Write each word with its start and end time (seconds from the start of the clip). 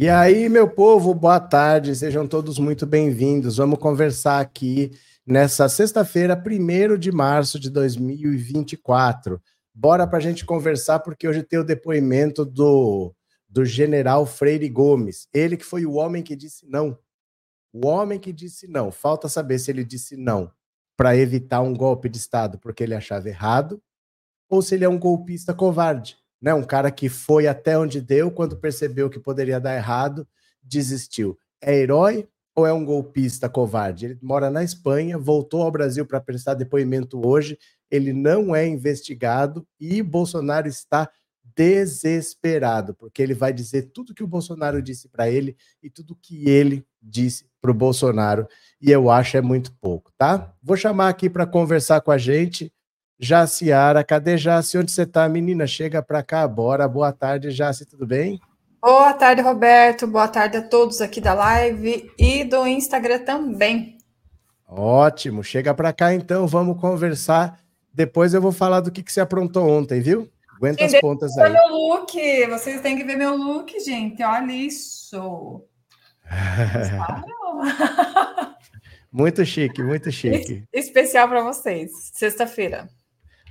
E 0.00 0.08
aí, 0.08 0.48
meu 0.48 0.70
povo, 0.70 1.12
boa 1.12 1.40
tarde, 1.40 1.92
sejam 1.96 2.24
todos 2.24 2.56
muito 2.56 2.86
bem-vindos. 2.86 3.56
Vamos 3.56 3.80
conversar 3.80 4.38
aqui 4.38 4.92
nessa 5.26 5.68
sexta-feira, 5.68 6.40
1 6.40 6.96
de 6.96 7.10
março 7.10 7.58
de 7.58 7.68
2024. 7.68 9.42
Bora 9.74 10.06
para 10.06 10.18
a 10.18 10.20
gente 10.20 10.46
conversar, 10.46 11.00
porque 11.00 11.26
hoje 11.26 11.42
tem 11.42 11.58
o 11.58 11.64
depoimento 11.64 12.44
do, 12.44 13.12
do 13.48 13.64
general 13.64 14.24
Freire 14.24 14.68
Gomes, 14.68 15.26
ele 15.34 15.56
que 15.56 15.64
foi 15.64 15.84
o 15.84 15.94
homem 15.94 16.22
que 16.22 16.36
disse 16.36 16.64
não. 16.68 16.96
O 17.72 17.84
homem 17.88 18.20
que 18.20 18.32
disse 18.32 18.68
não. 18.68 18.92
Falta 18.92 19.28
saber 19.28 19.58
se 19.58 19.72
ele 19.72 19.82
disse 19.82 20.16
não 20.16 20.48
para 20.96 21.16
evitar 21.16 21.60
um 21.60 21.74
golpe 21.74 22.08
de 22.08 22.18
Estado 22.18 22.56
porque 22.60 22.84
ele 22.84 22.94
achava 22.94 23.28
errado, 23.28 23.82
ou 24.48 24.62
se 24.62 24.76
ele 24.76 24.84
é 24.84 24.88
um 24.88 24.96
golpista 24.96 25.52
covarde, 25.52 26.17
né? 26.40 26.54
Um 26.54 26.62
cara 26.62 26.90
que 26.90 27.08
foi 27.08 27.46
até 27.46 27.78
onde 27.78 28.00
deu, 28.00 28.30
quando 28.30 28.56
percebeu 28.56 29.10
que 29.10 29.18
poderia 29.18 29.60
dar 29.60 29.76
errado, 29.76 30.26
desistiu. 30.62 31.38
É 31.60 31.74
herói 31.74 32.28
ou 32.54 32.66
é 32.66 32.72
um 32.72 32.84
golpista 32.84 33.48
covarde? 33.48 34.06
Ele 34.06 34.18
mora 34.20 34.50
na 34.50 34.64
Espanha, 34.64 35.16
voltou 35.16 35.62
ao 35.62 35.70
Brasil 35.70 36.04
para 36.04 36.20
prestar 36.20 36.54
depoimento 36.54 37.24
hoje, 37.26 37.58
ele 37.90 38.12
não 38.12 38.54
é 38.54 38.66
investigado 38.66 39.66
e 39.80 40.02
Bolsonaro 40.02 40.68
está 40.68 41.10
desesperado, 41.56 42.94
porque 42.94 43.20
ele 43.20 43.34
vai 43.34 43.52
dizer 43.52 43.90
tudo 43.92 44.14
que 44.14 44.22
o 44.22 44.28
Bolsonaro 44.28 44.80
disse 44.80 45.08
para 45.08 45.28
ele 45.28 45.56
e 45.82 45.90
tudo 45.90 46.16
que 46.20 46.48
ele 46.48 46.86
disse 47.02 47.46
para 47.60 47.72
o 47.72 47.74
Bolsonaro, 47.74 48.46
e 48.80 48.92
eu 48.92 49.10
acho 49.10 49.36
é 49.36 49.40
muito 49.40 49.72
pouco, 49.80 50.12
tá? 50.16 50.54
Vou 50.62 50.76
chamar 50.76 51.08
aqui 51.08 51.28
para 51.28 51.46
conversar 51.46 52.00
com 52.00 52.12
a 52.12 52.18
gente 52.18 52.72
Jaciara. 53.18 54.04
Cadê 54.04 54.36
Jaci? 54.36 54.78
Onde 54.78 54.92
você 54.92 55.02
está, 55.02 55.28
menina? 55.28 55.66
Chega 55.66 56.02
para 56.02 56.22
cá, 56.22 56.46
bora. 56.46 56.86
Boa 56.86 57.12
tarde, 57.12 57.50
Jaci, 57.50 57.84
tudo 57.84 58.06
bem? 58.06 58.40
Boa 58.80 59.12
tarde, 59.12 59.42
Roberto. 59.42 60.06
Boa 60.06 60.28
tarde 60.28 60.58
a 60.58 60.62
todos 60.62 61.00
aqui 61.00 61.20
da 61.20 61.34
live 61.34 62.12
e 62.16 62.44
do 62.44 62.66
Instagram 62.66 63.24
também. 63.24 63.98
Ótimo. 64.66 65.42
Chega 65.42 65.74
para 65.74 65.92
cá 65.92 66.14
então, 66.14 66.46
vamos 66.46 66.80
conversar. 66.80 67.58
Depois 67.92 68.34
eu 68.34 68.40
vou 68.40 68.52
falar 68.52 68.80
do 68.80 68.92
que, 68.92 69.02
que 69.02 69.12
você 69.12 69.20
aprontou 69.20 69.68
ontem, 69.68 70.00
viu? 70.00 70.28
Aguenta 70.54 70.84
as 70.84 71.00
pontas 71.00 71.36
aí. 71.38 71.52
meu 71.52 71.68
look. 71.68 72.12
Vocês 72.48 72.80
têm 72.80 72.96
que 72.96 73.04
ver 73.04 73.16
meu 73.16 73.36
look, 73.36 73.72
gente. 73.80 74.22
Olha 74.22 74.52
isso. 74.52 75.64
muito 79.10 79.44
chique, 79.44 79.82
muito 79.82 80.12
chique. 80.12 80.62
Especial 80.72 81.28
para 81.28 81.42
vocês. 81.42 81.90
Sexta-feira. 82.12 82.88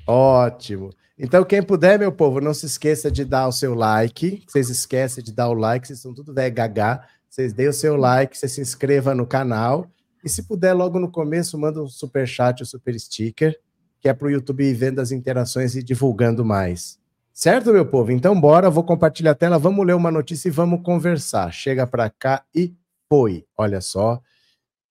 Ótimo. 0.07 0.89
Então, 1.19 1.43
quem 1.43 1.61
puder, 1.61 1.99
meu 1.99 2.11
povo, 2.11 2.39
não 2.39 2.53
se 2.53 2.65
esqueça 2.65 3.11
de 3.11 3.25
dar 3.25 3.47
o 3.47 3.51
seu 3.51 3.73
like. 3.73 4.43
Vocês 4.47 4.69
esquecem 4.69 5.23
de 5.23 5.33
dar 5.33 5.49
o 5.49 5.53
like, 5.53 5.85
vocês 5.85 5.99
são 5.99 6.13
tudo 6.13 6.33
gaga. 6.33 7.03
Vocês 7.29 7.51
deem 7.51 7.67
o 7.67 7.73
seu 7.73 7.95
like, 7.97 8.37
você 8.37 8.47
se 8.47 8.61
inscreva 8.61 9.13
no 9.13 9.25
canal. 9.25 9.91
E 10.23 10.29
se 10.29 10.43
puder, 10.43 10.73
logo 10.73 10.99
no 10.99 11.11
começo, 11.11 11.57
manda 11.57 11.81
um 11.81 11.87
super 11.87 12.27
chat, 12.27 12.61
um 12.61 12.65
super 12.65 12.97
sticker, 12.99 13.59
que 13.99 14.07
é 14.07 14.13
para 14.13 14.27
o 14.27 14.31
YouTube 14.31 14.63
ir 14.63 14.73
vendo 14.73 14.99
as 14.99 15.11
interações 15.11 15.75
e 15.75 15.83
divulgando 15.83 16.45
mais. 16.45 16.99
Certo, 17.33 17.71
meu 17.71 17.85
povo? 17.85 18.11
Então, 18.11 18.39
bora, 18.39 18.69
vou 18.69 18.83
compartilhar 18.83 19.31
a 19.31 19.35
tela, 19.35 19.59
vamos 19.59 19.85
ler 19.85 19.95
uma 19.95 20.09
notícia 20.09 20.47
e 20.47 20.51
vamos 20.51 20.81
conversar. 20.81 21.51
Chega 21.51 21.85
para 21.85 22.09
cá 22.09 22.43
e 22.53 22.73
foi. 23.09 23.45
Olha 23.55 23.81
só, 23.81 24.21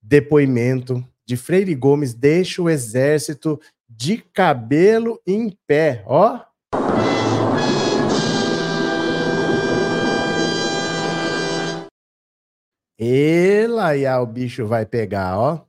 depoimento 0.01 1.05
de 1.25 1.37
Freire 1.37 1.75
Gomes 1.75 2.15
deixa 2.15 2.63
o 2.63 2.71
exército 2.71 3.61
de 3.89 4.19
cabelo 4.19 5.21
em 5.27 5.57
pé, 5.67 6.03
ó. 6.07 6.41
E 12.99 13.67
lá, 13.69 14.21
o 14.23 14.27
bicho 14.27 14.67
vai 14.67 14.87
pegar, 14.87 15.39
ó. 15.39 15.67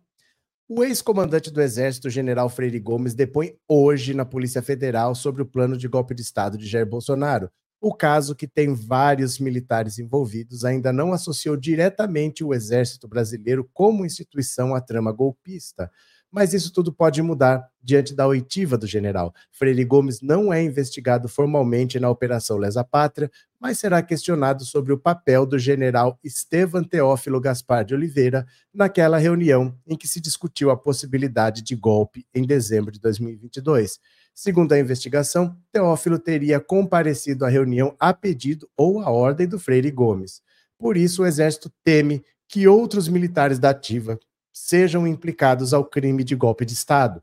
O 0.69 0.83
ex-comandante 0.83 1.51
do 1.51 1.61
Exército, 1.61 2.09
general 2.09 2.49
Freire 2.49 2.79
Gomes, 2.79 3.13
depõe 3.13 3.57
hoje 3.67 4.13
na 4.13 4.25
Polícia 4.25 4.61
Federal 4.61 5.15
sobre 5.15 5.41
o 5.41 5.45
plano 5.45 5.77
de 5.77 5.87
golpe 5.87 6.13
de 6.13 6.21
Estado 6.21 6.57
de 6.57 6.67
Jair 6.67 6.85
Bolsonaro. 6.85 7.49
O 7.79 7.93
caso, 7.93 8.35
que 8.35 8.47
tem 8.47 8.73
vários 8.73 9.39
militares 9.39 9.99
envolvidos, 9.99 10.65
ainda 10.65 10.91
não 10.91 11.13
associou 11.13 11.55
diretamente 11.55 12.43
o 12.43 12.53
Exército 12.53 13.07
Brasileiro 13.07 13.69
como 13.73 14.05
instituição 14.05 14.73
à 14.73 14.81
trama 14.81 15.11
golpista 15.11 15.91
mas 16.31 16.53
isso 16.53 16.71
tudo 16.71 16.91
pode 16.91 17.21
mudar 17.21 17.67
diante 17.81 18.13
da 18.13 18.27
oitiva 18.27 18.77
do 18.77 18.85
general. 18.85 19.33
Freire 19.51 19.83
Gomes 19.85 20.21
não 20.21 20.51
é 20.51 20.61
investigado 20.61 21.29
formalmente 21.29 21.99
na 21.99 22.09
Operação 22.09 22.57
Lesa 22.57 22.83
Pátria, 22.83 23.31
mas 23.59 23.79
será 23.79 24.01
questionado 24.01 24.65
sobre 24.65 24.93
o 24.93 24.97
papel 24.97 25.45
do 25.45 25.57
general 25.57 26.19
Estevam 26.23 26.83
Teófilo 26.83 27.39
Gaspar 27.39 27.85
de 27.85 27.95
Oliveira 27.95 28.45
naquela 28.73 29.17
reunião 29.17 29.75
em 29.87 29.95
que 29.95 30.07
se 30.07 30.19
discutiu 30.19 30.69
a 30.69 30.77
possibilidade 30.77 31.61
de 31.61 31.75
golpe 31.75 32.25
em 32.33 32.45
dezembro 32.45 32.91
de 32.91 32.99
2022. 32.99 33.99
Segundo 34.33 34.73
a 34.73 34.79
investigação, 34.79 35.57
Teófilo 35.71 36.19
teria 36.19 36.59
comparecido 36.59 37.45
à 37.45 37.49
reunião 37.49 37.95
a 37.99 38.13
pedido 38.13 38.69
ou 38.77 38.99
a 39.01 39.09
ordem 39.09 39.47
do 39.47 39.57
Freire 39.57 39.89
Gomes. 39.89 40.41
Por 40.77 40.95
isso, 40.95 41.23
o 41.23 41.25
Exército 41.25 41.71
teme 41.83 42.23
que 42.47 42.67
outros 42.67 43.07
militares 43.07 43.57
da 43.59 43.71
ativa 43.71 44.19
sejam 44.57 45.07
implicados 45.07 45.73
ao 45.73 45.85
crime 45.85 46.23
de 46.23 46.35
golpe 46.35 46.65
de 46.65 46.73
Estado. 46.73 47.21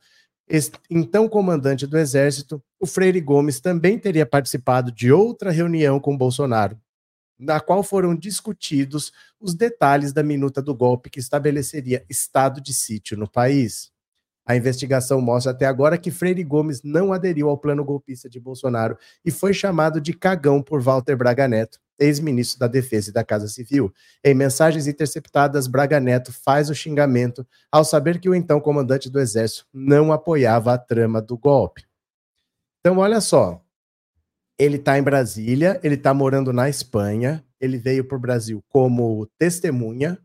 Então, 0.91 1.29
comandante 1.29 1.87
do 1.87 1.99
Exército, 1.99 2.63
o 2.79 2.87
Freire 2.87 3.21
Gomes 3.21 3.61
também 3.61 3.99
teria 3.99 4.27
participado 4.27 4.93
de 4.93 5.11
outra 5.11 5.51
reunião 5.51 5.99
com 5.99 6.17
Bolsonaro, 6.17 6.79
na 7.39 7.61
qual 7.61 7.83
foram 7.83 8.15
discutidos 8.15 9.13
os 9.41 9.55
detalhes 9.55 10.13
da 10.13 10.23
minuta 10.23 10.61
do 10.61 10.75
golpe 10.75 11.11
que 11.11 11.19
estabeleceria 11.19 12.05
estado 12.09 12.61
de 12.61 12.75
sítio 12.75 13.17
no 13.17 13.29
país. 13.29 13.91
A 14.47 14.55
investigação 14.55 15.21
mostra 15.23 15.53
até 15.53 15.65
agora 15.65 15.97
que 15.97 16.11
Freire 16.11 16.45
Gomes 16.45 16.83
não 16.83 17.13
aderiu 17.13 17.49
ao 17.49 17.57
plano 17.57 17.83
golpista 17.83 18.29
de 18.29 18.39
Bolsonaro 18.39 18.99
e 19.25 19.31
foi 19.31 19.55
chamado 19.55 20.01
de 20.01 20.13
cagão 20.13 20.63
por 20.63 20.83
Walter 20.83 21.17
Braga 21.17 21.49
Neto, 21.49 21.81
ex-ministro 21.99 22.59
da 22.59 22.67
Defesa 22.67 23.11
e 23.11 23.13
da 23.13 23.25
Casa 23.25 23.49
Civil. 23.49 23.93
Em 24.25 24.35
mensagens 24.35 24.87
interceptadas, 24.87 25.67
Braga 25.67 26.01
Neto 26.01 26.33
faz 26.33 26.71
o 26.71 26.75
xingamento 26.75 27.47
ao 27.71 27.85
saber 27.85 28.19
que 28.19 28.29
o 28.29 28.35
então 28.35 28.61
comandante 28.61 29.11
do 29.11 29.21
Exército 29.21 29.67
não 29.73 30.13
apoiava 30.13 30.73
a 30.73 30.79
trama 30.79 31.21
do 31.21 31.37
golpe. 31.37 31.85
Então, 32.81 32.99
olha 32.99 33.21
só. 33.21 33.61
Ele 34.59 34.77
está 34.77 34.99
em 34.99 35.03
Brasília, 35.03 35.81
ele 35.83 35.97
está 35.97 36.15
morando 36.15 36.53
na 36.53 36.69
Espanha, 36.69 37.45
ele 37.61 37.77
veio 37.77 38.05
para 38.05 38.17
o 38.17 38.21
Brasil 38.21 38.63
como 38.69 39.27
testemunha, 39.37 40.19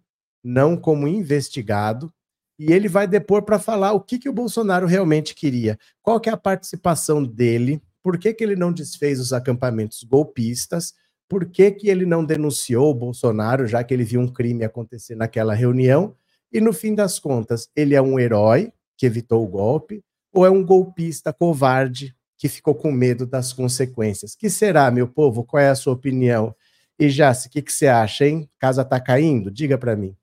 não 0.44 0.78
como 0.78 1.08
investigado, 1.08 2.14
e 2.60 2.74
ele 2.74 2.90
vai 2.90 3.08
depor 3.08 3.44
para 3.44 3.58
falar 3.58 3.94
o 3.94 4.02
que, 4.02 4.20
que 4.20 4.28
o 4.28 4.34
Bolsonaro 4.34 4.86
realmente 4.86 5.34
queria, 5.34 5.80
qual 6.04 6.20
que 6.20 6.30
é 6.30 6.34
a 6.34 6.38
participação 6.38 7.24
dele, 7.24 7.82
por 8.04 8.18
que, 8.18 8.34
que 8.34 8.44
ele 8.44 8.56
não 8.56 8.72
desfez 8.72 9.20
os 9.20 9.32
acampamentos 9.32 10.04
golpistas, 10.04 10.94
por 11.30 11.46
que, 11.46 11.70
que 11.70 11.88
ele 11.88 12.08
não 12.08 12.26
denunciou 12.26 12.90
o 12.90 12.94
Bolsonaro, 12.94 13.68
já 13.68 13.84
que 13.84 13.94
ele 13.94 14.04
viu 14.04 14.20
um 14.20 14.28
crime 14.28 14.66
acontecer 14.66 15.16
naquela 15.16 15.54
reunião, 15.54 16.16
e 16.52 16.60
no 16.60 16.74
fim 16.74 16.96
das 16.96 17.20
contas, 17.20 17.70
ele 17.76 17.94
é 17.94 18.02
um 18.02 18.20
herói 18.20 18.74
que 18.98 19.06
evitou 19.06 19.44
o 19.44 19.48
golpe, 19.48 20.04
ou 20.34 20.44
é 20.44 20.50
um 20.50 20.66
golpista 20.66 21.32
covarde 21.32 22.16
que 22.36 22.50
ficou 22.50 22.74
com 22.74 22.92
medo 22.92 23.28
das 23.28 23.54
consequências? 23.54 24.36
Que 24.36 24.50
será, 24.50 24.90
meu 24.90 25.08
povo? 25.08 25.44
Qual 25.44 25.62
é 25.62 25.70
a 25.70 25.76
sua 25.76 25.94
opinião? 25.94 26.56
E 26.98 27.08
Jace, 27.10 27.48
o 27.48 27.52
que, 27.52 27.62
que 27.62 27.72
você 27.72 27.88
acha, 27.88 28.26
hein? 28.26 28.50
Casa 28.58 28.84
tá 28.84 29.00
caindo? 29.00 29.52
Diga 29.52 29.78
para 29.78 29.96
mim. 29.96 30.16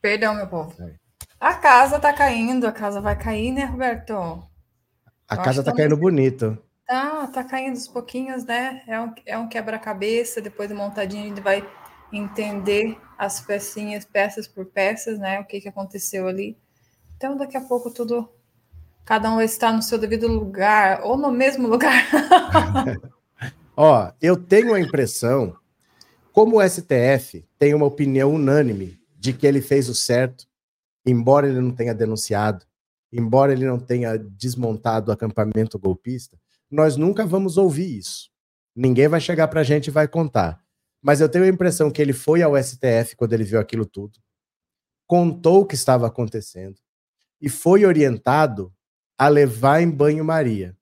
Perdão, 0.00 0.34
meu 0.34 0.46
povo. 0.46 0.74
A 1.40 1.54
casa 1.54 1.98
tá 1.98 2.12
caindo, 2.12 2.66
a 2.66 2.72
casa 2.72 3.00
vai 3.00 3.18
cair, 3.18 3.50
né, 3.50 3.64
Roberto? 3.64 4.12
A 5.28 5.36
Eu 5.36 5.42
casa 5.42 5.64
tá 5.64 5.72
caindo 5.72 5.96
bonito. 5.96 6.58
Tá, 6.86 7.26
tá 7.28 7.44
caindo 7.44 7.74
uns 7.74 7.88
pouquinhos, 7.88 8.44
né? 8.44 8.82
É 8.86 9.00
um, 9.00 9.14
é 9.24 9.38
um 9.38 9.48
quebra-cabeça, 9.48 10.40
depois 10.40 10.68
de 10.68 10.74
montadinho 10.74 11.24
a 11.24 11.28
gente 11.28 11.40
vai 11.40 11.66
entender 12.12 12.98
as 13.16 13.40
pecinhas, 13.40 14.04
peças 14.04 14.46
por 14.46 14.66
peças, 14.66 15.18
né? 15.18 15.40
O 15.40 15.44
que, 15.44 15.60
que 15.60 15.68
aconteceu 15.68 16.28
ali. 16.28 16.56
Então, 17.16 17.36
daqui 17.36 17.56
a 17.56 17.60
pouco 17.60 17.90
tudo. 17.90 18.28
Cada 19.04 19.30
um 19.32 19.36
vai 19.36 19.46
estar 19.46 19.72
no 19.72 19.82
seu 19.82 19.98
devido 19.98 20.28
lugar, 20.28 21.02
ou 21.02 21.16
no 21.16 21.32
mesmo 21.32 21.66
lugar. 21.66 22.04
Ó, 23.76 24.12
eu 24.20 24.36
tenho 24.36 24.74
a 24.74 24.80
impressão, 24.80 25.56
como 26.32 26.58
o 26.58 26.68
STF 26.68 27.44
tem 27.58 27.74
uma 27.74 27.86
opinião 27.86 28.34
unânime 28.34 29.00
de 29.18 29.32
que 29.32 29.46
ele 29.46 29.60
fez 29.60 29.88
o 29.88 29.94
certo, 29.94 30.46
embora 31.04 31.48
ele 31.48 31.60
não 31.60 31.72
tenha 31.72 31.94
denunciado, 31.94 32.64
embora 33.12 33.52
ele 33.52 33.66
não 33.66 33.78
tenha 33.78 34.16
desmontado 34.16 35.10
o 35.10 35.14
acampamento 35.14 35.78
golpista, 35.78 36.38
nós 36.72 36.96
nunca 36.96 37.26
vamos 37.26 37.58
ouvir 37.58 37.98
isso. 37.98 38.30
Ninguém 38.74 39.06
vai 39.06 39.20
chegar 39.20 39.46
para 39.48 39.60
a 39.60 39.64
gente 39.64 39.88
e 39.88 39.90
vai 39.90 40.08
contar. 40.08 40.58
Mas 41.02 41.20
eu 41.20 41.28
tenho 41.28 41.44
a 41.44 41.48
impressão 41.48 41.90
que 41.90 42.00
ele 42.00 42.14
foi 42.14 42.42
ao 42.42 42.56
STF 42.56 43.14
quando 43.16 43.34
ele 43.34 43.44
viu 43.44 43.60
aquilo 43.60 43.84
tudo, 43.84 44.18
contou 45.06 45.60
o 45.60 45.66
que 45.66 45.74
estava 45.74 46.06
acontecendo 46.06 46.80
e 47.40 47.50
foi 47.50 47.84
orientado 47.84 48.72
a 49.18 49.28
levar 49.28 49.82
em 49.82 49.90
banho-maria. 49.90 50.74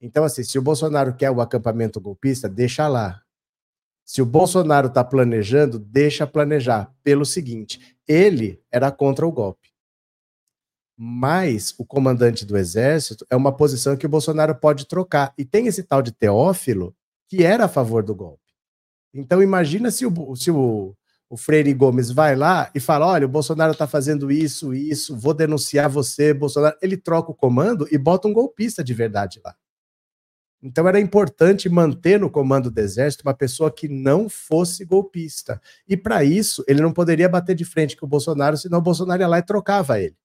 Então, 0.00 0.24
assim, 0.24 0.42
se 0.42 0.58
o 0.58 0.62
Bolsonaro 0.62 1.14
quer 1.14 1.30
o 1.30 1.40
acampamento 1.40 2.00
golpista, 2.00 2.48
deixa 2.48 2.86
lá. 2.88 3.22
Se 4.04 4.20
o 4.20 4.26
Bolsonaro 4.26 4.88
está 4.88 5.04
planejando, 5.04 5.78
deixa 5.78 6.26
planejar. 6.26 6.92
Pelo 7.02 7.24
seguinte, 7.24 7.96
ele 8.06 8.62
era 8.70 8.90
contra 8.90 9.26
o 9.26 9.32
golpe. 9.32 9.69
Mas 11.02 11.74
o 11.78 11.84
comandante 11.86 12.44
do 12.44 12.58
exército 12.58 13.24
é 13.30 13.34
uma 13.34 13.56
posição 13.56 13.96
que 13.96 14.04
o 14.04 14.08
Bolsonaro 14.08 14.54
pode 14.54 14.86
trocar. 14.86 15.32
E 15.38 15.46
tem 15.46 15.66
esse 15.66 15.82
tal 15.82 16.02
de 16.02 16.12
Teófilo 16.12 16.94
que 17.26 17.42
era 17.42 17.64
a 17.64 17.68
favor 17.68 18.02
do 18.02 18.14
golpe. 18.14 18.42
Então 19.14 19.42
imagina 19.42 19.90
se 19.90 20.04
o, 20.04 20.36
se 20.36 20.50
o, 20.50 20.94
o 21.30 21.38
Freire 21.38 21.72
Gomes 21.72 22.10
vai 22.10 22.36
lá 22.36 22.70
e 22.74 22.80
fala: 22.80 23.06
olha, 23.06 23.24
o 23.24 23.30
Bolsonaro 23.30 23.72
está 23.72 23.86
fazendo 23.86 24.30
isso, 24.30 24.74
isso, 24.74 25.16
vou 25.16 25.32
denunciar 25.32 25.88
você, 25.88 26.34
Bolsonaro. 26.34 26.76
Ele 26.82 26.98
troca 26.98 27.30
o 27.30 27.34
comando 27.34 27.88
e 27.90 27.96
bota 27.96 28.28
um 28.28 28.32
golpista 28.34 28.84
de 28.84 28.92
verdade 28.92 29.40
lá. 29.42 29.56
Então 30.62 30.86
era 30.86 31.00
importante 31.00 31.66
manter 31.70 32.20
no 32.20 32.28
comando 32.28 32.70
do 32.70 32.78
exército 32.78 33.26
uma 33.26 33.32
pessoa 33.32 33.72
que 33.72 33.88
não 33.88 34.28
fosse 34.28 34.84
golpista. 34.84 35.62
E 35.88 35.96
para 35.96 36.22
isso, 36.24 36.62
ele 36.68 36.82
não 36.82 36.92
poderia 36.92 37.26
bater 37.26 37.56
de 37.56 37.64
frente 37.64 37.96
com 37.96 38.04
o 38.04 38.08
Bolsonaro, 38.08 38.58
senão 38.58 38.80
o 38.80 38.82
Bolsonaro 38.82 39.22
ia 39.22 39.28
lá 39.28 39.38
e 39.38 39.42
trocava 39.42 39.98
ele. 39.98 40.20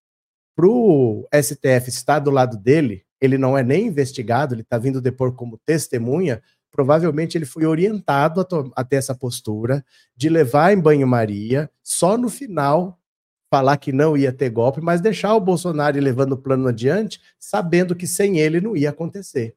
Para 0.55 0.67
o 0.67 1.27
STF 1.33 1.89
estar 1.89 2.19
do 2.19 2.31
lado 2.31 2.57
dele, 2.57 3.03
ele 3.19 3.37
não 3.37 3.57
é 3.57 3.63
nem 3.63 3.87
investigado, 3.87 4.53
ele 4.53 4.61
está 4.61 4.77
vindo 4.77 5.01
depor 5.01 5.33
como 5.33 5.59
testemunha. 5.65 6.41
Provavelmente 6.71 7.37
ele 7.37 7.45
foi 7.45 7.65
orientado 7.65 8.41
a, 8.41 8.81
a 8.81 8.83
ter 8.83 8.97
essa 8.97 9.15
postura 9.15 9.83
de 10.15 10.29
levar 10.29 10.73
em 10.73 10.79
banho-maria, 10.79 11.69
só 11.83 12.17
no 12.17 12.29
final 12.29 12.99
falar 13.49 13.77
que 13.77 13.91
não 13.91 14.17
ia 14.17 14.33
ter 14.33 14.49
golpe, 14.49 14.81
mas 14.81 15.01
deixar 15.01 15.35
o 15.35 15.39
Bolsonaro 15.39 15.99
levando 15.99 16.33
o 16.33 16.37
plano 16.37 16.67
adiante, 16.67 17.21
sabendo 17.39 17.95
que 17.95 18.07
sem 18.07 18.39
ele 18.39 18.59
não 18.59 18.75
ia 18.75 18.89
acontecer 18.89 19.55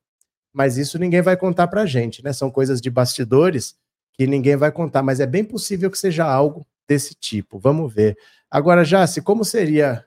mas 0.59 0.77
isso 0.77 0.99
ninguém 0.99 1.23
vai 1.23 1.37
contar 1.37 1.69
para 1.69 1.87
gente, 1.87 2.21
né? 2.23 2.33
São 2.33 2.51
coisas 2.51 2.81
de 2.81 2.91
bastidores 2.91 3.77
que 4.13 4.27
ninguém 4.27 4.57
vai 4.57 4.73
contar, 4.73 5.05
mas 5.05 5.21
é 5.21 5.27
bem 5.27 5.45
possível 5.45 5.89
que 5.89 5.97
seja 5.97 6.25
algo 6.25 6.67
desse 6.89 7.15
tipo. 7.15 7.61
Vamos 7.61 7.95
ver. 7.95 8.17
Agora, 8.51 8.85
Jace, 8.85 9.23
como 9.23 9.45
seria 9.45 10.05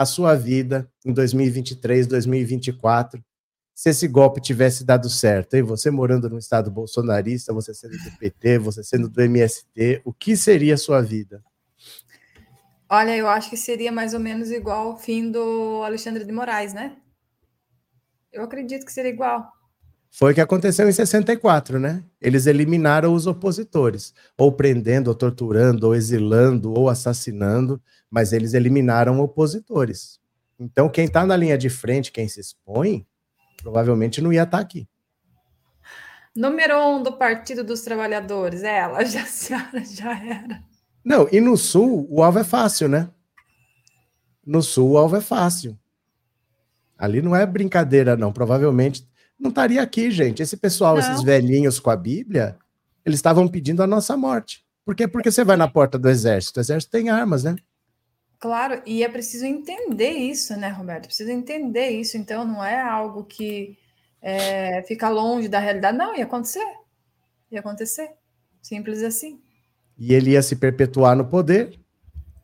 a 0.00 0.06
sua 0.06 0.34
vida 0.34 0.90
em 1.04 1.12
2023, 1.12 2.06
2024, 2.06 3.22
se 3.74 3.90
esse 3.90 4.08
golpe 4.08 4.40
tivesse 4.40 4.82
dado 4.82 5.10
certo? 5.10 5.58
E 5.58 5.62
você 5.62 5.90
morando 5.90 6.30
no 6.30 6.38
estado 6.38 6.70
bolsonarista, 6.70 7.52
você 7.52 7.74
sendo 7.74 7.98
do 7.98 8.18
PT, 8.18 8.58
você 8.60 8.82
sendo 8.82 9.10
do 9.10 9.20
MST, 9.20 10.00
o 10.02 10.10
que 10.10 10.38
seria 10.38 10.72
a 10.72 10.78
sua 10.78 11.02
vida? 11.02 11.44
Olha, 12.88 13.14
eu 13.14 13.28
acho 13.28 13.50
que 13.50 13.58
seria 13.58 13.92
mais 13.92 14.14
ou 14.14 14.20
menos 14.20 14.50
igual 14.50 14.94
o 14.94 14.96
fim 14.96 15.30
do 15.30 15.82
Alexandre 15.84 16.24
de 16.24 16.32
Moraes, 16.32 16.72
né? 16.72 16.96
Eu 18.32 18.42
acredito 18.42 18.86
que 18.86 18.92
seria 18.94 19.10
igual. 19.10 19.52
Foi 20.10 20.32
o 20.32 20.34
que 20.34 20.40
aconteceu 20.40 20.88
em 20.88 20.92
64, 20.92 21.78
né? 21.78 22.02
Eles 22.18 22.46
eliminaram 22.46 23.12
os 23.12 23.26
opositores, 23.26 24.14
ou 24.36 24.50
prendendo, 24.50 25.08
ou 25.08 25.14
torturando, 25.14 25.86
ou 25.86 25.94
exilando, 25.94 26.72
ou 26.72 26.88
assassinando, 26.88 27.80
mas 28.10 28.32
eles 28.32 28.54
eliminaram 28.54 29.20
opositores. 29.20 30.18
Então, 30.58 30.88
quem 30.88 31.04
está 31.04 31.24
na 31.24 31.36
linha 31.36 31.56
de 31.56 31.70
frente, 31.70 32.12
quem 32.12 32.28
se 32.28 32.40
expõe, 32.40 33.06
provavelmente 33.62 34.20
não 34.20 34.32
ia 34.32 34.42
estar 34.42 34.58
tá 34.58 34.62
aqui. 34.62 34.88
Número 36.34 36.78
um 36.78 37.02
do 37.02 37.12
Partido 37.12 37.64
dos 37.64 37.80
Trabalhadores, 37.82 38.62
é 38.62 38.78
ela, 38.78 39.02
já, 39.06 39.24
já 39.84 40.24
era. 40.24 40.62
Não, 41.04 41.28
e 41.32 41.40
no 41.40 41.56
Sul, 41.56 42.06
o 42.10 42.22
alvo 42.22 42.38
é 42.38 42.44
fácil, 42.44 42.88
né? 42.88 43.08
No 44.44 44.62
Sul, 44.62 44.90
o 44.90 44.98
alvo 44.98 45.16
é 45.16 45.20
fácil. 45.20 45.78
Ali 46.98 47.22
não 47.22 47.34
é 47.34 47.46
brincadeira, 47.46 48.16
não. 48.16 48.32
Provavelmente 48.32 49.08
não 49.38 49.48
estaria 49.48 49.80
aqui, 49.80 50.10
gente. 50.10 50.42
Esse 50.42 50.56
pessoal, 50.56 50.96
não. 50.96 51.00
esses 51.00 51.22
velhinhos 51.22 51.80
com 51.80 51.88
a 51.88 51.96
Bíblia, 51.96 52.58
eles 53.04 53.18
estavam 53.18 53.48
pedindo 53.48 53.82
a 53.82 53.86
nossa 53.86 54.16
morte. 54.16 54.62
Por 54.84 54.94
quê? 54.94 55.08
Porque 55.08 55.30
você 55.30 55.42
vai 55.42 55.56
na 55.56 55.66
porta 55.66 55.98
do 55.98 56.08
exército. 56.08 56.58
O 56.58 56.60
exército 56.60 56.90
tem 56.90 57.08
armas, 57.08 57.44
né? 57.44 57.56
Claro, 58.40 58.80
e 58.86 59.04
é 59.04 59.08
preciso 59.08 59.44
entender 59.44 60.12
isso, 60.12 60.56
né, 60.56 60.68
Roberto? 60.68 61.04
Precisa 61.06 61.30
entender 61.30 61.90
isso. 61.90 62.16
Então, 62.16 62.42
não 62.42 62.64
é 62.64 62.80
algo 62.80 63.22
que 63.24 63.76
é, 64.22 64.82
fica 64.84 65.10
longe 65.10 65.46
da 65.46 65.58
realidade. 65.58 65.98
Não, 65.98 66.16
ia 66.16 66.24
acontecer. 66.24 66.64
Ia 67.52 67.60
acontecer. 67.60 68.10
Simples 68.62 69.02
assim. 69.02 69.38
E 69.98 70.14
ele 70.14 70.30
ia 70.30 70.42
se 70.42 70.56
perpetuar 70.56 71.14
no 71.14 71.26
poder, 71.26 71.78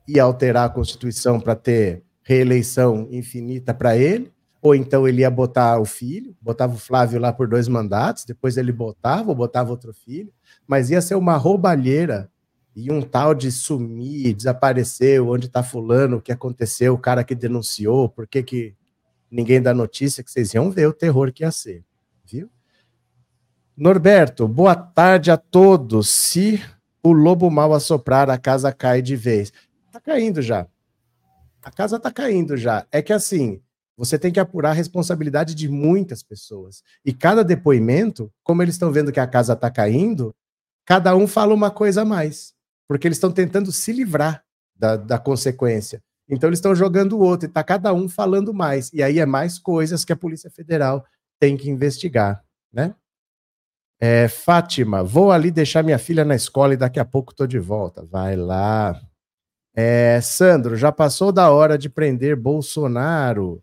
ia 0.06 0.22
alterar 0.22 0.66
a 0.66 0.72
Constituição 0.72 1.40
para 1.40 1.56
ter 1.56 2.02
reeleição 2.22 3.08
infinita 3.10 3.72
para 3.72 3.96
ele, 3.96 4.30
ou 4.60 4.74
então 4.74 5.08
ele 5.08 5.22
ia 5.22 5.30
botar 5.30 5.80
o 5.80 5.86
filho, 5.86 6.36
botava 6.42 6.74
o 6.74 6.78
Flávio 6.78 7.18
lá 7.18 7.32
por 7.32 7.48
dois 7.48 7.68
mandatos, 7.68 8.26
depois 8.26 8.58
ele 8.58 8.72
botava 8.72 9.30
ou 9.30 9.34
botava 9.34 9.70
outro 9.70 9.94
filho, 9.94 10.30
mas 10.66 10.90
ia 10.90 11.00
ser 11.00 11.14
uma 11.14 11.36
roubalheira 11.36 12.30
e 12.76 12.92
um 12.92 13.00
tal 13.00 13.34
de 13.34 13.50
sumir, 13.50 14.34
desapareceu, 14.34 15.30
onde 15.30 15.46
está 15.46 15.62
fulano, 15.62 16.18
o 16.18 16.20
que 16.20 16.30
aconteceu, 16.30 16.92
o 16.92 16.98
cara 16.98 17.24
que 17.24 17.34
denunciou, 17.34 18.06
por 18.06 18.28
que, 18.28 18.42
que 18.42 18.74
ninguém 19.30 19.62
dá 19.62 19.72
notícia, 19.72 20.22
que 20.22 20.30
vocês 20.30 20.52
iam 20.52 20.70
ver 20.70 20.86
o 20.86 20.92
terror 20.92 21.32
que 21.32 21.42
ia 21.42 21.50
ser, 21.50 21.82
viu? 22.22 22.50
Norberto, 23.74 24.46
boa 24.46 24.74
tarde 24.74 25.30
a 25.30 25.38
todos. 25.38 26.10
Se 26.10 26.62
o 27.02 27.12
lobo 27.12 27.50
mal 27.50 27.72
assoprar, 27.72 28.28
a 28.28 28.36
casa 28.36 28.70
cai 28.70 29.00
de 29.00 29.16
vez. 29.16 29.52
Tá 29.90 29.98
caindo 29.98 30.42
já. 30.42 30.66
A 31.62 31.70
casa 31.70 31.98
tá 31.98 32.12
caindo 32.12 32.58
já. 32.58 32.86
É 32.92 33.00
que 33.00 33.12
assim, 33.12 33.60
você 33.96 34.18
tem 34.18 34.30
que 34.30 34.40
apurar 34.40 34.70
a 34.70 34.74
responsabilidade 34.74 35.54
de 35.54 35.66
muitas 35.66 36.22
pessoas. 36.22 36.82
E 37.02 37.12
cada 37.12 37.42
depoimento, 37.42 38.30
como 38.42 38.62
eles 38.62 38.74
estão 38.74 38.92
vendo 38.92 39.12
que 39.12 39.20
a 39.20 39.26
casa 39.26 39.54
está 39.54 39.70
caindo, 39.70 40.34
cada 40.84 41.16
um 41.16 41.26
fala 41.26 41.54
uma 41.54 41.70
coisa 41.70 42.02
a 42.02 42.04
mais. 42.04 42.55
Porque 42.88 43.06
eles 43.06 43.16
estão 43.16 43.32
tentando 43.32 43.72
se 43.72 43.92
livrar 43.92 44.44
da, 44.74 44.96
da 44.96 45.18
consequência. 45.18 46.02
Então 46.28 46.48
eles 46.48 46.58
estão 46.58 46.74
jogando 46.74 47.16
o 47.16 47.20
outro 47.20 47.46
e 47.46 47.48
está 47.48 47.62
cada 47.62 47.92
um 47.92 48.08
falando 48.08 48.52
mais. 48.52 48.92
E 48.92 49.02
aí 49.02 49.18
é 49.18 49.26
mais 49.26 49.58
coisas 49.58 50.04
que 50.04 50.12
a 50.12 50.16
Polícia 50.16 50.50
Federal 50.50 51.04
tem 51.38 51.56
que 51.56 51.70
investigar, 51.70 52.42
né? 52.72 52.94
É, 53.98 54.28
Fátima, 54.28 55.02
vou 55.02 55.32
ali 55.32 55.50
deixar 55.50 55.82
minha 55.82 55.98
filha 55.98 56.24
na 56.24 56.34
escola 56.34 56.74
e 56.74 56.76
daqui 56.76 57.00
a 57.00 57.04
pouco 57.04 57.32
estou 57.32 57.46
de 57.46 57.58
volta. 57.58 58.04
Vai 58.04 58.36
lá. 58.36 59.00
É, 59.74 60.20
Sandro, 60.20 60.76
já 60.76 60.92
passou 60.92 61.32
da 61.32 61.50
hora 61.50 61.78
de 61.78 61.88
prender 61.88 62.36
Bolsonaro. 62.36 63.62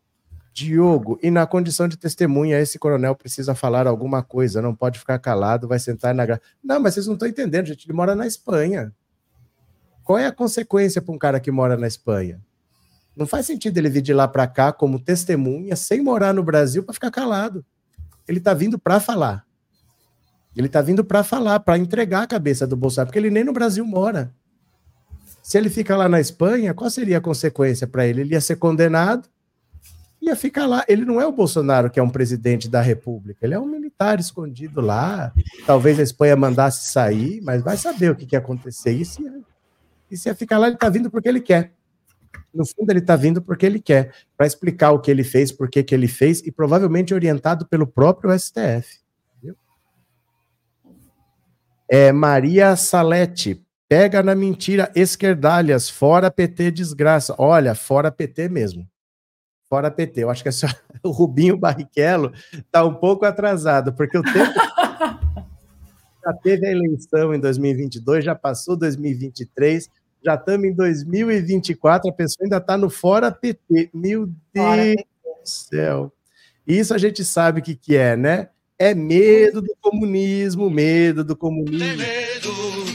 Diogo, 0.53 1.17
e 1.23 1.31
na 1.31 1.47
condição 1.47 1.87
de 1.87 1.97
testemunha, 1.97 2.59
esse 2.59 2.77
coronel 2.77 3.15
precisa 3.15 3.55
falar 3.55 3.87
alguma 3.87 4.21
coisa, 4.21 4.61
não 4.61 4.75
pode 4.75 4.99
ficar 4.99 5.17
calado, 5.17 5.67
vai 5.67 5.79
sentar 5.79 6.13
na. 6.13 6.39
Não, 6.63 6.79
mas 6.79 6.93
vocês 6.93 7.07
não 7.07 7.15
estão 7.15 7.27
entendendo, 7.27 7.65
gente. 7.65 7.87
Ele 7.87 7.93
mora 7.93 8.13
na 8.13 8.27
Espanha. 8.27 8.93
Qual 10.03 10.17
é 10.17 10.25
a 10.25 10.31
consequência 10.31 11.01
para 11.01 11.13
um 11.13 11.17
cara 11.17 11.39
que 11.39 11.51
mora 11.51 11.77
na 11.77 11.88
Espanha? 11.88 12.41
Não 13.15 13.27
faz 13.27 13.45
sentido 13.45 13.77
ele 13.77 13.89
vir 13.89 14.01
de 14.01 14.13
lá 14.13 14.27
para 14.27 14.48
cá 14.48 14.72
como 14.74 15.00
testemunha, 15.00 15.75
sem 15.75 16.01
morar 16.01 16.33
no 16.33 16.43
Brasil, 16.43 16.83
para 16.83 16.93
ficar 16.93 17.12
calado. 17.12 17.63
Ele 18.27 18.39
está 18.39 18.53
vindo 18.53 18.79
para 18.79 19.00
falar. 19.00 19.45
Ele 20.55 20.67
está 20.67 20.81
vindo 20.81 21.03
para 21.03 21.24
falar, 21.24 21.60
para 21.60 21.77
entregar 21.77 22.24
a 22.24 22.27
cabeça 22.27 22.65
do 22.65 22.75
Bolsonaro, 22.75 23.07
porque 23.07 23.19
ele 23.19 23.29
nem 23.29 23.43
no 23.43 23.53
Brasil 23.53 23.86
mora. 23.86 24.33
Se 25.41 25.57
ele 25.57 25.69
fica 25.69 25.95
lá 25.95 26.07
na 26.07 26.19
Espanha, 26.19 26.74
qual 26.74 26.89
seria 26.89 27.17
a 27.17 27.22
consequência 27.22 27.86
para 27.86 28.05
ele? 28.05 28.22
Ele 28.22 28.33
ia 28.33 28.41
ser 28.41 28.55
condenado 28.55 29.27
ia 30.24 30.36
ficar 30.36 30.65
lá. 30.65 30.83
Ele 30.88 31.05
não 31.05 31.19
é 31.19 31.25
o 31.25 31.31
Bolsonaro 31.31 31.89
que 31.89 32.00
é 32.00 32.03
um 32.03 32.10
presidente 32.10 32.69
da 32.69 32.81
República, 32.81 33.45
ele 33.45 33.53
é 33.53 33.60
um 33.60 33.65
militar 33.65 34.19
escondido 34.19 34.81
lá. 34.81 35.33
Talvez 35.65 36.00
a 36.00 36.03
Espanha 36.03 36.36
mandasse 36.36 36.91
sair, 36.91 37.41
mas 37.41 37.62
vai 37.62 37.77
saber 37.77 38.12
o 38.12 38.15
que, 38.15 38.25
que 38.25 38.36
ia 38.36 38.39
acontecer. 38.39 38.91
Isso 38.91 39.22
ia, 40.13 40.15
isso 40.15 40.27
ia 40.27 40.36
ficar 40.36 40.58
lá, 40.58 40.67
ele 40.67 40.75
está 40.75 40.89
vindo 40.89 41.10
porque 41.10 41.27
ele 41.27 41.41
quer. 41.41 41.74
No 42.53 42.65
fundo, 42.65 42.91
ele 42.91 43.00
está 43.00 43.15
vindo 43.15 43.41
porque 43.41 43.65
ele 43.65 43.79
quer, 43.79 44.13
para 44.38 44.46
explicar 44.46 44.91
o 44.91 45.00
que 45.00 45.10
ele 45.10 45.24
fez, 45.24 45.51
por 45.51 45.70
que, 45.70 45.84
que 45.84 45.93
ele 45.93 46.08
fez, 46.08 46.41
e 46.41 46.51
provavelmente 46.51 47.13
orientado 47.13 47.67
pelo 47.67 47.88
próprio 47.88 48.38
STF. 48.38 49.00
Viu? 49.41 49.55
É, 51.89 52.12
Maria 52.12 52.75
Salete, 52.75 53.63
pega 53.89 54.22
na 54.22 54.36
mentira, 54.36 54.91
esquerdalhas, 54.96 55.89
fora 55.89 56.29
PT 56.29 56.72
desgraça. 56.72 57.36
Olha, 57.38 57.74
fora 57.74 58.12
PT 58.12 58.50
mesmo 58.50 58.88
fora 59.74 59.89
PT. 59.89 60.22
Eu 60.24 60.29
acho 60.29 60.43
que 60.43 60.51
senhora, 60.51 60.77
o 61.03 61.10
Rubinho 61.10 61.58
Barrichello 61.58 62.32
está 62.53 62.86
um 62.86 62.93
pouco 62.93 63.25
atrasado, 63.25 63.91
porque 63.91 64.15
o 64.15 64.22
tempo 64.22 64.53
já 66.24 66.34
teve 66.43 66.67
a 66.67 66.72
eleição 66.72 67.34
em 67.34 67.39
2022, 67.39 68.24
já 68.24 68.36
passou 68.36 68.77
2023, 68.77 69.89
já 70.23 70.35
estamos 70.35 70.65
em 70.65 70.73
2024, 70.73 72.09
a 72.09 72.13
pessoa 72.13 72.45
ainda 72.45 72.57
está 72.57 72.77
no 72.77 72.89
fora 72.89 73.31
PT. 73.31 73.89
Meu 73.93 74.29
Deus 74.53 74.95
do 74.95 75.49
céu. 75.49 76.11
Isso 76.65 76.93
a 76.93 76.97
gente 76.97 77.25
sabe 77.25 77.59
o 77.59 77.63
que, 77.63 77.75
que 77.75 77.95
é, 77.95 78.15
né? 78.15 78.49
É 78.79 78.95
medo 78.95 79.61
do 79.61 79.75
comunismo, 79.81 80.69
medo 80.69 81.23
do 81.23 81.35
comunismo. 81.35 81.79
Tem 81.79 81.97
medo 81.97 82.92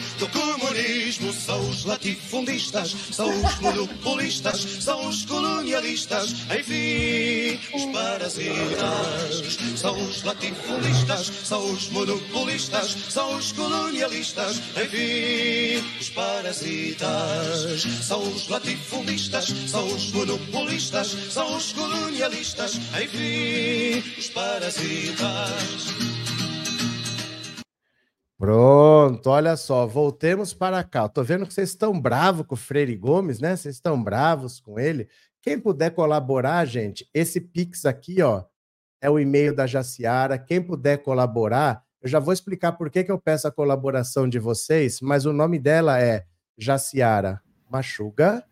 comunismo, 1.19 1.33
São 1.33 1.61
os 1.69 1.85
latifundistas, 1.85 2.97
são 3.11 3.29
os 3.29 3.61
monopolistas, 3.61 4.61
são 4.81 5.09
os 5.09 5.25
colonialistas, 5.25 6.35
enfim, 6.59 7.59
os 7.75 7.85
parasitas. 7.87 9.59
São 9.77 9.95
os 10.03 10.23
latifundistas, 10.23 11.33
são 11.45 11.73
os 11.73 11.89
monopolistas, 11.91 12.97
são 13.09 13.37
os 13.37 13.53
colonialistas, 13.53 14.63
enfim, 14.83 15.85
os 16.01 16.11
parasitas. 16.11 17.83
São 18.03 18.23
os 18.23 18.49
latifundistas, 18.49 19.47
são 19.67 19.87
os 19.87 20.13
monopolistas, 20.13 21.09
são 21.31 21.57
os 21.57 21.73
colonialistas, 21.73 22.77
enfim, 23.03 24.03
os 24.19 24.29
parasitas. 24.31 26.19
Pronto, 28.39 28.77
olha 29.27 29.57
só, 29.57 29.87
voltemos 29.87 30.53
para 30.53 30.83
cá. 30.85 31.09
Tô 31.09 31.23
vendo 31.23 31.47
que 31.47 31.55
vocês 31.55 31.71
estão 31.71 31.99
bravos 32.00 32.47
com 32.47 32.55
o 32.55 32.59
Freire 32.59 32.97
Gomes, 32.97 33.41
né? 33.41 33.57
Vocês 33.57 33.77
estão 33.77 34.03
bravos 34.03 34.61
com 34.61 34.79
ele. 34.79 35.09
Quem 35.43 35.59
puder 35.59 35.91
colaborar, 35.91 36.65
gente, 36.65 37.09
esse 37.15 37.41
Pix 37.41 37.87
aqui, 37.87 38.21
ó, 38.23 38.45
é 39.00 39.09
o 39.09 39.19
e-mail 39.19 39.55
da 39.55 39.67
Jaciara. 39.67 40.38
Quem 40.38 40.61
puder 40.61 40.99
colaborar, 40.99 41.83
eu 42.03 42.09
já 42.09 42.19
vou 42.19 42.33
explicar 42.33 42.73
por 42.73 42.91
que, 42.91 43.05
que 43.05 43.11
eu 43.12 43.19
peço 43.19 43.47
a 43.49 43.53
colaboração 43.53 44.29
de 44.29 44.38
vocês, 44.38 45.00
mas 45.00 45.27
o 45.27 45.33
nome 45.33 45.59
dela 45.59 46.00
é 46.00 46.25
Jaciara 46.57 47.41
Machuga 47.71 48.45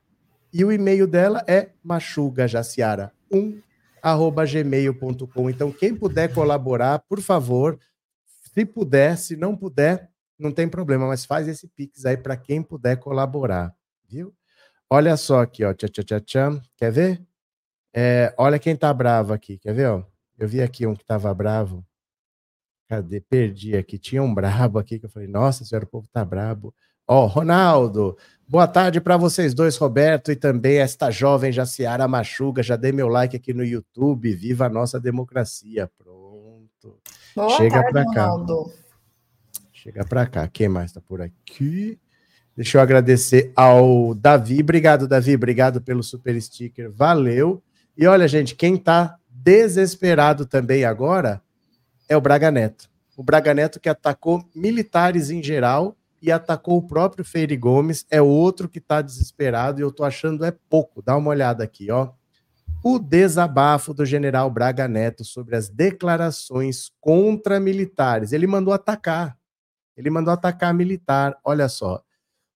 e 0.53 0.65
o 0.65 0.73
e-mail 0.73 1.07
dela 1.07 1.45
é 1.47 1.71
machugajaciara1 1.85 3.63
arroba 4.03 4.47
gmail.com. 4.47 5.51
Então, 5.51 5.73
quem 5.73 5.95
puder 5.95 6.33
colaborar, 6.33 7.01
por 7.09 7.21
favor, 7.21 7.79
se 8.55 8.65
puder, 8.65 9.19
se 9.19 9.37
não 9.37 9.57
puder, 9.57 10.09
não 10.39 10.53
tem 10.53 10.69
problema, 10.69 11.07
mas 11.07 11.25
faz 11.25 11.49
esse 11.49 11.69
pix 11.69 12.05
aí 12.05 12.17
para 12.17 12.37
quem 12.37 12.63
puder 12.63 12.97
colaborar, 12.97 13.75
viu? 14.09 14.35
Olha 14.89 15.17
só 15.17 15.41
aqui, 15.41 15.65
ó, 15.65 15.75
tchá, 15.75 15.89
tchá, 15.89 16.03
tchá, 16.03 16.21
tchá. 16.21 16.61
quer 16.77 16.93
ver? 16.93 17.27
É, 17.95 18.35
olha 18.37 18.59
quem 18.59 18.77
tá 18.77 18.93
bravo 18.93 19.33
aqui, 19.33 19.59
quer 19.59 19.73
ver? 19.75 19.89
Ó? 19.89 20.05
Eu 20.39 20.47
vi 20.47 20.63
aqui 20.63 20.87
um 20.87 20.95
que 20.95 21.05
tava 21.05 21.33
bravo. 21.33 21.85
Cadê? 22.89 23.21
Perdi 23.21 23.77
aqui. 23.77 23.99
Tinha 23.99 24.23
um 24.23 24.33
brabo 24.33 24.79
aqui 24.79 24.99
que 24.99 25.07
eu 25.07 25.11
falei, 25.11 25.27
nossa 25.27 25.65
senhora, 25.65 25.85
o 25.85 25.89
povo 25.89 26.07
tá 26.09 26.25
brabo. 26.25 26.75
Ó, 27.09 27.27
Ronaldo, 27.27 28.17
boa 28.49 28.67
tarde 28.67 29.01
para 29.01 29.17
vocês 29.17 29.55
dois, 29.55 29.77
Roberto, 29.77 30.33
e 30.33 30.37
também 30.37 30.79
esta 30.79 31.11
jovem 31.11 31.53
Jaciara 31.53 32.07
Machuga. 32.09 32.63
Já 32.63 32.77
dei 32.77 32.93
meu 32.93 33.09
like 33.09 33.37
aqui 33.37 33.55
no 33.55 33.65
YouTube. 33.65 34.35
Viva 34.35 34.67
a 34.67 34.69
nossa 34.69 35.01
democracia. 35.01 35.91
Pronto. 35.97 37.01
Boa 37.35 37.51
Chega 37.57 37.83
para 37.91 38.05
cá. 38.13 38.27
Ronaldo. 38.27 38.86
Chega 39.87 40.05
para 40.05 40.27
cá. 40.27 40.49
Quem 40.49 40.69
mais 40.69 40.91
está 40.91 41.01
por 41.01 41.23
aqui? 41.23 41.97
Deixa 42.57 42.77
eu 42.77 42.83
agradecer 42.83 43.53
ao 43.55 44.17
Davi. 44.17 44.61
Obrigado, 44.61 45.07
Davi. 45.07 45.37
Obrigado 45.37 45.81
pelo 45.81 46.03
super 46.03 46.43
sticker. 46.43 46.91
Valeu. 46.91 47.63
E 47.97 48.05
olha, 48.05 48.27
gente, 48.27 48.57
quem 48.57 48.75
está 48.75 49.17
desesperado 49.31 50.45
também 50.45 50.85
agora 50.85 51.41
é 52.09 52.17
o 52.17 52.21
Braga 52.21 52.51
Neto. 52.51 52.91
O 53.17 53.23
Braga 53.23 53.55
Neto 53.55 53.79
que 53.79 53.89
atacou 53.89 54.45
militares 54.53 55.31
em 55.31 55.41
geral 55.41 55.97
e 56.21 56.33
atacou 56.33 56.79
o 56.79 56.83
próprio 56.83 57.25
Feire 57.25 57.57
Gomes. 57.57 58.05
É 58.11 58.21
outro 58.21 58.69
que 58.69 58.81
está 58.81 59.01
desesperado 59.01 59.79
e 59.79 59.85
eu 59.85 59.93
tô 59.93 60.03
achando 60.03 60.45
é 60.45 60.53
pouco. 60.69 61.01
Dá 61.01 61.17
uma 61.17 61.31
olhada 61.31 61.63
aqui, 61.63 61.93
ó 61.93 62.11
o 62.83 63.01
desabafo 63.01 63.93
do 63.93 64.07
general 64.07 64.49
Braga 64.49 64.87
Neto 64.87 65.25
sobre 65.25 65.57
as 65.57 65.69
declarações 65.69 66.93
contra 67.01 67.59
militares. 67.59 68.33
Ele 68.33 68.47
mandou 68.47 68.73
atacar. 68.73 69.37
Ele 69.97 70.11
mandou 70.11 70.33
atacar 70.33 70.75
militar. 70.75 71.37
Olha 71.45 71.69
só. 71.69 72.03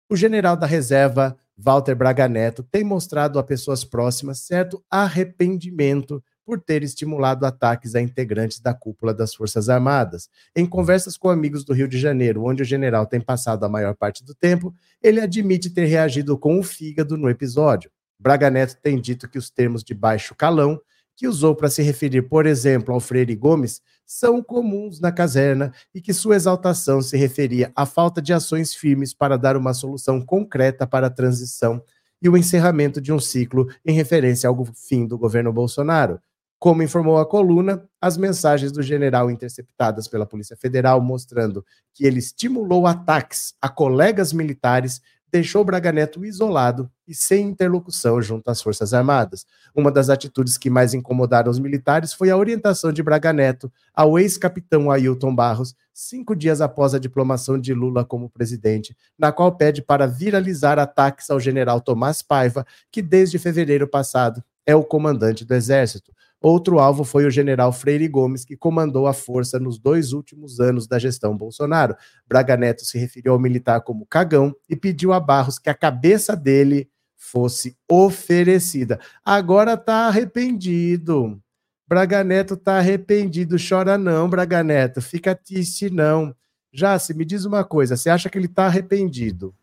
O 0.09 0.17
general 0.17 0.57
da 0.57 0.67
reserva, 0.67 1.37
Walter 1.57 1.95
Braga 1.95 2.29
Neto, 2.29 2.63
tem 2.63 2.83
mostrado 2.83 3.39
a 3.39 3.45
pessoas 3.45 3.85
próximas 3.85 4.41
certo 4.41 4.83
arrependimento 4.91 6.23
por 6.45 6.61
ter 6.61 6.83
estimulado 6.83 7.47
ataques 7.47 7.95
a 7.95 8.01
integrantes 8.01 8.59
da 8.59 8.75
cúpula 8.75 9.15
das 9.15 9.33
Forças 9.33 9.69
Armadas. 9.69 10.29
Em 10.57 10.67
conversas 10.67 11.17
com 11.17 11.31
amigos 11.31 11.65
do 11.65 11.73
Rio 11.73 11.87
de 11.87 11.97
Janeiro, 11.97 12.45
onde 12.45 12.63
o 12.63 12.67
general 12.67 13.07
tem 13.07 13.21
passado 13.21 13.65
a 13.65 13.69
maior 13.69 13.95
parte 13.95 14.25
do 14.25 14.35
tempo, 14.35 14.75
ele 15.01 15.21
admite 15.21 15.71
ter 15.71 15.85
reagido 15.85 16.37
com 16.37 16.59
o 16.59 16.63
fígado 16.65 17.17
no 17.17 17.31
episódio. 17.31 17.89
Braga 18.19 18.51
Neto 18.51 18.77
tem 18.83 19.01
dito 19.01 19.29
que 19.29 19.39
os 19.39 19.49
termos 19.49 19.85
de 19.85 19.95
baixo 19.95 20.35
calão, 20.35 20.81
que 21.21 21.29
usou 21.29 21.55
para 21.55 21.69
se 21.69 21.83
referir, 21.83 22.23
por 22.23 22.47
exemplo, 22.47 22.95
ao 22.95 22.99
Freire 22.99 23.37
Gomes, 23.37 23.83
são 24.07 24.43
comuns 24.43 25.01
na 25.01 25.13
caserna 25.13 25.71
e 25.95 26.01
que 26.01 26.15
sua 26.15 26.35
exaltação 26.35 27.03
se 27.03 27.15
referia 27.15 27.71
à 27.77 27.85
falta 27.85 28.23
de 28.23 28.33
ações 28.33 28.75
firmes 28.75 29.13
para 29.13 29.37
dar 29.37 29.55
uma 29.55 29.75
solução 29.75 30.19
concreta 30.19 30.87
para 30.87 31.09
a 31.09 31.11
transição 31.11 31.83
e 32.23 32.29
o 32.31 32.39
encerramento 32.39 33.03
de 33.03 33.13
um 33.13 33.21
ciclo 33.21 33.69
em 33.85 33.93
referência 33.93 34.49
ao 34.49 34.65
fim 34.65 35.07
do 35.07 35.19
governo 35.19 35.53
Bolsonaro. 35.53 36.19
Como 36.59 36.83
informou 36.83 37.19
a 37.19 37.27
coluna, 37.27 37.87
as 38.01 38.17
mensagens 38.17 38.73
do 38.73 38.83
general 38.83 39.31
interceptadas 39.31 40.09
pela 40.09 40.25
Polícia 40.25 40.57
Federal 40.57 41.03
mostrando 41.03 41.63
que 41.93 42.07
ele 42.07 42.19
estimulou 42.19 42.87
ataques 42.87 43.53
a 43.61 43.69
colegas 43.69 44.33
militares 44.33 45.03
deixou 45.31 45.65
Braga 45.65 45.93
Neto 45.93 46.25
isolado 46.25 46.91
e 47.07 47.15
sem 47.15 47.49
interlocução 47.49 48.21
junto 48.21 48.51
às 48.51 48.61
Forças 48.61 48.93
Armadas. 48.93 49.47
Uma 49.75 49.91
das 49.91 50.09
atitudes 50.09 50.57
que 50.57 50.71
mais 50.71 50.95
incomodaram 50.95 51.51
os 51.51 51.59
militares 51.59 52.13
foi 52.13 52.31
a 52.31 52.37
orientação 52.37 52.93
de 52.93 53.03
Braga 53.03 53.33
Neto 53.33 53.73
ao 53.95 54.19
ex-capitão 54.19 54.91
Ailton 54.91 55.35
Barros, 55.35 55.75
cinco 55.93 56.35
dias 56.35 56.61
após 56.61 56.95
a 56.95 56.99
diplomação 56.99 57.59
de 57.59 57.75
Lula 57.75 58.05
como 58.05 58.31
presidente, 58.31 58.97
na 59.19 59.33
qual 59.33 59.57
pede 59.57 59.83
para 59.83 60.07
viralizar 60.07 60.79
ataques 60.79 61.31
ao 61.31 61.39
general 61.39 61.81
Tomás 61.81 62.23
Paiva, 62.23 62.67
que 62.91 63.03
desde 63.03 63.39
fevereiro 63.39 63.87
passado 63.87 64.43
é 64.67 64.75
o 64.75 64.85
comandante 64.85 65.45
do 65.45 65.55
Exército. 65.55 66.13
Outro 66.41 66.79
alvo 66.79 67.05
foi 67.05 67.27
o 67.27 67.31
general 67.31 67.71
Freire 67.73 68.09
Gomes, 68.09 68.45
que 68.45 68.57
comandou 68.57 69.07
a 69.07 69.13
força 69.13 69.59
nos 69.59 69.79
dois 69.79 70.13
últimos 70.13 70.59
anos 70.59 70.87
da 70.87 70.99
gestão 70.99 71.37
Bolsonaro. 71.37 71.95
Braga 72.27 72.57
Neto 72.57 72.85
se 72.85 72.99
referiu 72.99 73.33
ao 73.33 73.39
militar 73.39 73.83
como 73.83 74.07
cagão 74.07 74.55
e 74.69 74.75
pediu 74.75 75.13
a 75.13 75.21
Barros 75.21 75.59
que 75.59 75.69
a 75.69 75.75
cabeça 75.75 76.35
dele 76.35 76.89
fosse 77.15 77.77
oferecida. 77.87 78.99
Agora 79.23 79.75
está 79.75 80.07
arrependido. 80.07 81.39
Braga 81.87 82.25
Neto 82.25 82.55
está 82.55 82.79
arrependido. 82.79 83.57
Chora 83.59 83.99
não, 83.99 84.29
Braga 84.31 84.63
Neto. 84.63 85.03
Fica 85.03 85.35
triste 85.35 85.91
não. 85.91 86.35
Já 86.73 86.99
se 86.99 87.13
me 87.13 87.25
diz 87.25 87.45
uma 87.45 87.65
coisa, 87.65 87.97
você 87.97 88.09
acha 88.09 88.31
que 88.31 88.39
ele 88.39 88.47
está 88.47 88.67
arrependido 88.67 89.55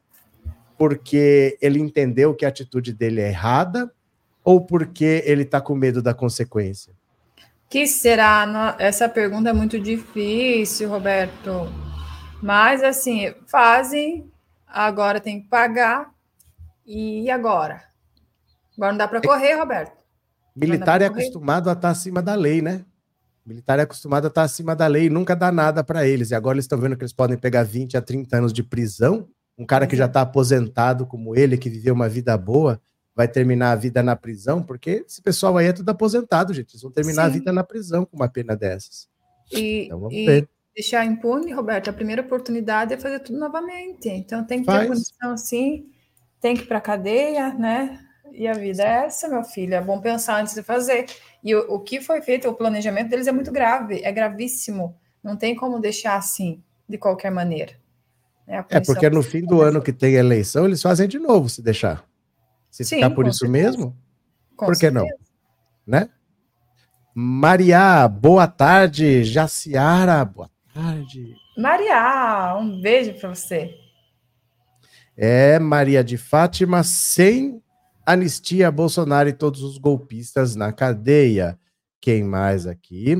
porque 0.77 1.57
ele 1.59 1.79
entendeu 1.79 2.35
que 2.35 2.45
a 2.45 2.49
atitude 2.49 2.93
dele 2.93 3.19
é 3.19 3.29
errada 3.29 3.91
ou 4.47 4.61
porque 4.61 5.23
ele 5.25 5.41
está 5.41 5.59
com 5.59 5.75
medo 5.75 6.01
da 6.01 6.13
consequência? 6.13 6.93
Que 7.69 7.85
será? 7.85 8.77
Essa 8.79 9.09
pergunta 9.09 9.49
é 9.49 9.53
muito 9.53 9.77
difícil, 9.77 10.87
Roberto. 10.87 11.67
Mas, 12.41 12.81
assim, 12.81 13.35
fazem, 13.45 14.31
agora 14.65 15.19
tem 15.19 15.41
que 15.41 15.49
pagar, 15.49 16.13
e 16.85 17.29
agora? 17.29 17.83
Agora 18.77 18.91
não 18.93 18.97
dá 18.97 19.05
para 19.05 19.21
correr, 19.21 19.55
Roberto. 19.55 19.97
Militar 20.55 21.01
é 21.01 21.07
acostumado 21.07 21.69
a 21.69 21.73
estar 21.73 21.81
tá 21.81 21.89
acima 21.89 22.21
da 22.21 22.33
lei, 22.33 22.61
né? 22.61 22.85
Militar 23.45 23.79
é 23.79 23.81
acostumado 23.81 24.25
a 24.25 24.27
estar 24.29 24.41
tá 24.41 24.45
acima 24.45 24.77
da 24.77 24.87
lei 24.87 25.07
e 25.07 25.09
nunca 25.09 25.35
dá 25.35 25.51
nada 25.51 25.83
para 25.83 26.07
eles. 26.07 26.31
E 26.31 26.35
agora 26.35 26.55
eles 26.55 26.63
estão 26.63 26.79
vendo 26.79 26.95
que 26.95 27.03
eles 27.03 27.11
podem 27.11 27.37
pegar 27.37 27.63
20 27.63 27.97
a 27.97 28.01
30 28.01 28.37
anos 28.37 28.53
de 28.53 28.63
prisão. 28.63 29.27
Um 29.57 29.65
cara 29.65 29.85
que 29.85 29.95
já 29.97 30.05
está 30.05 30.21
aposentado 30.21 31.05
como 31.05 31.35
ele, 31.35 31.57
que 31.57 31.69
viveu 31.69 31.93
uma 31.93 32.07
vida 32.07 32.37
boa, 32.37 32.79
vai 33.17 33.27
terminar 33.27 33.71
a 33.71 33.75
vida 33.75 34.03
na 34.03 34.15
prisão, 34.15 34.61
porque 34.61 35.03
esse 35.07 35.19
pessoal 35.23 35.57
aí 35.57 35.65
é 35.65 35.73
tudo 35.73 35.89
aposentado, 35.89 36.53
gente. 36.53 36.73
Eles 36.73 36.83
vão 36.83 36.91
terminar 36.91 37.23
Sim. 37.23 37.27
a 37.27 37.33
vida 37.33 37.51
na 37.51 37.63
prisão 37.63 38.05
com 38.05 38.15
uma 38.15 38.29
pena 38.29 38.55
dessas. 38.55 39.09
E, 39.51 39.85
então 39.85 39.99
vamos 39.99 40.13
e 40.13 40.23
ver. 40.23 40.47
deixar 40.75 41.03
impune, 41.03 41.51
Roberto, 41.51 41.89
a 41.89 41.93
primeira 41.93 42.21
oportunidade 42.21 42.93
é 42.93 42.97
fazer 42.97 43.19
tudo 43.21 43.39
novamente. 43.39 44.07
Então 44.07 44.45
tem 44.45 44.59
que 44.59 44.65
Faz. 44.65 44.81
ter 44.81 44.87
condição 44.89 45.31
assim, 45.31 45.89
tem 46.39 46.55
que 46.55 46.61
ir 46.61 46.67
para 46.67 46.79
cadeia, 46.79 47.51
né? 47.55 47.99
E 48.31 48.47
a 48.47 48.53
vida 48.53 48.83
é 48.83 49.05
essa, 49.07 49.27
meu 49.27 49.43
filho. 49.43 49.73
É 49.73 49.81
bom 49.81 49.99
pensar 49.99 50.39
antes 50.39 50.53
de 50.53 50.61
fazer. 50.61 51.07
E 51.43 51.55
o, 51.55 51.73
o 51.73 51.79
que 51.79 51.99
foi 51.99 52.21
feito, 52.21 52.47
o 52.47 52.53
planejamento 52.53 53.09
deles 53.09 53.25
é 53.25 53.31
muito 53.31 53.51
grave, 53.51 53.99
é 54.03 54.11
gravíssimo. 54.11 54.95
Não 55.23 55.35
tem 55.35 55.55
como 55.55 55.79
deixar 55.79 56.17
assim, 56.17 56.61
de 56.87 56.99
qualquer 56.99 57.31
maneira. 57.31 57.73
Né? 58.45 58.63
É 58.69 58.79
porque 58.79 59.09
no 59.09 59.23
fim 59.23 59.41
do 59.41 59.59
ano 59.59 59.81
que 59.81 59.91
tem 59.91 60.13
eleição, 60.13 60.65
eles 60.65 60.83
fazem 60.83 61.07
de 61.07 61.17
novo, 61.17 61.49
se 61.49 61.63
deixar. 61.63 62.07
Se 62.69 62.83
Sim, 62.83 62.95
ficar 62.95 63.09
por 63.11 63.27
isso 63.27 63.39
certeza. 63.39 63.63
mesmo, 63.69 63.97
com 64.55 64.65
por 64.65 64.73
que 64.73 64.79
certeza. 64.81 65.05
não? 65.05 65.07
Né? 65.85 66.09
Maria, 67.13 68.07
boa 68.07 68.47
tarde. 68.47 69.23
Jaciara, 69.23 70.23
boa 70.23 70.49
tarde. 70.73 71.35
Maria, 71.57 72.55
um 72.59 72.79
beijo 72.79 73.13
para 73.19 73.33
você. 73.33 73.73
É, 75.15 75.57
Maria 75.57 76.03
de 76.03 76.15
Fátima, 76.17 76.83
sem 76.83 77.61
anistia 78.05 78.71
Bolsonaro 78.71 79.27
e 79.27 79.33
todos 79.33 79.63
os 79.63 79.77
golpistas 79.79 80.55
na 80.55 80.71
cadeia. 80.71 81.57
Quem 81.99 82.23
mais 82.23 82.67
aqui? 82.67 83.17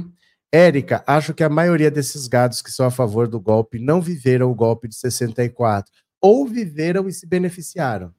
Érica, 0.51 1.04
acho 1.08 1.34
que 1.34 1.44
a 1.44 1.50
maioria 1.50 1.89
desses 1.92 2.27
gados 2.27 2.62
que 2.62 2.72
são 2.72 2.86
a 2.86 2.92
favor 2.92 3.27
do 3.27 3.39
golpe 3.39 3.80
não 3.80 4.00
viveram 4.00 4.50
o 4.51 4.56
golpe 4.56 4.88
de 4.88 4.96
64. 4.96 5.92
ou 6.22 6.48
viveram 6.48 7.08
e 7.08 7.13
se 7.13 7.25
beneficiaram. 7.27 8.13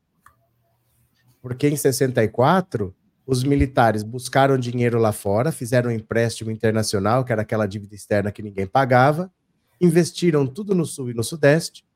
Porque 1.48 1.66
em 1.66 1.76
64, 1.76 2.94
os 3.26 3.42
militares 3.42 4.02
buscaram 4.02 4.58
dinheiro 4.58 4.98
lá 4.98 5.12
fora, 5.12 5.50
fizeram 5.50 5.88
um 5.88 5.94
empréstimo 5.94 6.50
internacional, 6.50 7.24
que 7.24 7.32
era 7.32 7.40
aquela 7.40 7.64
dívida 7.64 7.94
externa 7.94 8.30
que 8.30 8.42
ninguém 8.42 8.66
pagava, 8.66 9.32
investiram 9.80 10.46
tudo 10.46 10.74
no 10.74 10.84
sul 10.84 11.10
e 11.10 11.14
no 11.14 11.24
sudeste, 11.24 11.86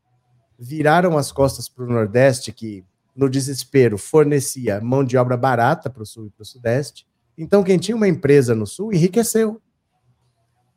viraram 0.58 1.18
as 1.18 1.30
costas 1.30 1.68
para 1.68 1.84
o 1.84 1.86
nordeste, 1.86 2.50
que 2.50 2.82
no 3.14 3.28
desespero 3.28 3.98
fornecia 3.98 4.80
mão 4.80 5.04
de 5.04 5.18
obra 5.18 5.36
barata 5.36 5.90
para 5.90 6.02
o 6.02 6.06
sul 6.06 6.28
e 6.28 6.30
para 6.30 6.44
o 6.44 6.46
sudeste. 6.46 7.06
Então, 7.36 7.62
quem 7.62 7.76
tinha 7.76 7.94
uma 7.94 8.08
empresa 8.08 8.54
no 8.54 8.66
sul 8.66 8.90
enriqueceu. 8.90 9.60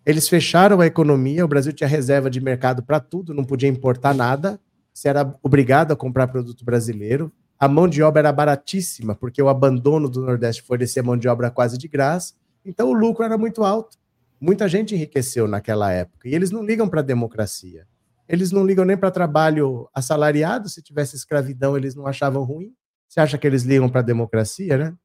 Eles 0.05 0.27
fecharam 0.27 0.81
a 0.81 0.85
economia, 0.85 1.45
o 1.45 1.47
Brasil 1.47 1.71
tinha 1.71 1.87
reserva 1.87 2.29
de 2.29 2.41
mercado 2.41 2.83
para 2.83 2.99
tudo, 2.99 3.33
não 3.33 3.45
podia 3.45 3.69
importar 3.69 4.13
nada, 4.13 4.59
você 4.93 5.07
era 5.07 5.33
obrigado 5.41 5.93
a 5.93 5.95
comprar 5.95 6.27
produto 6.27 6.65
brasileiro. 6.65 7.31
A 7.65 7.67
mão 7.67 7.87
de 7.87 8.03
obra 8.03 8.19
era 8.19 8.31
baratíssima, 8.31 9.15
porque 9.15 9.41
o 9.41 9.49
abandono 9.49 10.07
do 10.07 10.21
Nordeste 10.21 10.61
fornecia 10.61 11.01
mão 11.01 11.17
de 11.17 11.27
obra 11.27 11.49
quase 11.49 11.79
de 11.79 11.87
graça, 11.87 12.35
então 12.63 12.89
o 12.89 12.93
lucro 12.93 13.25
era 13.25 13.39
muito 13.39 13.63
alto. 13.63 13.97
Muita 14.39 14.69
gente 14.69 14.93
enriqueceu 14.93 15.47
naquela 15.47 15.91
época, 15.91 16.29
e 16.29 16.35
eles 16.35 16.51
não 16.51 16.63
ligam 16.63 16.87
para 16.87 16.99
a 16.99 17.03
democracia. 17.03 17.87
Eles 18.29 18.51
não 18.51 18.63
ligam 18.63 18.85
nem 18.85 18.95
para 18.95 19.09
trabalho 19.09 19.89
assalariado, 19.95 20.69
se 20.69 20.79
tivesse 20.79 21.15
escravidão 21.15 21.75
eles 21.75 21.95
não 21.95 22.05
achavam 22.05 22.43
ruim. 22.43 22.71
Você 23.07 23.19
acha 23.19 23.35
que 23.35 23.47
eles 23.47 23.63
ligam 23.63 23.89
para 23.89 24.01
a 24.01 24.03
democracia, 24.03 24.77
né? 24.77 24.95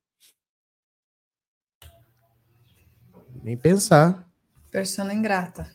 Nem 3.43 3.57
pensar. 3.57 4.29
Persona 4.71 5.15
ingrata. 5.15 5.67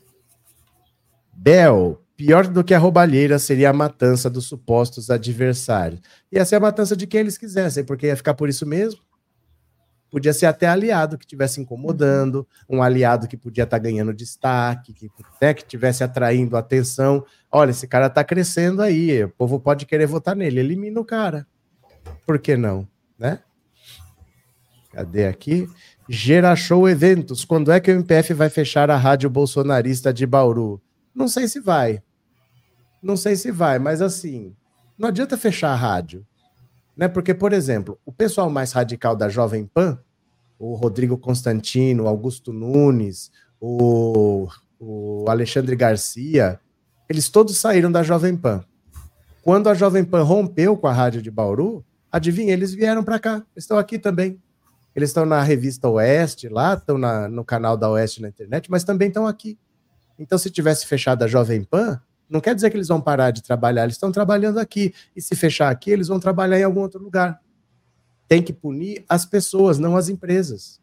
Bel, 1.34 2.05
pior 2.16 2.48
do 2.48 2.64
que 2.64 2.74
a 2.74 2.80
roubalheira 2.80 3.38
seria 3.38 3.70
a 3.70 3.74
matança 3.74 4.30
dos 4.30 4.46
supostos 4.46 5.10
adversários. 5.10 6.02
Ia 6.32 6.46
ser 6.46 6.56
a 6.56 6.60
matança 6.60 6.96
de 6.96 7.06
quem 7.06 7.20
eles 7.20 7.38
quisessem, 7.38 7.84
porque 7.84 8.08
ia 8.08 8.16
ficar 8.16 8.34
por 8.34 8.50
isso 8.50 8.66
mesmo. 8.66 9.00
Podia 10.10 10.32
ser 10.32 10.46
até 10.46 10.68
aliado 10.68 11.18
que 11.18 11.26
estivesse 11.26 11.60
incomodando, 11.60 12.48
um 12.70 12.82
aliado 12.82 13.28
que 13.28 13.36
podia 13.36 13.66
estar 13.66 13.78
tá 13.78 13.84
ganhando 13.84 14.14
destaque, 14.14 14.94
que 14.94 15.10
que 15.10 15.62
estivesse 15.62 16.04
atraindo 16.04 16.56
atenção. 16.56 17.26
Olha, 17.52 17.72
esse 17.72 17.86
cara 17.86 18.06
está 18.08 18.24
crescendo 18.24 18.82
aí, 18.82 19.24
o 19.26 19.30
povo 19.30 19.60
pode 19.60 19.86
querer 19.86 20.06
votar 20.06 20.36
nele, 20.36 20.62
elimina 20.62 21.02
o 21.02 21.06
cara. 21.06 21.46
Por 22.26 22.40
que 22.40 22.56
não, 22.56 22.88
né? 23.20 23.40
Cadê 24.94 25.28
aqui? 25.28 25.68
Gera 26.08 26.56
Show 26.56 26.88
Eventos. 26.88 27.44
Quando 27.44 27.70
é 27.70 27.82
que 27.82 27.92
o 27.92 27.96
MPF 27.96 28.34
vai 28.34 28.50
fechar 28.50 28.90
a 28.90 28.96
rádio 28.96 29.30
bolsonarista 29.30 30.14
de 30.14 30.26
Bauru? 30.26 30.82
Não 31.14 31.28
sei 31.28 31.50
se 31.50 31.60
vai. 31.60 32.02
Não 33.06 33.16
sei 33.16 33.36
se 33.36 33.52
vai, 33.52 33.78
mas 33.78 34.02
assim, 34.02 34.56
não 34.98 35.10
adianta 35.10 35.38
fechar 35.38 35.70
a 35.70 35.76
rádio. 35.76 36.26
Né? 36.98 37.08
Porque, 37.08 37.36
por 37.36 37.54
exemplo, 37.54 38.00
o 38.04 38.12
pessoal 38.12 38.50
mais 38.50 38.72
radical 38.72 39.16
da 39.16 39.30
Jovem 39.30 39.64
Pan, 39.64 40.00
o 40.58 40.74
Rodrigo 40.74 41.16
Constantino, 41.16 42.08
Augusto 42.08 42.52
Nunes, 42.52 43.32
o, 43.62 44.48
o 44.80 45.24
Alexandre 45.30 45.76
Garcia, 45.76 46.60
eles 47.08 47.30
todos 47.30 47.56
saíram 47.60 47.92
da 47.92 48.02
Jovem 48.02 48.36
Pan. 48.36 48.66
Quando 49.44 49.70
a 49.70 49.76
Jovem 49.76 50.04
Pan 50.04 50.24
rompeu 50.24 50.76
com 50.76 50.88
a 50.88 50.92
rádio 50.92 51.22
de 51.22 51.30
Bauru, 51.30 51.86
adivinha, 52.12 52.54
eles 52.54 52.74
vieram 52.74 53.04
para 53.04 53.20
cá. 53.20 53.46
Estão 53.56 53.78
aqui 53.78 54.00
também. 54.00 54.42
Eles 54.96 55.12
estão 55.12 55.28
na 55.28 55.44
revista 55.44 55.88
Oeste, 55.88 56.50
lá, 56.50 56.74
estão 56.74 56.98
na, 56.98 57.28
no 57.28 57.46
canal 57.46 57.78
da 57.78 57.88
Oeste 57.88 58.20
na 58.20 58.30
internet, 58.30 58.72
mas 58.72 58.84
também 58.84 59.10
estão 59.10 59.28
aqui. 59.28 59.60
Então, 60.18 60.40
se 60.40 60.50
tivesse 60.50 60.88
fechado 60.88 61.22
a 61.22 61.28
Jovem 61.28 61.64
Pan, 61.64 62.02
não 62.30 62.42
quer 62.42 62.56
dizer 62.56 62.70
que 62.70 62.78
eles 62.78 62.88
vão 62.88 63.00
parar 63.00 63.32
de 63.32 63.44
trabalhar, 63.44 63.84
eles 63.84 63.96
estão 63.96 64.12
trabalhando 64.12 64.60
aqui. 64.60 64.94
E 65.16 65.22
se 65.22 65.36
fechar 65.36 65.70
aqui, 65.70 65.92
eles 65.92 66.08
vão 66.08 66.20
trabalhar 66.20 66.60
em 66.60 66.64
algum 66.64 66.82
outro 66.82 67.02
lugar. 67.02 67.40
Tem 68.28 68.42
que 68.42 68.52
punir 68.52 69.06
as 69.08 69.26
pessoas, 69.26 69.78
não 69.78 69.96
as 69.96 70.10
empresas. 70.10 70.82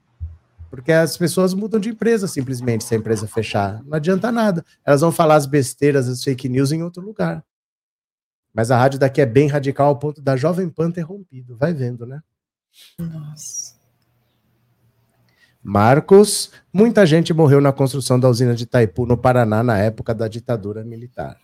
Porque 0.71 0.93
as 0.93 1.17
pessoas 1.17 1.53
mudam 1.53 1.79
de 1.79 1.91
empresa 1.91 2.27
simplesmente 2.27 2.85
se 2.85 2.95
a 2.95 2.99
empresa 2.99 3.27
fechar. 3.27 3.83
Não 3.85 3.95
adianta 3.95 4.33
nada. 4.33 4.65
Elas 4.85 5.03
vão 5.03 5.13
falar 5.13 5.37
as 5.37 5.45
besteiras, 5.45 6.09
as 6.09 6.23
fake 6.23 6.49
news 6.49 6.73
em 6.73 6.83
outro 6.83 7.03
lugar. 7.03 7.45
Mas 8.55 8.71
a 8.71 8.79
rádio 8.79 8.99
daqui 8.99 9.21
é 9.21 9.27
bem 9.27 9.49
radical 9.49 9.89
ao 9.89 9.99
ponto 9.99 10.23
da 10.23 10.37
Jovem 10.37 10.69
Pan 10.69 10.91
ter 10.91 11.03
rompido. 11.03 11.57
Vai 11.57 11.75
vendo, 11.75 12.07
né? 12.07 12.23
Nossa. 12.99 13.82
Marcos, 15.63 16.51
muita 16.73 17.07
gente 17.07 17.33
morreu 17.33 17.61
na 17.61 17.73
construção 17.73 18.19
da 18.19 18.29
usina 18.29 18.55
de 18.55 18.65
Itaipu, 18.65 19.07
no 19.07 19.17
Paraná, 19.17 19.63
na 19.63 19.79
época 19.79 20.13
da 20.13 20.27
ditadura 20.27 20.83
militar. 20.83 21.39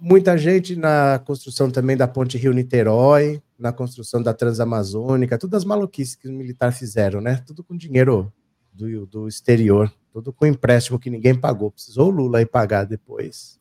Muita 0.00 0.38
gente 0.38 0.74
na 0.74 1.20
construção 1.24 1.70
também 1.70 1.96
da 1.96 2.08
ponte 2.08 2.38
Rio-Niterói, 2.38 3.42
na 3.58 3.72
construção 3.72 4.22
da 4.22 4.32
Transamazônica, 4.32 5.36
todas 5.36 5.58
as 5.58 5.64
maluquices 5.64 6.14
que 6.14 6.26
os 6.26 6.32
militares 6.32 6.78
fizeram, 6.78 7.20
né? 7.20 7.42
Tudo 7.46 7.62
com 7.62 7.76
dinheiro 7.76 8.32
do, 8.72 9.04
do 9.06 9.28
exterior, 9.28 9.92
tudo 10.12 10.32
com 10.32 10.46
empréstimo 10.46 10.98
que 10.98 11.10
ninguém 11.10 11.34
pagou. 11.34 11.70
Precisou 11.70 12.08
o 12.08 12.10
Lula 12.10 12.38
aí 12.38 12.46
pagar 12.46 12.84
depois. 12.84 13.58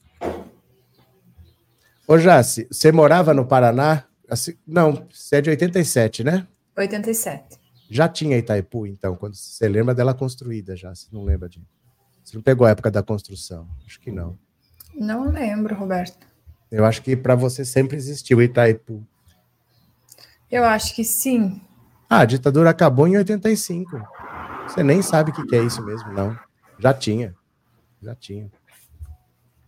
Ô, 2.07 2.17
Jace, 2.17 2.67
você 2.71 2.89
morava 2.91 3.33
no 3.33 3.45
Paraná? 3.45 4.05
Assim, 4.29 4.53
não, 4.65 5.05
você 5.11 5.37
é 5.37 5.41
de 5.41 5.49
87, 5.49 6.23
né? 6.23 6.47
87. 6.77 7.66
Já 7.89 8.09
tinha 8.09 8.37
Itaipu, 8.37 8.85
então, 8.85 9.15
quando 9.15 9.35
você 9.35 9.67
lembra 9.67 9.95
dela 9.95 10.13
construída 10.13 10.75
já, 10.75 10.93
se 10.93 11.13
não 11.13 11.23
lembra 11.23 11.47
de. 11.47 11.61
Você 12.23 12.35
não 12.35 12.43
pegou 12.43 12.67
a 12.67 12.71
época 12.71 12.91
da 12.91 13.01
construção? 13.01 13.67
Acho 13.85 13.99
que 13.99 14.11
não. 14.11 14.37
Não 14.93 15.29
lembro, 15.29 15.75
Roberto. 15.75 16.27
Eu 16.69 16.83
acho 16.83 17.01
que 17.01 17.15
para 17.15 17.35
você 17.35 17.63
sempre 17.63 17.95
existiu 17.95 18.41
Itaipu. 18.41 19.05
Eu 20.51 20.65
acho 20.65 20.93
que 20.93 21.03
sim. 21.03 21.61
Ah, 22.09 22.19
a 22.19 22.25
ditadura 22.25 22.69
acabou 22.69 23.07
em 23.07 23.17
85. 23.17 24.01
Você 24.67 24.83
nem 24.83 25.01
sabe 25.01 25.31
o 25.31 25.33
que, 25.33 25.45
que 25.45 25.55
é 25.55 25.63
isso 25.63 25.83
mesmo, 25.85 26.11
não. 26.11 26.37
Já 26.79 26.93
tinha. 26.93 27.35
Já 28.01 28.15
tinha. 28.15 28.51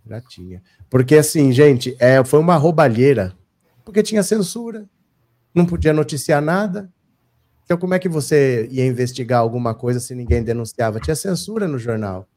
Já 0.05 0.21
tinha. 0.21 0.61
Porque 0.89 1.15
assim, 1.15 1.51
gente, 1.51 1.95
é, 1.99 2.23
foi 2.23 2.39
uma 2.39 2.55
roubalheira. 2.55 3.33
Porque 3.85 4.03
tinha 4.03 4.23
censura. 4.23 4.85
Não 5.53 5.65
podia 5.65 5.93
noticiar 5.93 6.41
nada. 6.41 6.91
Então, 7.69 7.77
como 7.77 7.93
é 7.93 7.99
que 7.99 8.09
você 8.09 8.67
ia 8.71 8.83
investigar 8.83 9.41
alguma 9.41 9.75
coisa 9.75 9.99
se 9.99 10.15
ninguém 10.15 10.41
denunciava? 10.41 10.99
Tinha 10.99 11.15
censura 11.15 11.67
no 11.67 11.77
jornal. 11.77 12.27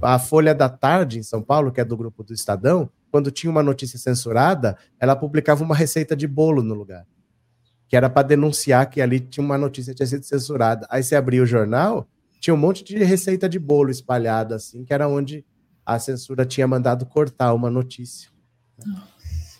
A 0.00 0.18
Folha 0.18 0.54
da 0.54 0.66
Tarde, 0.66 1.18
em 1.18 1.22
São 1.22 1.42
Paulo, 1.42 1.70
que 1.70 1.78
é 1.78 1.84
do 1.84 1.94
grupo 1.94 2.24
do 2.24 2.32
Estadão, 2.32 2.88
quando 3.10 3.30
tinha 3.30 3.50
uma 3.50 3.62
notícia 3.62 3.98
censurada, 3.98 4.78
ela 4.98 5.14
publicava 5.14 5.62
uma 5.62 5.76
receita 5.76 6.16
de 6.16 6.26
bolo 6.26 6.62
no 6.62 6.72
lugar. 6.72 7.06
Que 7.86 7.98
era 7.98 8.08
para 8.08 8.28
denunciar 8.28 8.88
que 8.88 9.02
ali 9.02 9.20
tinha 9.20 9.44
uma 9.44 9.58
notícia 9.58 9.92
que 9.92 9.98
tinha 9.98 10.06
sido 10.06 10.24
censurada. 10.24 10.86
Aí 10.88 11.02
você 11.02 11.14
abria 11.14 11.42
o 11.42 11.46
jornal, 11.46 12.08
tinha 12.40 12.54
um 12.54 12.58
monte 12.58 12.82
de 12.82 12.96
receita 13.04 13.46
de 13.46 13.58
bolo 13.58 13.90
espalhada, 13.90 14.54
assim, 14.54 14.86
que 14.86 14.94
era 14.94 15.06
onde 15.06 15.44
a 15.84 15.98
censura 15.98 16.46
tinha 16.46 16.66
mandado 16.66 17.04
cortar 17.04 17.52
uma 17.52 17.68
notícia. 17.68 18.30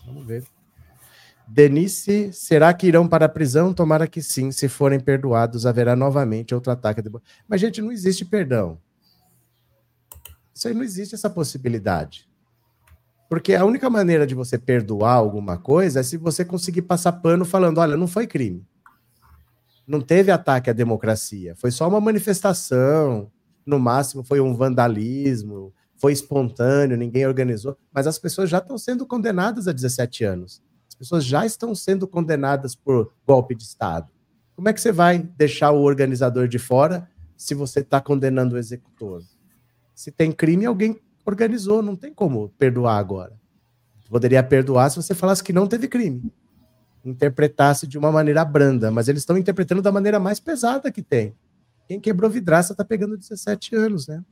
Vamos 0.07 0.25
ver. 0.25 0.43
Denise, 1.51 2.31
será 2.31 2.71
que 2.75 2.85
irão 2.85 3.07
para 3.07 3.25
a 3.25 3.29
prisão? 3.29 3.73
Tomara 3.73 4.07
que 4.07 4.21
sim. 4.21 4.51
Se 4.51 4.69
forem 4.69 4.99
perdoados, 4.99 5.65
haverá 5.65 5.95
novamente 5.95 6.53
outro 6.53 6.71
ataque. 6.71 7.01
De... 7.01 7.09
Mas, 7.47 7.59
gente, 7.59 7.81
não 7.81 7.91
existe 7.91 8.23
perdão. 8.23 8.79
Isso 10.53 10.67
aí 10.67 10.75
não 10.75 10.83
existe 10.83 11.15
essa 11.15 11.29
possibilidade. 11.29 12.29
Porque 13.27 13.55
a 13.55 13.65
única 13.65 13.89
maneira 13.89 14.27
de 14.27 14.35
você 14.35 14.59
perdoar 14.59 15.13
alguma 15.13 15.57
coisa 15.57 16.01
é 16.01 16.03
se 16.03 16.17
você 16.17 16.45
conseguir 16.45 16.83
passar 16.83 17.13
pano 17.13 17.43
falando: 17.43 17.79
olha, 17.79 17.97
não 17.97 18.07
foi 18.07 18.27
crime. 18.27 18.63
Não 19.87 20.01
teve 20.01 20.29
ataque 20.29 20.69
à 20.69 20.73
democracia. 20.73 21.55
Foi 21.55 21.71
só 21.71 21.87
uma 21.87 21.99
manifestação. 21.99 23.31
No 23.65 23.79
máximo, 23.79 24.23
foi 24.23 24.39
um 24.39 24.53
vandalismo. 24.53 25.73
Foi 25.97 26.13
espontâneo, 26.13 26.95
ninguém 26.95 27.25
organizou. 27.25 27.75
Mas 27.91 28.05
as 28.05 28.19
pessoas 28.19 28.51
já 28.51 28.59
estão 28.59 28.77
sendo 28.77 29.03
condenadas 29.05 29.67
a 29.67 29.71
17 29.71 30.23
anos 30.23 30.68
pessoas 30.99 31.23
já 31.23 31.45
estão 31.45 31.73
sendo 31.73 32.05
condenadas 32.07 32.75
por 32.75 33.13
golpe 33.25 33.55
de 33.55 33.63
Estado. 33.63 34.11
Como 34.55 34.67
é 34.67 34.73
que 34.73 34.81
você 34.81 34.91
vai 34.91 35.17
deixar 35.17 35.71
o 35.71 35.81
organizador 35.81 36.47
de 36.47 36.59
fora 36.59 37.09
se 37.37 37.55
você 37.55 37.79
está 37.79 38.01
condenando 38.01 38.55
o 38.55 38.57
executor? 38.57 39.23
Se 39.95 40.11
tem 40.11 40.31
crime, 40.33 40.65
alguém 40.65 40.99
organizou, 41.25 41.81
não 41.81 41.95
tem 41.95 42.13
como 42.13 42.49
perdoar 42.57 42.97
agora. 42.97 43.39
Poderia 44.09 44.43
perdoar 44.43 44.89
se 44.89 44.97
você 44.97 45.15
falasse 45.15 45.43
que 45.43 45.53
não 45.53 45.67
teve 45.67 45.87
crime. 45.87 46.33
Interpretasse 47.05 47.87
de 47.87 47.97
uma 47.97 48.11
maneira 48.11 48.43
branda, 48.43 48.91
mas 48.91 49.07
eles 49.07 49.21
estão 49.21 49.37
interpretando 49.37 49.81
da 49.81 49.91
maneira 49.91 50.19
mais 50.19 50.39
pesada 50.39 50.91
que 50.91 51.01
tem. 51.01 51.33
Quem 51.87 51.99
quebrou 51.99 52.29
vidraça 52.29 52.73
está 52.73 52.83
pegando 52.83 53.17
17 53.17 53.75
anos, 53.75 54.07
né? 54.07 54.23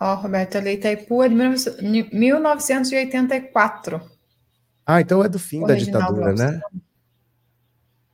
Ó, 0.00 0.12
oh, 0.12 0.16
Roberto, 0.16 0.56
a 0.56 0.60
Lei 0.60 0.74
Itaipu 0.74 1.24
é 1.24 1.28
de 1.28 1.34
1984. 1.34 4.00
Ah, 4.86 5.00
então 5.00 5.24
é 5.24 5.28
do 5.28 5.38
fim 5.38 5.66
da 5.66 5.74
ditadura, 5.74 6.32
né? 6.32 6.60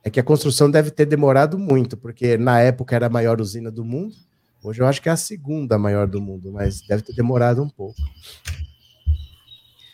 É 0.03 0.09
que 0.09 0.19
a 0.19 0.23
construção 0.23 0.69
deve 0.69 0.91
ter 0.91 1.05
demorado 1.05 1.57
muito, 1.57 1.95
porque 1.95 2.37
na 2.37 2.59
época 2.59 2.93
era 2.95 3.05
a 3.05 3.09
maior 3.09 3.39
usina 3.39 3.71
do 3.71 3.85
mundo. 3.85 4.15
Hoje 4.63 4.81
eu 4.81 4.87
acho 4.87 5.01
que 5.01 5.09
é 5.09 5.11
a 5.11 5.17
segunda 5.17 5.77
maior 5.77 6.07
do 6.07 6.19
mundo, 6.19 6.51
mas 6.51 6.81
deve 6.81 7.03
ter 7.03 7.13
demorado 7.13 7.61
um 7.61 7.69
pouco. 7.69 8.01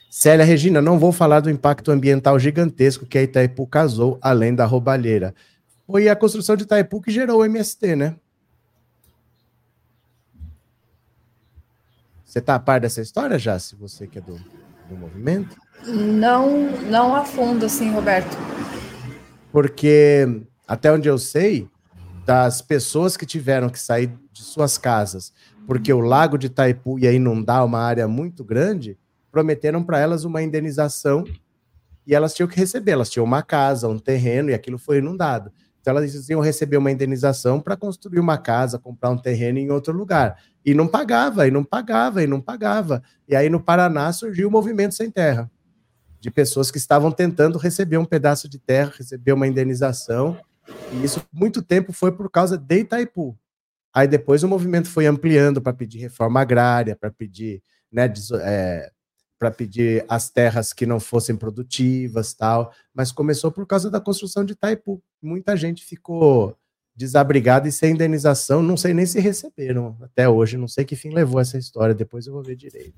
Célia 0.09 0.45
Regina, 0.45 0.81
não 0.81 0.97
vou 0.97 1.11
falar 1.11 1.41
do 1.41 1.49
impacto 1.49 1.91
ambiental 1.91 2.39
gigantesco 2.39 3.05
que 3.05 3.17
a 3.17 3.23
Itaipu 3.23 3.67
causou, 3.67 4.17
além 4.21 4.55
da 4.55 4.65
roubalheira. 4.65 5.35
Foi 5.85 6.07
a 6.07 6.15
construção 6.15 6.55
de 6.55 6.63
Itaipu 6.63 7.01
que 7.01 7.11
gerou 7.11 7.41
o 7.41 7.45
MST, 7.45 7.95
né? 7.95 8.15
Você 12.31 12.39
está 12.39 12.55
a 12.55 12.59
par 12.59 12.79
dessa 12.79 13.01
história 13.01 13.37
já, 13.37 13.59
se 13.59 13.75
você 13.75 14.07
que 14.07 14.17
é 14.17 14.21
do, 14.21 14.35
do 14.87 14.95
movimento? 14.95 15.57
Não, 15.85 16.71
não 16.89 17.13
a 17.13 17.25
fundo, 17.25 17.65
assim, 17.65 17.91
Roberto. 17.91 18.37
Porque, 19.51 20.41
até 20.65 20.91
onde 20.91 21.09
eu 21.09 21.17
sei, 21.17 21.67
das 22.25 22.61
pessoas 22.61 23.17
que 23.17 23.25
tiveram 23.25 23.69
que 23.69 23.79
sair 23.79 24.13
de 24.31 24.43
suas 24.43 24.77
casas 24.77 25.33
porque 25.71 25.93
o 25.93 25.99
lago 25.99 26.37
de 26.37 26.47
Itaipu 26.47 26.99
ia 26.99 27.11
inundar 27.11 27.65
uma 27.65 27.79
área 27.79 28.07
muito 28.07 28.43
grande, 28.43 28.97
prometeram 29.31 29.83
para 29.83 29.99
elas 29.99 30.25
uma 30.25 30.41
indenização 30.41 31.23
e 32.05 32.13
elas 32.13 32.33
tinham 32.33 32.47
que 32.47 32.57
receber. 32.57 32.91
Elas 32.91 33.09
tinham 33.09 33.23
uma 33.23 33.41
casa, 33.41 33.87
um 33.87 33.97
terreno 33.97 34.49
e 34.49 34.53
aquilo 34.53 34.77
foi 34.77 34.97
inundado. 34.97 35.51
Então 35.81 35.97
elas 35.97 36.29
iam 36.29 36.39
receber 36.39 36.77
uma 36.77 36.91
indenização 36.91 37.59
para 37.59 37.75
construir 37.75 38.19
uma 38.19 38.37
casa, 38.37 38.77
comprar 38.77 39.09
um 39.09 39.17
terreno 39.17 39.57
em 39.57 39.71
outro 39.71 39.91
lugar. 39.91 40.37
E 40.63 40.75
não 40.75 40.87
pagava, 40.87 41.47
e 41.47 41.51
não 41.51 41.63
pagava, 41.63 42.23
e 42.23 42.27
não 42.27 42.39
pagava. 42.39 43.01
E 43.27 43.35
aí 43.35 43.49
no 43.49 43.59
Paraná 43.59 44.13
surgiu 44.13 44.47
o 44.47 44.51
movimento 44.51 44.93
sem 44.93 45.09
terra, 45.09 45.49
de 46.19 46.29
pessoas 46.29 46.69
que 46.69 46.77
estavam 46.77 47.11
tentando 47.11 47.57
receber 47.57 47.97
um 47.97 48.05
pedaço 48.05 48.47
de 48.47 48.59
terra, 48.59 48.93
receber 48.95 49.33
uma 49.33 49.47
indenização. 49.47 50.37
E 50.93 51.03
isso 51.03 51.21
muito 51.33 51.63
tempo 51.63 51.91
foi 51.91 52.11
por 52.11 52.29
causa 52.29 52.57
de 52.57 52.81
Itaipu. 52.81 53.35
Aí 53.93 54.07
depois 54.07 54.43
o 54.43 54.47
movimento 54.47 54.87
foi 54.87 55.07
ampliando 55.07 55.61
para 55.61 55.73
pedir 55.73 55.97
reforma 55.97 56.39
agrária, 56.39 56.95
para 56.95 57.11
pedir, 57.11 57.61
né, 57.91 58.11
é, 58.41 58.91
para 59.41 59.49
pedir 59.49 60.05
as 60.07 60.29
terras 60.29 60.71
que 60.71 60.85
não 60.85 60.99
fossem 60.99 61.35
produtivas, 61.35 62.31
tal. 62.31 62.71
Mas 62.93 63.11
começou 63.11 63.51
por 63.51 63.65
causa 63.65 63.89
da 63.89 63.99
construção 63.99 64.45
de 64.45 64.53
Itaipu. 64.53 65.01
Muita 65.19 65.57
gente 65.57 65.83
ficou 65.83 66.55
desabrigada 66.95 67.67
e 67.67 67.71
sem 67.71 67.93
indenização, 67.93 68.61
não 68.61 68.77
sei 68.77 68.93
nem 68.93 69.03
se 69.03 69.19
receberam 69.19 69.97
até 70.03 70.29
hoje, 70.29 70.57
não 70.57 70.67
sei 70.67 70.85
que 70.85 70.95
fim 70.95 71.09
levou 71.09 71.41
essa 71.41 71.57
história, 71.57 71.95
depois 71.95 72.27
eu 72.27 72.33
vou 72.33 72.43
ver 72.43 72.55
direito. 72.55 72.93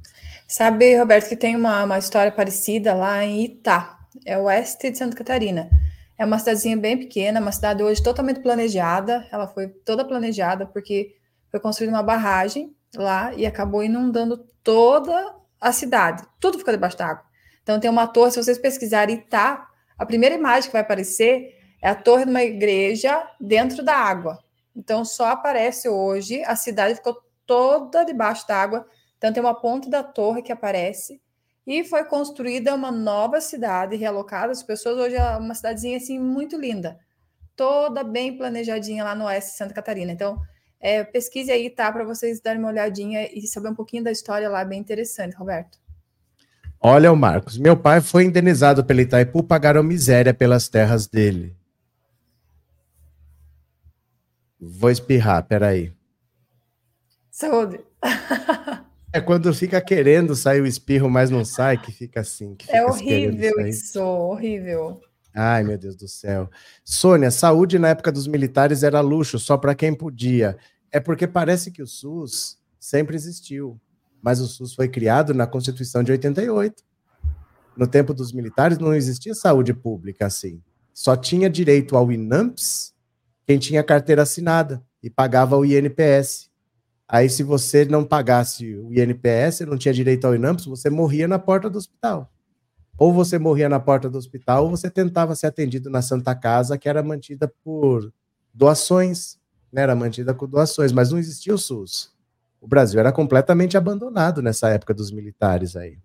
Sabe, 0.45 0.97
Roberto, 0.97 1.29
que 1.29 1.37
tem 1.37 1.55
uma, 1.55 1.85
uma 1.85 1.97
história 1.97 2.31
parecida 2.31 2.93
lá 2.93 3.23
em 3.23 3.45
Itá, 3.45 3.97
é 4.25 4.37
o 4.37 4.43
oeste 4.43 4.91
de 4.91 4.97
Santa 4.97 5.15
Catarina. 5.15 5.69
É 6.17 6.25
uma 6.25 6.39
cidadezinha 6.39 6.75
bem 6.75 6.97
pequena, 6.97 7.39
uma 7.39 7.53
cidade 7.53 7.81
hoje 7.81 8.03
totalmente 8.03 8.41
planejada, 8.41 9.25
ela 9.31 9.47
foi 9.47 9.69
toda 9.69 10.03
planejada 10.03 10.65
porque 10.65 11.15
foi 11.49 11.61
construída 11.61 11.95
uma 11.95 12.03
barragem 12.03 12.75
lá 12.97 13.33
e 13.33 13.45
acabou 13.45 13.81
inundando 13.81 14.45
toda 14.61 15.41
a 15.63 15.71
cidade. 15.71 16.23
Tudo 16.39 16.59
ficou 16.59 16.73
debaixo 16.73 16.97
d'água. 16.97 17.23
Então 17.63 17.79
tem 17.79 17.89
uma 17.89 18.05
torre, 18.05 18.31
se 18.31 18.43
vocês 18.43 18.57
pesquisarem 18.57 19.15
Itá, 19.15 19.67
a 19.97 20.05
primeira 20.05 20.35
imagem 20.35 20.69
que 20.69 20.73
vai 20.73 20.81
aparecer 20.81 21.57
é 21.81 21.89
a 21.89 21.95
torre 21.95 22.25
de 22.25 22.31
uma 22.31 22.43
igreja 22.43 23.25
dentro 23.39 23.83
da 23.83 23.95
água. 23.95 24.37
Então 24.75 25.05
só 25.05 25.27
aparece 25.27 25.87
hoje, 25.87 26.43
a 26.43 26.55
cidade 26.55 26.95
ficou 26.95 27.17
toda 27.45 28.03
debaixo 28.03 28.45
d'água. 28.45 28.85
Então 29.17 29.31
tem 29.31 29.41
uma 29.41 29.55
ponta 29.55 29.89
da 29.89 30.03
torre 30.03 30.41
que 30.41 30.51
aparece 30.51 31.21
e 31.65 31.85
foi 31.85 32.03
construída 32.03 32.75
uma 32.75 32.91
nova 32.91 33.39
cidade 33.39 33.95
realocada. 33.95 34.51
As 34.51 34.61
pessoas 34.61 34.97
hoje 34.97 35.15
é 35.15 35.37
uma 35.37 35.55
cidadezinha 35.55 35.95
assim 35.95 36.19
muito 36.19 36.57
linda, 36.57 36.99
toda 37.55 38.03
bem 38.03 38.37
planejadinha 38.37 39.05
lá 39.05 39.15
no 39.15 39.25
oeste 39.25 39.51
de 39.51 39.57
Santa 39.57 39.73
Catarina. 39.73 40.11
Então 40.11 40.37
é, 40.83 41.01
pesquise 41.01 41.49
aí, 41.49 41.69
tá? 41.69 41.89
Para 41.89 42.03
vocês 42.03 42.41
darem 42.41 42.59
uma 42.59 42.67
olhadinha 42.67 43.29
e 43.33 43.47
saber 43.47 43.69
um 43.69 43.73
pouquinho 43.73 44.03
da 44.03 44.11
história 44.11 44.49
lá, 44.49 44.65
bem 44.65 44.81
interessante, 44.81 45.33
Roberto. 45.33 45.79
Olha 46.77 47.09
o 47.09 47.15
Marcos. 47.15 47.57
Meu 47.57 47.77
pai 47.77 48.01
foi 48.01 48.25
indenizado 48.25 48.83
pelo 48.83 48.99
Itaipu, 48.99 49.41
pagaram 49.41 49.81
miséria 49.81 50.33
pelas 50.33 50.67
terras 50.67 51.07
dele. 51.07 51.55
Vou 54.59 54.91
espirrar, 54.91 55.47
peraí. 55.47 55.93
Saúde. 57.31 57.79
É 59.13 59.21
quando 59.21 59.53
fica 59.53 59.79
querendo 59.79 60.35
sair 60.35 60.59
o 60.59 60.65
espirro, 60.67 61.09
mas 61.09 61.29
não 61.29 61.45
sai, 61.45 61.77
que 61.77 61.91
fica 61.91 62.19
assim. 62.19 62.55
Que 62.55 62.65
é 62.65 62.67
fica 62.67 62.77
é 62.77 62.85
horrível 62.85 63.67
isso, 63.67 64.01
horrível. 64.01 64.99
Ai, 65.33 65.63
meu 65.63 65.77
Deus 65.77 65.95
do 65.95 66.07
céu. 66.07 66.49
Sônia, 66.83 67.31
saúde 67.31 67.79
na 67.79 67.89
época 67.89 68.11
dos 68.11 68.27
militares 68.27 68.83
era 68.83 69.01
luxo, 69.01 69.39
só 69.39 69.57
para 69.57 69.73
quem 69.73 69.93
podia. 69.93 70.57
É 70.93 70.99
porque 70.99 71.25
parece 71.25 71.71
que 71.71 71.81
o 71.81 71.87
SUS 71.87 72.59
sempre 72.79 73.15
existiu, 73.15 73.81
mas 74.21 74.39
o 74.39 74.45
SUS 74.45 74.75
foi 74.75 74.87
criado 74.87 75.33
na 75.33 75.47
Constituição 75.47 76.03
de 76.03 76.11
88. 76.11 76.83
No 77.75 77.87
tempo 77.87 78.13
dos 78.13 78.31
militares 78.31 78.77
não 78.77 78.93
existia 78.93 79.33
saúde 79.33 79.73
pública 79.73 80.27
assim. 80.27 80.61
Só 80.93 81.15
tinha 81.15 81.49
direito 81.49 81.97
ao 81.97 82.11
INAMPS 82.11 82.93
quem 83.43 83.57
tinha 83.57 83.83
carteira 83.83 84.21
assinada 84.21 84.83
e 85.01 85.09
pagava 85.09 85.57
o 85.57 85.65
INPS. 85.65 86.51
Aí, 87.07 87.27
se 87.27 87.41
você 87.41 87.85
não 87.85 88.05
pagasse 88.05 88.75
o 88.75 88.93
INPS, 88.93 89.61
não 89.61 89.77
tinha 89.77 89.93
direito 89.95 90.25
ao 90.25 90.35
INAMPS, 90.35 90.65
você 90.65 90.91
morria 90.91 91.27
na 91.27 91.39
porta 91.39 91.71
do 91.71 91.79
hospital. 91.79 92.31
Ou 92.99 93.11
você 93.11 93.39
morria 93.39 93.67
na 93.67 93.79
porta 93.79 94.07
do 94.07 94.17
hospital, 94.19 94.65
ou 94.65 94.69
você 94.69 94.91
tentava 94.91 95.35
ser 95.35 95.47
atendido 95.47 95.89
na 95.89 96.03
Santa 96.03 96.35
Casa, 96.35 96.77
que 96.77 96.87
era 96.87 97.01
mantida 97.01 97.51
por 97.63 98.13
doações, 98.53 99.39
né? 99.73 99.81
era 99.81 99.95
mantida 99.95 100.33
com 100.33 100.47
doações, 100.47 100.91
mas 100.91 101.11
não 101.11 101.17
existia 101.17 101.53
o 101.53 101.57
SUS. 101.57 102.13
O 102.61 102.67
Brasil 102.67 102.99
era 102.99 103.11
completamente 103.11 103.75
abandonado 103.75 104.41
nessa 104.41 104.69
época 104.69 104.93
dos 104.93 105.11
militares 105.11 105.75
aí. 105.75 105.97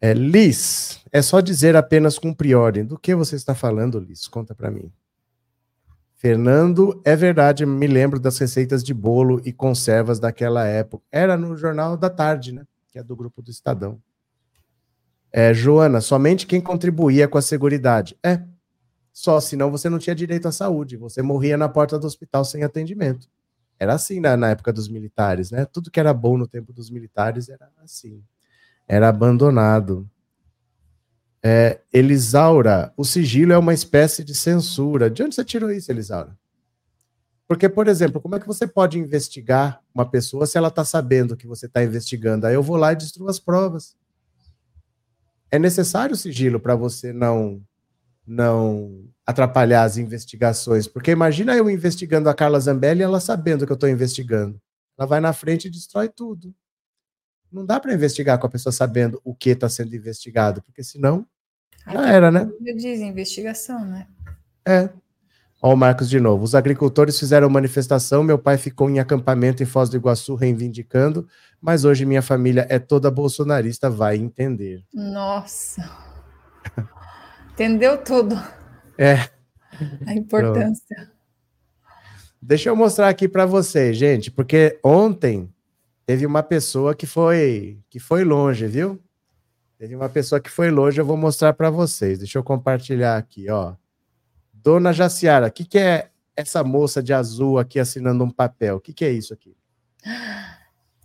É, 0.00 0.12
Liz, 0.12 0.98
é 1.12 1.22
só 1.22 1.40
dizer 1.40 1.76
apenas 1.76 2.18
com 2.18 2.34
priori. 2.34 2.82
Do 2.82 2.98
que 2.98 3.14
você 3.14 3.36
está 3.36 3.54
falando, 3.54 4.00
Liz? 4.00 4.26
Conta 4.26 4.52
para 4.52 4.70
mim. 4.70 4.90
Fernando, 6.16 7.00
é 7.04 7.14
verdade, 7.14 7.66
me 7.66 7.86
lembro 7.86 8.18
das 8.18 8.38
receitas 8.38 8.82
de 8.82 8.92
bolo 8.94 9.40
e 9.44 9.52
conservas 9.52 10.18
daquela 10.18 10.66
época. 10.66 11.04
Era 11.12 11.36
no 11.36 11.56
Jornal 11.56 11.96
da 11.96 12.10
Tarde, 12.10 12.52
né? 12.52 12.64
Que 12.88 12.98
é 12.98 13.02
do 13.02 13.14
grupo 13.14 13.42
do 13.42 13.50
Estadão. 13.50 14.00
É, 15.30 15.54
Joana, 15.54 16.00
somente 16.00 16.46
quem 16.46 16.60
contribuía 16.60 17.28
com 17.28 17.38
a 17.38 17.42
Seguridade. 17.42 18.16
É, 18.24 18.42
só, 19.12 19.40
senão 19.40 19.70
você 19.70 19.88
não 19.88 19.98
tinha 19.98 20.14
direito 20.14 20.48
à 20.48 20.52
saúde, 20.52 20.96
você 20.96 21.22
morria 21.22 21.56
na 21.56 21.68
porta 21.68 21.98
do 21.98 22.06
hospital 22.06 22.44
sem 22.44 22.64
atendimento. 22.64 23.28
Era 23.78 23.94
assim 23.94 24.20
na, 24.20 24.36
na 24.36 24.50
época 24.50 24.72
dos 24.72 24.88
militares, 24.88 25.50
né? 25.50 25.64
Tudo 25.64 25.90
que 25.90 26.00
era 26.00 26.14
bom 26.14 26.38
no 26.38 26.46
tempo 26.46 26.72
dos 26.72 26.90
militares 26.90 27.48
era 27.48 27.68
assim. 27.82 28.22
Era 28.86 29.08
abandonado. 29.08 30.08
É, 31.42 31.80
Elisaura, 31.92 32.92
o 32.96 33.04
sigilo 33.04 33.52
é 33.52 33.58
uma 33.58 33.74
espécie 33.74 34.22
de 34.22 34.34
censura. 34.34 35.10
De 35.10 35.22
onde 35.22 35.34
você 35.34 35.44
tirou 35.44 35.70
isso, 35.70 35.90
Elisaura? 35.90 36.38
Porque, 37.48 37.68
por 37.68 37.88
exemplo, 37.88 38.20
como 38.20 38.36
é 38.36 38.40
que 38.40 38.46
você 38.46 38.66
pode 38.66 38.98
investigar 38.98 39.82
uma 39.92 40.08
pessoa 40.08 40.46
se 40.46 40.56
ela 40.56 40.68
está 40.68 40.84
sabendo 40.84 41.36
que 41.36 41.46
você 41.46 41.66
está 41.66 41.82
investigando? 41.82 42.46
Aí 42.46 42.54
eu 42.54 42.62
vou 42.62 42.76
lá 42.76 42.92
e 42.92 42.96
destruo 42.96 43.28
as 43.28 43.40
provas 43.40 43.96
é 45.52 45.58
necessário 45.58 46.16
sigilo 46.16 46.58
para 46.58 46.74
você 46.74 47.12
não 47.12 47.62
não 48.26 49.08
atrapalhar 49.26 49.82
as 49.84 49.96
investigações, 49.96 50.86
porque 50.86 51.10
imagina 51.10 51.54
eu 51.54 51.70
investigando 51.70 52.28
a 52.28 52.34
Carla 52.34 52.60
Zambelli 52.60 53.00
e 53.00 53.04
ela 53.04 53.20
sabendo 53.20 53.66
que 53.66 53.72
eu 53.72 53.74
estou 53.74 53.88
investigando. 53.88 54.60
Ela 54.98 55.06
vai 55.06 55.20
na 55.20 55.32
frente 55.32 55.66
e 55.66 55.70
destrói 55.70 56.08
tudo. 56.08 56.54
Não 57.50 57.66
dá 57.66 57.78
para 57.78 57.92
investigar 57.92 58.38
com 58.38 58.46
a 58.46 58.50
pessoa 58.50 58.72
sabendo 58.72 59.20
o 59.24 59.34
que 59.34 59.50
está 59.50 59.68
sendo 59.68 59.94
investigado, 59.94 60.62
porque 60.62 60.82
senão 60.82 61.26
já 61.86 62.08
era, 62.08 62.30
né? 62.30 62.48
Diz 62.60 63.00
investigação, 63.00 63.84
né? 63.84 64.06
É. 64.66 64.88
Ó, 65.60 65.74
o 65.74 65.76
Marcos 65.76 66.08
de 66.08 66.18
novo. 66.18 66.44
Os 66.44 66.54
agricultores 66.54 67.18
fizeram 67.18 67.48
manifestação, 67.48 68.22
meu 68.22 68.38
pai 68.38 68.58
ficou 68.58 68.88
em 68.90 68.98
acampamento 68.98 69.62
em 69.62 69.66
Foz 69.66 69.88
do 69.88 69.96
Iguaçu 69.96 70.34
reivindicando, 70.34 71.26
mas 71.60 71.84
hoje 71.84 72.04
minha 72.04 72.22
família 72.22 72.66
é 72.68 72.78
toda 72.78 73.10
bolsonarista, 73.10 73.90
vai 73.90 74.16
entender. 74.16 74.84
Nossa. 74.92 75.88
Entendeu 77.52 78.02
tudo. 78.02 78.34
É. 78.98 79.28
A 80.06 80.14
importância. 80.14 80.96
Pronto. 80.96 81.12
Deixa 82.40 82.68
eu 82.68 82.76
mostrar 82.76 83.08
aqui 83.08 83.28
para 83.28 83.46
vocês, 83.46 83.96
gente, 83.96 84.30
porque 84.30 84.78
ontem 84.82 85.52
teve 86.04 86.26
uma 86.26 86.42
pessoa 86.42 86.94
que 86.94 87.06
foi 87.06 87.78
que 87.88 88.00
foi 88.00 88.24
longe, 88.24 88.66
viu? 88.66 89.00
Teve 89.78 89.94
uma 89.94 90.08
pessoa 90.08 90.40
que 90.40 90.50
foi 90.50 90.70
longe, 90.70 91.00
eu 91.00 91.04
vou 91.04 91.16
mostrar 91.16 91.52
para 91.52 91.70
vocês. 91.70 92.18
Deixa 92.18 92.38
eu 92.38 92.42
compartilhar 92.42 93.16
aqui, 93.16 93.50
ó. 93.50 93.74
Dona 94.52 94.92
Jaciara, 94.92 95.48
o 95.48 95.52
que, 95.52 95.64
que 95.64 95.78
é 95.78 96.10
essa 96.36 96.64
moça 96.64 97.02
de 97.02 97.12
azul 97.12 97.58
aqui 97.58 97.78
assinando 97.78 98.24
um 98.24 98.30
papel? 98.30 98.76
O 98.76 98.80
que, 98.80 98.92
que 98.92 99.04
é 99.04 99.10
isso 99.10 99.34
aqui? 99.34 99.56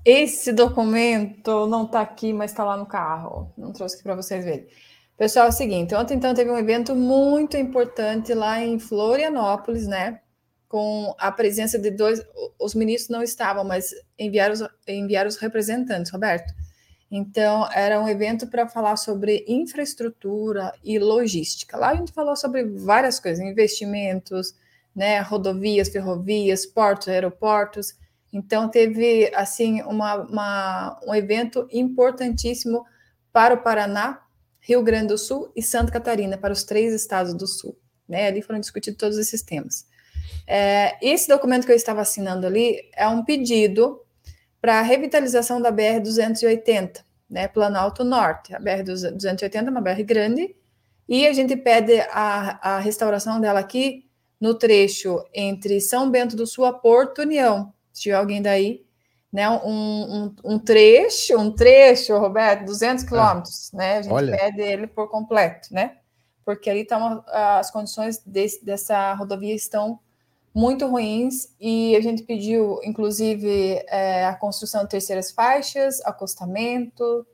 Esse 0.04 0.54
documento 0.54 1.68
não 1.68 1.86
está 1.86 2.02
aqui, 2.02 2.32
mas 2.34 2.52
está 2.52 2.64
lá 2.64 2.78
no 2.78 2.86
carro. 2.86 3.52
Não 3.58 3.74
trouxe 3.74 3.96
aqui 3.96 4.04
para 4.04 4.16
vocês 4.16 4.44
verem. 4.46 4.68
Pessoal, 5.18 5.48
é 5.48 5.50
o 5.50 5.52
seguinte: 5.52 5.96
ontem 5.96 6.14
então 6.16 6.34
teve 6.34 6.52
um 6.52 6.58
evento 6.58 6.96
muito 6.96 7.58
importante 7.58 8.34
lá 8.34 8.62
em 8.64 8.78
Florianópolis, 8.78 9.88
né? 9.88 10.22
Com 10.70 11.16
a 11.18 11.32
presença 11.32 11.80
de 11.80 11.90
dois. 11.90 12.22
Os 12.60 12.76
ministros 12.76 13.10
não 13.10 13.24
estavam, 13.24 13.64
mas 13.64 13.96
enviaram 14.20 14.54
os, 14.54 14.64
enviaram 14.88 15.28
os 15.28 15.38
representantes, 15.38 16.12
Roberto. 16.12 16.54
Então, 17.10 17.68
era 17.72 18.00
um 18.02 18.08
evento 18.08 18.48
para 18.48 18.68
falar 18.68 18.98
sobre 18.98 19.46
infraestrutura 19.48 20.74
e 20.84 21.00
logística. 21.00 21.78
Lá 21.78 21.92
a 21.92 21.96
gente 21.96 22.12
falou 22.12 22.36
sobre 22.36 22.66
várias 22.66 23.18
coisas, 23.20 23.44
investimentos, 23.44 24.54
né, 24.94 25.20
rodovias, 25.22 25.88
ferrovias, 25.88 26.66
portos, 26.66 27.08
aeroportos. 27.08 27.96
Então, 28.32 28.68
teve, 28.68 29.32
assim, 29.34 29.82
uma, 29.84 30.16
uma, 30.16 31.00
um 31.08 31.16
evento 31.16 31.66
importantíssimo 31.72 32.86
para 33.32 33.54
o 33.54 33.64
Paraná, 33.64 34.22
Rio 34.68 34.84
Grande 34.84 35.08
do 35.08 35.18
Sul 35.18 35.50
e 35.56 35.64
Santa 35.64 35.94
Catarina, 35.94 36.38
para 36.38 36.52
os 36.52 36.66
três 36.66 36.94
estados 36.94 37.34
do 37.34 37.48
Sul. 37.48 37.80
Né? 38.08 38.28
Ali 38.28 38.42
foram 38.42 38.60
discutidos 38.60 38.98
todos 38.98 39.18
esses 39.18 39.42
temas. 39.42 39.88
É, 40.46 40.98
esse 41.02 41.28
documento 41.30 41.66
que 41.66 41.72
eu 41.72 41.76
estava 41.76 42.02
assinando 42.02 42.46
ali 42.46 42.82
é 42.94 43.08
um 43.08 43.24
pedido 43.24 44.02
para 44.60 44.80
a 44.80 44.82
revitalização 44.82 45.62
da 45.62 45.72
BR-280, 45.72 47.02
né, 47.30 47.48
Planalto 47.48 48.04
Norte. 48.04 48.54
A 48.54 48.60
BR-280 48.60 49.68
é 49.68 49.70
uma 49.70 49.82
BR 49.82 50.04
grande, 50.04 50.54
e 51.08 51.26
a 51.26 51.32
gente 51.32 51.56
pede 51.56 52.02
a, 52.12 52.76
a 52.76 52.80
restauração 52.80 53.40
dela 53.40 53.62
aqui 53.62 54.06
no 54.40 54.54
trecho 54.54 55.24
entre 55.34 55.80
São 55.80 56.12
Bento 56.12 56.36
do 56.36 56.46
Sul 56.46 56.66
a 56.66 56.74
Porto 56.74 57.22
União. 57.22 57.74
Se 57.94 58.02
tiver 58.04 58.16
alguém 58.16 58.42
daí, 58.42 58.86
né, 59.32 59.50
um, 59.50 59.60
um, 59.66 60.36
um 60.44 60.60
trecho, 60.60 61.38
um 61.38 61.52
trecho, 61.52 62.18
Roberto, 62.18 62.66
200 62.66 63.04
ah, 63.04 63.08
quilômetros, 63.08 63.72
ah, 63.74 63.78
né, 63.78 63.98
a 63.98 64.02
gente 64.02 64.14
olha. 64.14 64.38
pede 64.38 64.62
ele 64.62 64.88
por 64.88 65.10
completo, 65.10 65.74
né, 65.74 65.98
porque 66.46 66.70
ali 66.70 66.82
estão 66.82 67.24
as 67.28 67.70
condições 67.70 68.22
desse, 68.26 68.64
dessa 68.64 69.14
rodovia 69.14 69.54
estão 69.54 70.00
muito 70.54 70.88
ruins 70.88 71.54
e 71.60 71.96
a 71.96 72.02
gente 72.02 72.24
pediu, 72.24 72.80
inclusive, 72.84 73.84
é, 73.88 74.26
a 74.26 74.34
construção 74.34 74.84
de 74.84 74.90
terceiras 74.90 75.32
faixas, 75.32 76.02
acostamento 76.02 77.28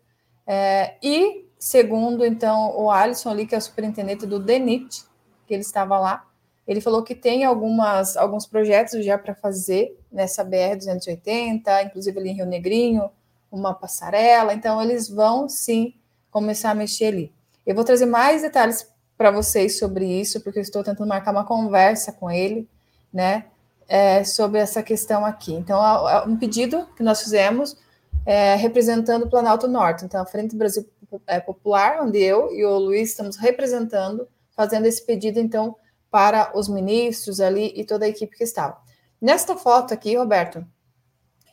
é, 0.45 0.95
e, 1.01 1.47
segundo, 1.57 2.25
então, 2.25 2.77
o 2.77 2.91
Alisson 2.91 3.29
ali, 3.29 3.47
que 3.47 3.55
é 3.55 3.57
o 3.57 3.61
superintendente 3.61 4.25
do 4.25 4.39
DENIT, 4.39 5.03
que 5.47 5.53
ele 5.53 5.61
estava 5.61 5.97
lá, 5.99 6.27
ele 6.67 6.79
falou 6.81 7.03
que 7.03 7.13
tem 7.13 7.43
algumas, 7.43 8.15
alguns 8.15 8.45
projetos 8.45 9.03
já 9.03 9.17
para 9.17 9.35
fazer 9.35 9.97
nessa 10.11 10.45
BR-280, 10.45 11.85
inclusive 11.85 12.19
ali 12.19 12.29
em 12.29 12.35
Rio 12.35 12.45
Negrinho, 12.45 13.09
uma 13.51 13.73
passarela, 13.73 14.53
então 14.53 14.81
eles 14.81 15.07
vão 15.07 15.47
sim 15.47 15.93
começar 16.31 16.71
a 16.71 16.75
mexer 16.75 17.05
ali. 17.05 17.31
Eu 17.65 17.75
vou 17.75 17.83
trazer 17.83 18.05
mais 18.05 18.41
detalhes 18.41 18.87
para 19.17 19.29
vocês 19.29 19.77
sobre 19.77 20.05
isso, 20.05 20.41
porque 20.41 20.59
eu 20.59 20.63
estou 20.63 20.83
tentando 20.83 21.07
marcar 21.07 21.31
uma 21.31 21.45
conversa 21.45 22.11
com 22.11 22.31
ele, 22.31 22.67
né, 23.13 23.45
é, 23.87 24.23
sobre 24.23 24.59
essa 24.59 24.81
questão 24.81 25.25
aqui. 25.25 25.53
Então, 25.53 25.79
um 26.27 26.35
pedido 26.35 26.87
que 26.95 27.03
nós 27.03 27.21
fizemos 27.21 27.77
é, 28.25 28.55
representando 28.55 29.23
o 29.23 29.29
Planalto 29.29 29.67
Norte, 29.67 30.05
então 30.05 30.21
a 30.21 30.25
Frente 30.25 30.55
Brasil 30.55 30.85
é, 31.27 31.39
Popular, 31.39 32.01
onde 32.01 32.19
eu 32.19 32.51
e 32.51 32.65
o 32.65 32.77
Luiz 32.77 33.09
estamos 33.09 33.37
representando, 33.37 34.27
fazendo 34.55 34.85
esse 34.87 35.05
pedido, 35.05 35.39
então, 35.39 35.75
para 36.13 36.55
os 36.55 36.69
ministros 36.69 37.39
ali 37.39 37.73
e 37.75 37.83
toda 37.83 38.05
a 38.05 38.07
equipe 38.07 38.37
que 38.37 38.43
estava. 38.43 38.77
Nesta 39.19 39.57
foto 39.57 39.95
aqui, 39.95 40.15
Roberto, 40.15 40.63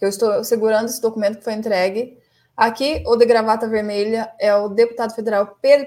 eu 0.02 0.06
estou 0.06 0.44
segurando 0.44 0.84
esse 0.84 1.00
documento 1.00 1.38
que 1.38 1.44
foi 1.44 1.54
entregue. 1.54 2.18
Aqui, 2.54 3.02
o 3.06 3.16
de 3.16 3.24
gravata 3.24 3.66
vermelha 3.66 4.30
é 4.38 4.54
o 4.54 4.68
deputado 4.68 5.14
federal 5.14 5.56
Pedro 5.62 5.86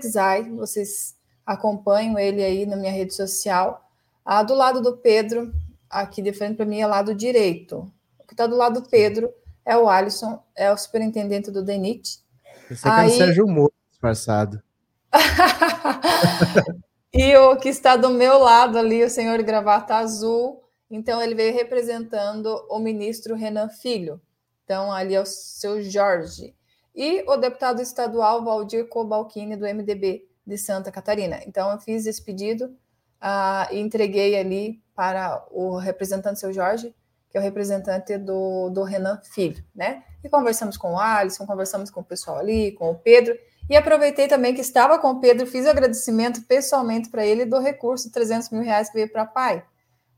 vocês 0.55 1.15
acompanham 1.45 2.17
ele 2.17 2.43
aí 2.43 2.65
na 2.65 2.75
minha 2.75 2.91
rede 2.91 3.13
social. 3.13 3.88
Ah, 4.25 4.41
do 4.41 4.55
lado 4.55 4.81
do 4.81 4.97
Pedro, 4.97 5.53
aqui 5.88 6.19
de 6.23 6.33
frente 6.33 6.55
para 6.55 6.65
mim, 6.65 6.81
é 6.81 6.88
lado 6.88 7.13
direito. 7.13 7.81
O 8.17 8.25
que 8.25 8.33
está 8.33 8.47
do 8.47 8.55
lado 8.55 8.81
do 8.81 8.89
Pedro 8.89 9.31
é 9.63 9.77
o 9.77 9.88
Alisson, 9.88 10.41
é 10.55 10.71
o 10.71 10.77
superintendente 10.77 11.51
do 11.51 11.63
DENIT. 11.63 12.23
Esse 12.71 12.88
aqui 12.88 13.01
Aí... 13.01 13.12
é 13.12 13.13
o 13.13 13.17
Sérgio 13.17 13.47
Moro 13.47 13.73
disfarçado. 13.91 14.63
e 17.13 17.38
o 17.38 17.56
que 17.58 17.69
está 17.69 17.95
do 17.95 18.10
meu 18.10 18.39
lado 18.39 18.78
ali, 18.78 19.04
o 19.04 19.10
senhor 19.10 19.41
gravata 19.43 19.95
azul, 19.95 20.63
então 20.89 21.21
ele 21.21 21.36
veio 21.36 21.54
representando 21.54 22.47
o 22.69 22.80
ministro 22.80 23.36
Renan 23.36 23.69
Filho. 23.69 24.19
Então 24.63 24.91
ali 24.91 25.13
é 25.13 25.21
o 25.21 25.26
seu 25.26 25.82
Jorge. 25.82 26.56
E 26.95 27.23
o 27.28 27.38
deputado 27.38 27.82
estadual 27.82 28.43
Valdir 28.43 28.88
Cobalcini, 28.88 29.56
do 29.56 29.65
MDB 29.65 30.28
de 30.45 30.58
Santa 30.58 30.91
Catarina. 30.91 31.39
Então 31.45 31.71
eu 31.71 31.80
fiz 31.80 32.06
esse 32.06 32.23
pedido 32.23 32.65
uh, 32.65 33.71
e 33.71 33.80
entreguei 33.80 34.36
ali 34.36 34.82
para 34.95 35.45
o 35.52 35.78
representante 35.78 36.39
seu 36.39 36.52
Jorge, 36.52 36.95
que 37.30 37.38
é 37.38 37.39
o 37.39 37.43
representante 37.43 38.17
do, 38.17 38.69
do 38.69 38.84
Renan 38.84 39.19
Filho, 39.23 39.63
né? 39.73 40.04
E 40.23 40.30
conversamos 40.30 40.78
com 40.78 40.93
o 40.93 40.99
Alisson, 40.99 41.45
conversamos 41.45 41.89
com 41.89 42.02
o 42.02 42.04
pessoal 42.04 42.38
ali, 42.38 42.71
com 42.71 42.91
o 42.91 42.95
Pedro, 42.95 43.38
e 43.69 43.76
aproveitei 43.76 44.28
também 44.28 44.54
que 44.54 44.62
estava 44.62 44.99
com 44.99 45.12
o 45.12 45.19
Pedro, 45.19 45.47
fiz 45.47 45.65
agradecimento 45.65 46.43
pessoalmente 46.43 47.10
para 47.10 47.26
ele 47.26 47.45
do 47.45 47.60
recurso 47.60 48.08
de 48.08 48.13
300 48.13 48.49
mil 48.49 48.62
reais 48.62 48.89
que 48.89 48.95
veio 48.95 49.12
para 49.12 49.26
PAI, 49.26 49.63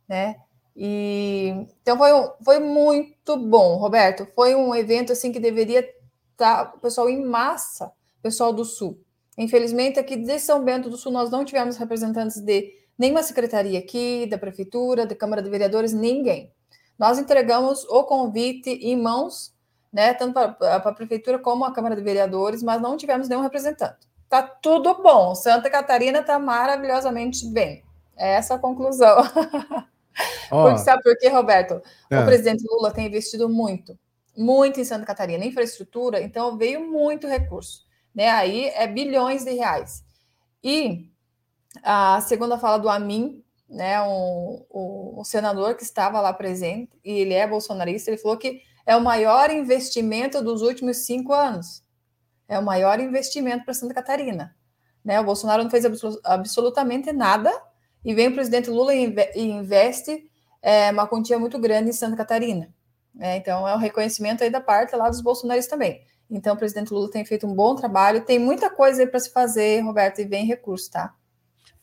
né? 0.07 0.37
E 0.75 1.67
então 1.81 1.97
foi, 1.97 2.09
foi 2.43 2.59
muito 2.59 3.37
bom, 3.37 3.77
Roberto. 3.77 4.27
Foi 4.35 4.53
um 4.55 4.75
evento 4.75 5.13
assim 5.13 5.31
que 5.31 5.39
deveria 5.39 5.79
estar 6.31 6.65
tá, 6.65 6.73
o 6.75 6.79
pessoal 6.79 7.09
em 7.09 7.23
massa, 7.23 7.91
pessoal 8.21 8.51
do 8.51 8.65
Sul. 8.65 8.99
Infelizmente, 9.37 9.99
aqui 9.99 10.17
de 10.17 10.39
São 10.39 10.63
Bento 10.63 10.89
do 10.89 10.97
Sul, 10.97 11.11
nós 11.11 11.29
não 11.29 11.45
tivemos 11.45 11.77
representantes 11.77 12.41
de 12.41 12.73
nenhuma 12.97 13.23
secretaria 13.23 13.79
aqui, 13.79 14.25
da 14.25 14.37
prefeitura, 14.37 15.05
da 15.05 15.15
Câmara 15.15 15.41
de 15.41 15.49
Vereadores, 15.49 15.93
ninguém. 15.93 16.51
Nós 16.97 17.19
entregamos 17.19 17.83
o 17.85 18.03
convite 18.03 18.69
em 18.69 18.97
mãos, 18.97 19.53
né, 19.95 20.13
tanto 20.13 20.33
para 20.33 20.75
a 20.75 20.91
prefeitura 20.91 21.39
como 21.39 21.63
a 21.63 21.71
Câmara 21.71 21.95
de 21.95 22.01
Vereadores, 22.01 22.61
mas 22.61 22.81
não 22.81 22.97
tivemos 22.97 23.29
nenhum 23.29 23.41
representante. 23.41 24.05
Tá 24.27 24.41
tudo 24.43 25.01
bom, 25.01 25.33
Santa 25.33 25.69
Catarina 25.69 26.19
está 26.19 26.37
maravilhosamente 26.37 27.47
bem. 27.47 27.81
É 28.17 28.33
essa 28.33 28.55
a 28.55 28.59
conclusão. 28.59 29.17
Oh. 30.49 30.63
Porque 30.63 30.77
sabe 30.77 31.03
por 31.03 31.17
quê, 31.17 31.27
Roberto? 31.27 31.81
É. 32.09 32.19
O 32.19 32.25
presidente 32.25 32.63
Lula 32.69 32.89
tem 32.89 33.07
investido 33.07 33.49
muito, 33.49 33.97
muito 34.37 34.79
em 34.79 34.85
Santa 34.85 35.05
Catarina, 35.05 35.43
infraestrutura, 35.43 36.21
então 36.21 36.57
veio 36.57 36.79
muito 36.89 37.27
recurso. 37.27 37.85
Né? 38.13 38.29
Aí 38.29 38.69
é 38.69 38.87
bilhões 38.87 39.43
de 39.43 39.51
reais. 39.51 40.05
E 40.63 41.09
a 41.83 42.21
segunda 42.21 42.57
fala 42.57 42.77
do 42.77 42.87
Amin, 42.87 43.43
né, 43.69 44.01
um, 44.01 44.65
um, 44.73 45.15
um, 45.19 45.23
senador 45.23 45.75
que 45.75 45.83
estava 45.83 46.21
lá 46.21 46.31
presente, 46.31 46.91
e 47.03 47.11
ele 47.11 47.33
é 47.33 47.45
bolsonarista, 47.45 48.09
ele 48.09 48.17
falou 48.17 48.37
que 48.37 48.61
é 48.85 48.95
o 48.95 49.01
maior 49.01 49.49
investimento 49.49 50.41
dos 50.41 50.61
últimos 50.61 50.97
cinco 50.97 51.33
anos. 51.33 51.83
É 52.47 52.59
o 52.59 52.63
maior 52.63 52.99
investimento 52.99 53.65
para 53.65 53.73
Santa 53.73 53.93
Catarina. 53.93 54.55
Né? 55.03 55.19
O 55.19 55.23
Bolsonaro 55.23 55.63
não 55.63 55.69
fez 55.69 55.85
absolutamente 56.23 57.11
nada, 57.11 57.51
e 58.05 58.13
vem 58.13 58.27
o 58.27 58.33
presidente 58.33 58.69
Lula 58.69 58.93
e 58.93 59.41
investe 59.41 60.29
é, 60.61 60.91
uma 60.91 61.07
quantia 61.07 61.39
muito 61.39 61.57
grande 61.57 61.89
em 61.89 61.93
Santa 61.93 62.15
Catarina. 62.15 62.69
Né? 63.13 63.37
Então, 63.37 63.67
é 63.67 63.73
um 63.75 63.79
reconhecimento 63.79 64.43
aí 64.43 64.51
da 64.51 64.61
parte 64.61 64.95
lá 64.95 65.09
dos 65.09 65.21
bolsonaristas 65.21 65.71
também. 65.71 66.01
Então, 66.29 66.53
o 66.53 66.57
presidente 66.57 66.93
Lula 66.93 67.09
tem 67.09 67.25
feito 67.25 67.47
um 67.47 67.53
bom 67.53 67.75
trabalho, 67.75 68.23
tem 68.23 68.37
muita 68.37 68.69
coisa 68.69 69.01
aí 69.01 69.07
para 69.07 69.19
se 69.19 69.31
fazer, 69.31 69.81
Roberto, 69.81 70.21
e 70.21 70.25
vem 70.25 70.45
recurso, 70.45 70.91
tá? 70.91 71.15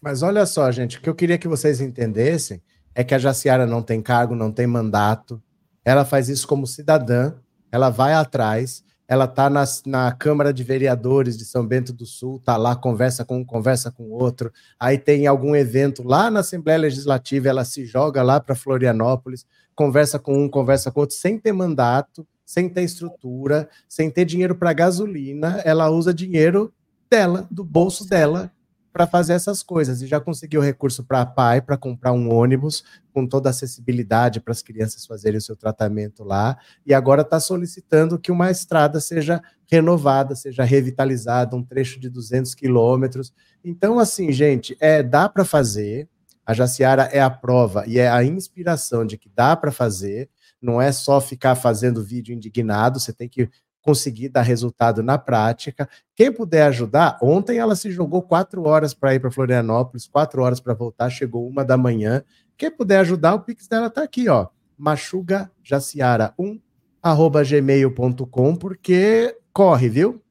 Mas 0.00 0.22
olha 0.22 0.46
só, 0.46 0.70
gente, 0.70 0.98
o 0.98 1.00
que 1.00 1.08
eu 1.08 1.14
queria 1.14 1.38
que 1.38 1.48
vocês 1.48 1.80
entendessem 1.80 2.62
é 2.94 3.02
que 3.02 3.14
a 3.14 3.18
Jaciara 3.18 3.66
não 3.66 3.82
tem 3.82 4.00
cargo, 4.00 4.34
não 4.34 4.52
tem 4.52 4.66
mandato. 4.66 5.42
Ela 5.84 6.04
faz 6.04 6.28
isso 6.28 6.46
como 6.46 6.66
cidadã, 6.66 7.34
ela 7.70 7.90
vai 7.90 8.12
atrás, 8.12 8.84
ela 9.08 9.24
está 9.24 9.50
na 9.84 10.12
Câmara 10.12 10.54
de 10.54 10.64
Vereadores 10.64 11.36
de 11.36 11.44
São 11.44 11.66
Bento 11.66 11.92
do 11.92 12.06
Sul, 12.06 12.36
está 12.36 12.56
lá, 12.56 12.74
conversa 12.74 13.24
com 13.24 13.38
um, 13.38 13.44
conversa 13.44 13.90
com 13.90 14.10
outro. 14.10 14.52
Aí 14.80 14.96
tem 14.96 15.26
algum 15.26 15.54
evento 15.54 16.02
lá 16.02 16.30
na 16.30 16.40
Assembleia 16.40 16.78
Legislativa, 16.78 17.48
ela 17.48 17.64
se 17.64 17.84
joga 17.84 18.22
lá 18.22 18.40
para 18.40 18.54
Florianópolis, 18.54 19.44
conversa 19.74 20.18
com 20.18 20.44
um, 20.44 20.48
conversa 20.48 20.90
com 20.90 21.00
outro, 21.00 21.16
sem 21.16 21.38
ter 21.38 21.52
mandato, 21.52 22.26
sem 22.44 22.68
ter 22.68 22.82
estrutura, 22.82 23.68
sem 23.88 24.10
ter 24.10 24.24
dinheiro 24.24 24.54
para 24.54 24.72
gasolina, 24.72 25.60
ela 25.64 25.90
usa 25.90 26.14
dinheiro 26.14 26.72
dela, 27.10 27.46
do 27.50 27.64
bolso 27.64 28.08
dela, 28.08 28.50
para 28.92 29.06
fazer 29.06 29.32
essas 29.32 29.62
coisas 29.62 30.02
e 30.02 30.06
já 30.06 30.20
conseguiu 30.20 30.60
recurso 30.60 31.02
para 31.02 31.22
a 31.22 31.26
PAI 31.26 31.62
para 31.62 31.76
comprar 31.76 32.12
um 32.12 32.32
ônibus 32.32 32.84
com 33.12 33.26
toda 33.26 33.48
a 33.48 33.50
acessibilidade 33.50 34.40
para 34.40 34.52
as 34.52 34.62
crianças 34.62 35.06
fazerem 35.06 35.38
o 35.38 35.42
seu 35.42 35.56
tratamento 35.56 36.22
lá 36.22 36.58
e 36.84 36.92
agora 36.92 37.22
está 37.22 37.40
solicitando 37.40 38.18
que 38.18 38.30
uma 38.30 38.50
estrada 38.50 39.00
seja 39.00 39.42
renovada, 39.66 40.34
seja 40.34 40.64
revitalizada, 40.64 41.56
um 41.56 41.64
trecho 41.64 41.98
de 41.98 42.10
200 42.10 42.54
quilômetros. 42.54 43.32
Então, 43.64 43.98
assim, 43.98 44.30
gente, 44.30 44.76
é 44.78 45.02
dá 45.02 45.28
para 45.28 45.44
fazer. 45.44 46.08
A 46.44 46.52
Jaciara 46.52 47.04
é 47.04 47.20
a 47.20 47.30
prova 47.30 47.84
e 47.86 47.98
é 47.98 48.10
a 48.10 48.22
inspiração 48.22 49.06
de 49.06 49.16
que 49.16 49.30
dá 49.34 49.56
para 49.56 49.70
fazer. 49.70 50.28
Não 50.60 50.82
é 50.82 50.92
só 50.92 51.20
ficar 51.20 51.54
fazendo 51.54 52.04
vídeo 52.04 52.34
indignado, 52.34 53.00
você 53.00 53.12
tem 53.12 53.28
que 53.28 53.48
conseguir 53.82 54.28
dar 54.28 54.42
resultado 54.42 55.02
na 55.02 55.18
prática. 55.18 55.88
Quem 56.14 56.32
puder 56.32 56.62
ajudar, 56.68 57.18
ontem 57.20 57.58
ela 57.58 57.76
se 57.76 57.90
jogou 57.90 58.22
quatro 58.22 58.66
horas 58.66 58.94
para 58.94 59.14
ir 59.14 59.20
para 59.20 59.30
Florianópolis, 59.30 60.06
quatro 60.06 60.42
horas 60.42 60.60
para 60.60 60.72
voltar, 60.72 61.10
chegou 61.10 61.46
uma 61.46 61.64
da 61.64 61.76
manhã. 61.76 62.22
Quem 62.56 62.70
puder 62.70 63.00
ajudar, 63.00 63.34
o 63.34 63.40
Pix 63.40 63.68
dela 63.68 63.88
está 63.88 64.02
aqui, 64.02 64.28
ó. 64.28 64.46
machugajaciara1 64.80 66.60
arroba 67.02 67.42
gmail.com, 67.42 68.54
porque 68.54 69.36
corre, 69.52 69.88
viu? 69.88 70.22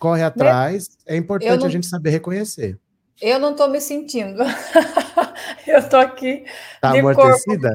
corre 0.00 0.22
atrás. 0.24 0.88
É 1.06 1.14
importante 1.14 1.60
não... 1.60 1.66
a 1.66 1.70
gente 1.70 1.86
saber 1.86 2.10
reconhecer. 2.10 2.80
Eu 3.20 3.38
não 3.38 3.50
estou 3.50 3.68
me 3.68 3.80
sentindo. 3.80 4.42
eu 5.68 5.78
estou 5.78 6.00
aqui 6.00 6.44
tá 6.80 6.92
de 6.92 7.02
corpo, 7.02 7.20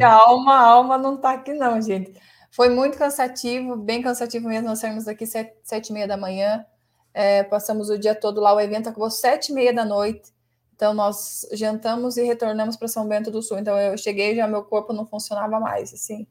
a 0.03 0.11
alma, 0.11 0.53
a 0.55 0.65
alma 0.65 0.97
não 0.97 1.15
está 1.15 1.33
aqui 1.33 1.53
não, 1.53 1.79
gente. 1.79 2.11
Foi 2.55 2.69
muito 2.69 2.97
cansativo, 2.97 3.75
bem 3.75 4.01
cansativo 4.01 4.47
mesmo. 4.47 4.69
Nós 4.69 4.79
saímos 4.79 5.03
daqui 5.03 5.25
sete, 5.25 5.53
sete 5.61 5.89
e 5.89 5.93
meia 5.93 6.07
da 6.07 6.15
manhã, 6.15 6.65
é, 7.13 7.43
passamos 7.43 7.89
o 7.89 7.99
dia 7.99 8.15
todo 8.15 8.39
lá. 8.39 8.53
O 8.53 8.59
evento 8.61 8.87
acabou 8.87 9.11
sete 9.11 9.49
e 9.49 9.53
meia 9.53 9.73
da 9.73 9.83
noite. 9.83 10.33
Então, 10.73 10.93
nós 10.93 11.45
jantamos 11.51 12.15
e 12.15 12.23
retornamos 12.23 12.77
para 12.77 12.87
São 12.87 13.05
Bento 13.09 13.29
do 13.29 13.41
Sul. 13.41 13.59
Então, 13.59 13.77
eu 13.77 13.97
cheguei 13.97 14.37
já 14.37 14.47
meu 14.47 14.63
corpo 14.63 14.93
não 14.93 15.05
funcionava 15.05 15.59
mais, 15.59 15.93
assim. 15.93 16.25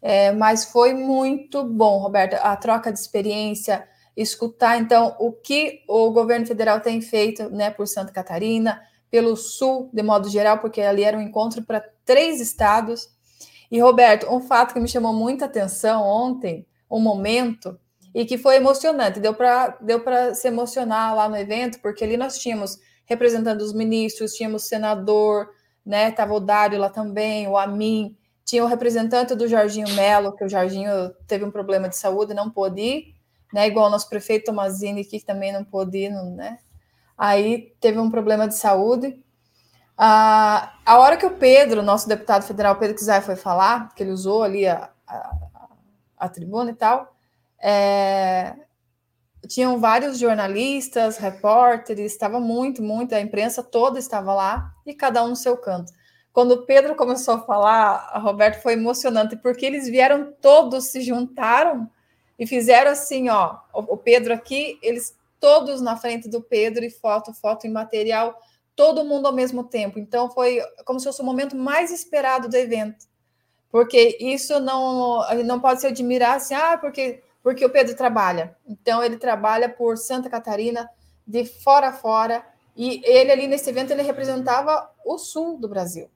É, 0.00 0.32
mas 0.32 0.64
foi 0.64 0.94
muito 0.94 1.62
bom, 1.62 1.98
Roberta, 1.98 2.38
a 2.38 2.56
troca 2.56 2.90
de 2.90 2.98
experiência, 2.98 3.86
escutar, 4.16 4.78
então, 4.78 5.16
o 5.18 5.32
que 5.32 5.82
o 5.86 6.10
governo 6.10 6.46
federal 6.46 6.80
tem 6.80 7.02
feito, 7.02 7.50
né, 7.50 7.70
por 7.70 7.86
Santa 7.86 8.10
Catarina, 8.10 8.80
pelo 9.10 9.36
Sul, 9.36 9.90
de 9.92 10.02
modo 10.02 10.30
geral, 10.30 10.60
porque 10.60 10.80
ali 10.80 11.04
era 11.04 11.18
um 11.18 11.20
encontro 11.20 11.62
para 11.62 11.84
três 12.06 12.40
estados. 12.40 13.17
E, 13.70 13.80
Roberto, 13.80 14.26
um 14.32 14.40
fato 14.40 14.72
que 14.72 14.80
me 14.80 14.88
chamou 14.88 15.12
muita 15.12 15.44
atenção 15.44 16.02
ontem, 16.02 16.66
um 16.90 17.00
momento, 17.00 17.78
e 18.14 18.24
que 18.24 18.38
foi 18.38 18.56
emocionante, 18.56 19.20
deu 19.20 19.34
para 19.34 19.76
deu 19.80 20.02
se 20.34 20.48
emocionar 20.48 21.14
lá 21.14 21.28
no 21.28 21.36
evento, 21.36 21.78
porque 21.80 22.02
ali 22.02 22.16
nós 22.16 22.38
tínhamos 22.38 22.78
representando 23.04 23.60
os 23.60 23.72
ministros, 23.72 24.32
tínhamos 24.34 24.64
senador, 24.64 25.50
né? 25.84 26.10
Tava 26.10 26.34
o 26.34 26.40
Dário 26.40 26.78
lá 26.78 26.90
também, 26.90 27.46
o 27.46 27.56
Amin, 27.56 28.16
tinha 28.44 28.64
o 28.64 28.66
representante 28.66 29.34
do 29.34 29.46
Jorginho 29.46 29.94
Melo, 29.94 30.34
que 30.34 30.44
o 30.44 30.48
Jorginho 30.48 31.10
teve 31.26 31.44
um 31.44 31.50
problema 31.50 31.88
de 31.88 31.96
saúde 31.96 32.34
não 32.34 32.50
pôde 32.50 32.80
ir, 32.80 33.14
né? 33.52 33.66
Igual 33.66 33.86
o 33.86 33.90
nosso 33.90 34.08
prefeito 34.08 34.46
Tomazini, 34.46 35.04
que 35.04 35.20
também 35.24 35.52
não 35.52 35.62
pôde 35.62 35.98
ir, 35.98 36.10
né? 36.10 36.58
Aí 37.16 37.74
teve 37.80 37.98
um 37.98 38.10
problema 38.10 38.48
de 38.48 38.54
saúde. 38.54 39.22
Ah, 40.00 40.74
a 40.86 40.98
hora 40.98 41.16
que 41.16 41.26
o 41.26 41.36
Pedro, 41.36 41.82
nosso 41.82 42.08
deputado 42.08 42.46
federal, 42.46 42.76
Pedro 42.76 42.94
Kizai, 42.96 43.20
foi 43.20 43.34
falar, 43.34 43.92
que 43.96 44.02
ele 44.04 44.12
usou 44.12 44.44
ali 44.44 44.64
a, 44.64 44.90
a, 45.04 45.36
a 46.16 46.28
tribuna 46.28 46.70
e 46.70 46.74
tal, 46.74 47.16
é, 47.60 48.54
tinham 49.48 49.80
vários 49.80 50.16
jornalistas, 50.16 51.16
repórteres, 51.16 52.12
estava 52.12 52.38
muito, 52.38 52.80
muito, 52.80 53.12
a 53.12 53.20
imprensa 53.20 53.60
toda 53.60 53.98
estava 53.98 54.32
lá 54.32 54.72
e 54.86 54.94
cada 54.94 55.24
um 55.24 55.30
no 55.30 55.36
seu 55.36 55.56
canto. 55.56 55.92
Quando 56.32 56.52
o 56.52 56.62
Pedro 56.64 56.94
começou 56.94 57.34
a 57.34 57.40
falar, 57.40 58.10
a 58.12 58.20
Roberto 58.20 58.62
foi 58.62 58.74
emocionante, 58.74 59.36
porque 59.36 59.66
eles 59.66 59.88
vieram 59.88 60.32
todos, 60.40 60.92
se 60.92 61.00
juntaram 61.00 61.90
e 62.38 62.46
fizeram 62.46 62.92
assim, 62.92 63.28
ó, 63.28 63.58
o 63.72 63.96
Pedro 63.96 64.32
aqui, 64.32 64.78
eles 64.80 65.18
todos 65.40 65.80
na 65.80 65.96
frente 65.96 66.28
do 66.28 66.40
Pedro 66.40 66.84
e 66.84 66.90
foto, 66.90 67.34
foto 67.34 67.66
em 67.66 67.70
material, 67.70 68.38
todo 68.78 69.04
mundo 69.04 69.26
ao 69.26 69.32
mesmo 69.32 69.64
tempo. 69.64 69.98
Então 69.98 70.30
foi 70.30 70.62
como 70.84 71.00
se 71.00 71.06
fosse 71.06 71.20
o 71.20 71.24
momento 71.24 71.56
mais 71.56 71.90
esperado 71.90 72.48
do 72.48 72.56
evento. 72.56 73.08
Porque 73.72 74.16
isso 74.20 74.60
não 74.60 75.20
não 75.44 75.58
pode 75.58 75.80
se 75.80 75.88
admirar 75.88 76.36
assim, 76.36 76.54
ah, 76.54 76.78
porque 76.78 77.20
porque 77.42 77.64
o 77.64 77.70
Pedro 77.70 77.96
trabalha. 77.96 78.56
Então, 78.66 79.02
ele 79.02 79.16
trabalha 79.16 79.68
por 79.68 79.96
Santa 79.96 80.28
Catarina, 80.28 80.88
de 81.26 81.46
fora 81.46 81.88
a 81.88 81.92
fora, 81.92 82.44
e 82.76 83.00
ele 83.04 83.32
ali 83.32 83.46
nesse 83.46 83.70
evento 83.70 83.90
ele 83.90 84.02
representava 84.02 84.90
o 85.02 85.16
sul 85.16 85.58
do 85.58 85.66
Brasil. 85.66 86.10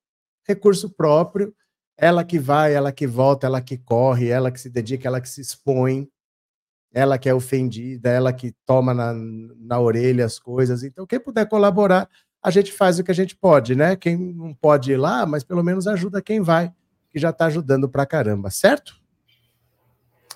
recurso 0.48 0.90
próprio. 0.90 1.54
Ela 1.98 2.24
que 2.24 2.40
vai, 2.40 2.74
ela 2.74 2.92
que 2.92 3.06
volta, 3.06 3.48
ela 3.48 3.62
que 3.62 3.78
corre, 3.78 4.30
ela 4.30 4.52
que 4.52 4.62
se 4.62 4.70
dedica, 4.70 5.08
ela 5.08 5.20
que 5.20 5.30
se 5.30 5.42
expõe 5.42 6.10
ela 6.94 7.18
que 7.18 7.30
é 7.30 7.34
ofendida, 7.34 8.10
ela 8.10 8.34
que 8.34 8.54
toma 8.66 8.94
na, 8.94 9.14
na 9.14 9.80
orelha 9.80 10.26
as 10.26 10.40
coisas. 10.40 10.84
Então, 10.84 11.06
quem 11.06 11.20
puder 11.20 11.48
colaborar, 11.48 12.10
a 12.42 12.50
gente 12.50 12.72
faz 12.72 12.98
o 12.98 13.04
que 13.04 13.12
a 13.12 13.16
gente 13.16 13.36
pode, 13.36 13.76
né? 13.76 13.96
Quem 13.96 14.18
não 14.18 14.54
pode 14.54 14.92
ir 14.92 14.98
lá, 14.98 15.26
mas 15.26 15.44
pelo 15.44 15.64
menos 15.64 15.88
ajuda 15.88 16.22
quem 16.22 16.42
vai, 16.42 16.74
que 17.10 17.20
já 17.20 17.30
está 17.30 17.46
ajudando 17.46 17.90
pra 17.90 18.06
caramba, 18.06 18.50
certo? 18.50 19.00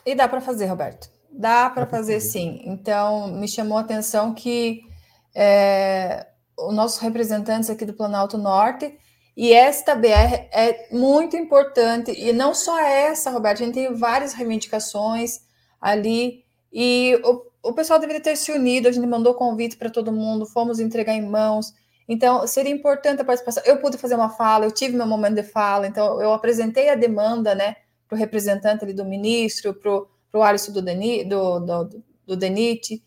E 0.05 0.13
dá 0.13 0.27
para 0.27 0.41
fazer, 0.41 0.65
Roberto. 0.65 1.10
Dá 1.31 1.69
para 1.69 1.86
fazer, 1.86 2.15
fazer 2.15 2.19
sim. 2.19 2.62
Então, 2.65 3.27
me 3.27 3.47
chamou 3.47 3.77
a 3.77 3.81
atenção 3.81 4.34
que 4.34 4.84
é, 5.34 6.27
os 6.67 6.74
nossos 6.74 7.00
representantes 7.00 7.69
aqui 7.69 7.86
do 7.86 7.93
Planalto 7.93 8.38
Norte 8.38 8.97
e 9.36 9.54
esta 9.54 9.95
BR 9.95 10.50
é 10.52 10.88
muito 10.91 11.38
importante, 11.38 12.12
e 12.12 12.34
não 12.34 12.54
só 12.54 12.80
essa, 12.80 13.32
Roberto, 13.32 13.62
a 13.62 13.65
gente 13.65 13.76
tem 13.76 13.93
várias 13.93 14.34
reivindicações 14.34 15.39
ali 15.80 16.43
e 16.71 17.19
o, 17.24 17.69
o 17.69 17.74
pessoal 17.74 18.00
deveria 18.00 18.21
ter 18.21 18.36
se 18.36 18.52
unido, 18.52 18.88
a 18.88 18.91
gente 18.91 19.08
mandou 19.08 19.34
convite 19.34 19.78
para 19.78 19.89
todo 19.89 20.12
mundo, 20.12 20.45
fomos 20.45 20.80
entregar 20.80 21.13
em 21.13 21.26
mãos. 21.26 21.74
Então, 22.08 22.45
seria 22.45 22.74
importante 22.74 23.21
a 23.21 23.26
participação. 23.26 23.63
Eu 23.65 23.78
pude 23.78 23.97
fazer 23.97 24.15
uma 24.15 24.30
fala, 24.30 24.65
eu 24.65 24.71
tive 24.71 24.97
meu 24.97 25.08
momento 25.08 25.36
de 25.36 25.43
fala, 25.43 25.88
então 25.88 26.21
eu 26.21 26.34
apresentei 26.34 26.89
a 26.89 26.95
demanda 26.95 27.56
né, 27.56 27.78
para 28.08 28.15
o 28.15 28.19
representante 28.19 28.84
ali 28.84 28.93
do 28.93 29.06
ministro, 29.06 29.74
para 29.74 30.39
o 30.39 30.43
Alisson 30.43 30.74
do, 30.74 30.82
Deni, 30.82 31.24
do, 31.24 31.60
do, 31.60 32.04
do 32.28 32.36
DENIT. 32.36 33.02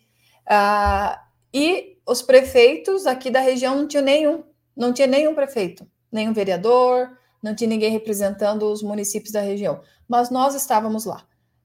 Uh, 0.47 1.24
e 1.55 1.97
os 2.07 2.21
prefeitos 2.21 3.07
aqui 3.07 3.31
da 3.31 3.41
região 3.41 3.77
não 3.77 3.87
tinham 3.87 4.05
nenhum, 4.05 4.45
não 4.77 4.93
tinha 4.93 5.07
nenhum 5.07 5.35
prefeito, 5.35 5.87
nenhum 6.11 6.33
vereador, 6.33 7.17
não 7.41 7.55
tinha 7.55 7.71
ninguém 7.71 7.93
representando 7.93 8.65
os 8.65 8.83
municípios 8.83 9.33
da 9.33 9.41
região. 9.41 9.81
Mas 10.09 10.29
nós 10.29 10.55
estávamos 10.55 11.05
lá 11.05 11.25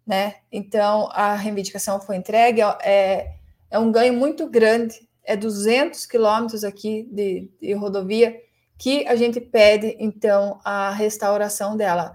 né? 0.10 0.38
Então, 0.52 1.08
a 1.12 1.36
reivindicação 1.36 2.02
foi 2.02 2.15
entregue, 2.15 2.63
é, 2.82 3.32
é 3.70 3.78
um 3.78 3.91
ganho 3.91 4.11
muito 4.11 4.49
grande, 4.49 5.07
é 5.24 5.38
200 5.38 6.07
quilômetros 6.07 6.63
aqui 6.63 7.07
de, 7.11 7.47
de 7.61 7.74
rodovia 7.74 8.36
que 8.76 9.05
a 9.05 9.16
gente 9.16 9.39
pede, 9.39 9.95
então, 9.99 10.59
a 10.66 10.89
restauração 10.89 11.78
dela. 11.78 12.11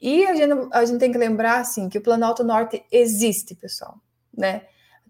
E 0.00 0.24
a 0.24 0.34
gente, 0.34 0.68
a 0.72 0.84
gente 0.86 0.98
tem 0.98 1.12
que 1.12 1.18
lembrar, 1.18 1.60
assim, 1.60 1.90
que 1.90 1.98
o 1.98 2.02
Planalto 2.02 2.42
Norte 2.42 2.82
existe, 2.90 3.54
pessoal, 3.54 4.00
né? 4.34 4.62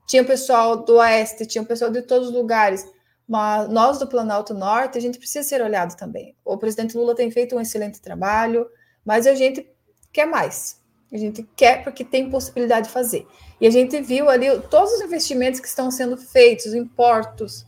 Tinha 0.07 0.25
pessoal 0.25 0.77
do 0.77 0.97
Oeste, 0.97 1.47
tinha 1.47 1.65
pessoal 1.65 1.91
de 1.91 2.03
todos 2.03 2.29
os 2.29 2.35
lugares, 2.35 2.87
mas 3.27 3.69
nós 3.71 3.99
do 3.99 4.07
Planalto 4.07 4.53
Norte, 4.53 4.99
a 4.99 5.01
gente 5.01 5.19
precisa 5.19 5.47
ser 5.49 5.63
olhado 5.63 5.97
também. 5.97 6.37
O 6.45 6.59
presidente 6.59 6.97
Lula 6.97 7.15
tem 7.15 7.31
feito 7.31 7.57
um 7.57 7.61
excelente 7.61 8.01
trabalho, 8.01 8.69
mas 9.05 9.27
a 9.27 9.35
gente 9.35 9.67
quer 10.13 10.27
mais, 10.27 10.81
a 11.13 11.17
gente 11.17 11.43
quer 11.57 11.83
porque 11.83 12.05
tem 12.05 12.29
possibilidade 12.29 12.87
de 12.89 12.93
fazer. 12.93 13.27
E 13.61 13.67
a 13.67 13.71
gente 13.71 14.01
viu 14.01 14.29
ali 14.29 14.47
todos 14.71 14.93
os 14.93 15.01
investimentos 15.01 15.61
que 15.61 15.69
estão 15.69 15.91
sendo 15.91 16.17
feitos 16.17 16.75
em 16.75 16.85
portos, 16.85 17.65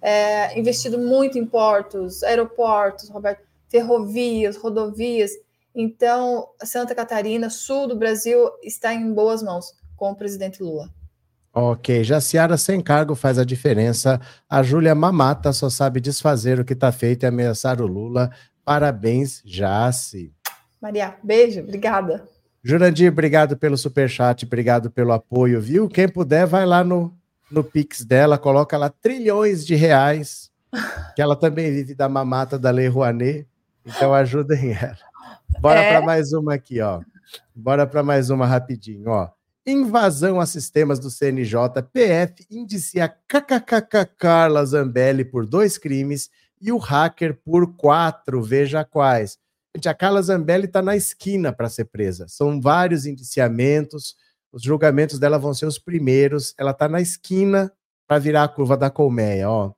é, 0.00 0.58
investido 0.58 0.98
muito 0.98 1.38
em 1.38 1.46
portos, 1.46 2.22
aeroportos, 2.22 3.08
Roberto, 3.08 3.42
ferrovias, 3.68 4.56
rodovias. 4.56 5.30
Então, 5.74 6.48
Santa 6.62 6.94
Catarina, 6.94 7.50
sul 7.50 7.86
do 7.86 7.96
Brasil, 7.96 8.50
está 8.62 8.92
em 8.92 9.12
boas 9.12 9.42
mãos 9.42 9.72
com 9.96 10.10
o 10.10 10.16
presidente 10.16 10.62
Lula. 10.62 10.88
Ok, 11.60 12.04
Jaciara 12.04 12.56
sem 12.56 12.80
cargo 12.80 13.16
faz 13.16 13.36
a 13.36 13.44
diferença. 13.44 14.20
A 14.48 14.62
Júlia 14.62 14.94
Mamata 14.94 15.52
só 15.52 15.68
sabe 15.68 16.00
desfazer 16.00 16.60
o 16.60 16.64
que 16.64 16.72
está 16.72 16.92
feito 16.92 17.24
e 17.24 17.26
ameaçar 17.26 17.82
o 17.82 17.86
Lula. 17.86 18.30
Parabéns, 18.64 19.42
Jaci. 19.44 20.32
Maria, 20.80 21.16
beijo, 21.20 21.58
obrigada. 21.58 22.24
Jurandir, 22.62 23.10
obrigado 23.10 23.56
pelo 23.56 23.76
superchat, 23.76 24.46
obrigado 24.46 24.88
pelo 24.88 25.10
apoio, 25.10 25.60
viu? 25.60 25.88
Quem 25.88 26.08
puder, 26.08 26.46
vai 26.46 26.64
lá 26.64 26.84
no, 26.84 27.12
no 27.50 27.64
Pix 27.64 28.04
dela, 28.04 28.38
coloca 28.38 28.78
lá 28.78 28.88
trilhões 28.88 29.66
de 29.66 29.74
reais, 29.74 30.52
que 31.16 31.20
ela 31.20 31.34
também 31.34 31.72
vive 31.72 31.92
da 31.92 32.08
mamata 32.08 32.56
da 32.56 32.70
Lei 32.70 32.86
Rouanet, 32.86 33.48
então 33.84 34.14
ajudem 34.14 34.70
ela. 34.80 34.96
Bora 35.60 35.80
é? 35.80 35.90
para 35.90 36.06
mais 36.06 36.32
uma 36.32 36.54
aqui, 36.54 36.80
ó. 36.80 37.00
Bora 37.52 37.84
para 37.84 38.04
mais 38.04 38.30
uma 38.30 38.46
rapidinho, 38.46 39.10
ó. 39.10 39.28
Invasão 39.70 40.40
a 40.40 40.46
sistemas 40.46 40.98
do 40.98 41.10
CNJ, 41.10 41.82
PF 41.92 42.46
indicia 42.50 43.06
KKKK 43.06 44.06
Carla 44.16 44.64
Zambelli 44.64 45.26
por 45.26 45.44
dois 45.44 45.76
crimes 45.76 46.30
e 46.58 46.72
o 46.72 46.78
hacker 46.78 47.38
por 47.44 47.76
quatro. 47.76 48.42
Veja 48.42 48.82
quais. 48.82 49.36
Gente, 49.76 49.86
a 49.86 49.92
Carla 49.92 50.22
Zambelli 50.22 50.64
está 50.64 50.80
na 50.80 50.96
esquina 50.96 51.52
para 51.52 51.68
ser 51.68 51.84
presa. 51.84 52.26
São 52.28 52.58
vários 52.58 53.04
indiciamentos. 53.04 54.16
Os 54.50 54.62
julgamentos 54.62 55.18
dela 55.18 55.38
vão 55.38 55.52
ser 55.52 55.66
os 55.66 55.78
primeiros. 55.78 56.54
Ela 56.56 56.70
está 56.70 56.88
na 56.88 57.02
esquina 57.02 57.70
para 58.06 58.18
virar 58.18 58.44
a 58.44 58.48
curva 58.48 58.74
da 58.74 58.88
colmeia, 58.88 59.50
ó. 59.50 59.74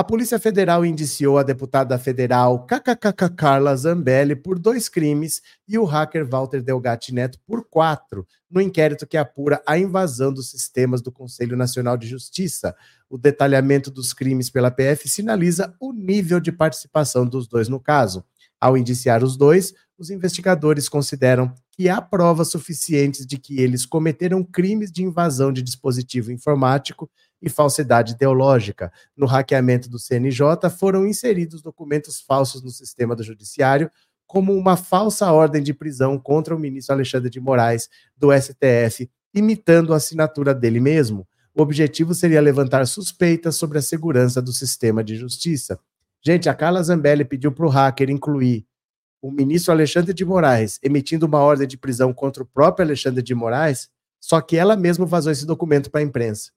A 0.00 0.02
Polícia 0.02 0.38
Federal 0.38 0.82
indiciou 0.82 1.36
a 1.36 1.42
deputada 1.42 1.98
federal 1.98 2.64
KKK 2.64 3.28
Carla 3.36 3.76
Zambelli 3.76 4.34
por 4.34 4.58
dois 4.58 4.88
crimes 4.88 5.42
e 5.68 5.76
o 5.76 5.84
hacker 5.84 6.26
Walter 6.26 6.62
Delgatti 6.62 7.12
Neto 7.12 7.38
por 7.46 7.66
quatro, 7.68 8.26
no 8.50 8.62
inquérito 8.62 9.06
que 9.06 9.18
apura 9.18 9.62
a 9.66 9.76
invasão 9.76 10.32
dos 10.32 10.48
sistemas 10.48 11.02
do 11.02 11.12
Conselho 11.12 11.54
Nacional 11.54 11.98
de 11.98 12.08
Justiça. 12.08 12.74
O 13.10 13.18
detalhamento 13.18 13.90
dos 13.90 14.14
crimes 14.14 14.48
pela 14.48 14.70
PF 14.70 15.06
sinaliza 15.06 15.74
o 15.78 15.92
nível 15.92 16.40
de 16.40 16.50
participação 16.50 17.26
dos 17.26 17.46
dois 17.46 17.68
no 17.68 17.78
caso. 17.78 18.24
Ao 18.58 18.78
indiciar 18.78 19.22
os 19.22 19.36
dois, 19.36 19.74
os 19.98 20.08
investigadores 20.08 20.88
consideram 20.88 21.52
que 21.72 21.90
há 21.90 22.00
provas 22.00 22.48
suficientes 22.48 23.26
de 23.26 23.36
que 23.36 23.60
eles 23.60 23.84
cometeram 23.84 24.42
crimes 24.42 24.90
de 24.90 25.02
invasão 25.02 25.52
de 25.52 25.60
dispositivo 25.60 26.32
informático 26.32 27.10
e 27.40 27.48
falsidade 27.48 28.12
ideológica. 28.12 28.92
No 29.16 29.26
hackeamento 29.26 29.88
do 29.88 29.98
CNJ, 29.98 30.68
foram 30.76 31.06
inseridos 31.06 31.62
documentos 31.62 32.20
falsos 32.20 32.62
no 32.62 32.70
sistema 32.70 33.16
do 33.16 33.22
Judiciário, 33.22 33.90
como 34.26 34.52
uma 34.54 34.76
falsa 34.76 35.32
ordem 35.32 35.62
de 35.62 35.74
prisão 35.74 36.18
contra 36.18 36.54
o 36.54 36.58
ministro 36.58 36.94
Alexandre 36.94 37.28
de 37.28 37.40
Moraes, 37.40 37.88
do 38.16 38.28
STF, 38.32 39.10
imitando 39.34 39.92
a 39.92 39.96
assinatura 39.96 40.54
dele 40.54 40.80
mesmo. 40.80 41.26
O 41.54 41.62
objetivo 41.62 42.14
seria 42.14 42.40
levantar 42.40 42.86
suspeitas 42.86 43.56
sobre 43.56 43.78
a 43.78 43.82
segurança 43.82 44.40
do 44.40 44.52
sistema 44.52 45.02
de 45.02 45.16
justiça. 45.16 45.80
Gente, 46.22 46.48
a 46.48 46.54
Carla 46.54 46.82
Zambelli 46.82 47.24
pediu 47.24 47.50
para 47.50 47.66
o 47.66 47.68
hacker 47.68 48.10
incluir 48.10 48.66
o 49.22 49.30
ministro 49.30 49.72
Alexandre 49.72 50.14
de 50.14 50.24
Moraes 50.24 50.78
emitindo 50.82 51.26
uma 51.26 51.40
ordem 51.40 51.66
de 51.66 51.76
prisão 51.76 52.12
contra 52.12 52.42
o 52.42 52.46
próprio 52.46 52.86
Alexandre 52.86 53.22
de 53.22 53.34
Moraes, 53.34 53.88
só 54.18 54.40
que 54.40 54.56
ela 54.56 54.76
mesma 54.76 55.06
vazou 55.06 55.32
esse 55.32 55.46
documento 55.46 55.90
para 55.90 56.00
a 56.00 56.04
imprensa. 56.04 56.50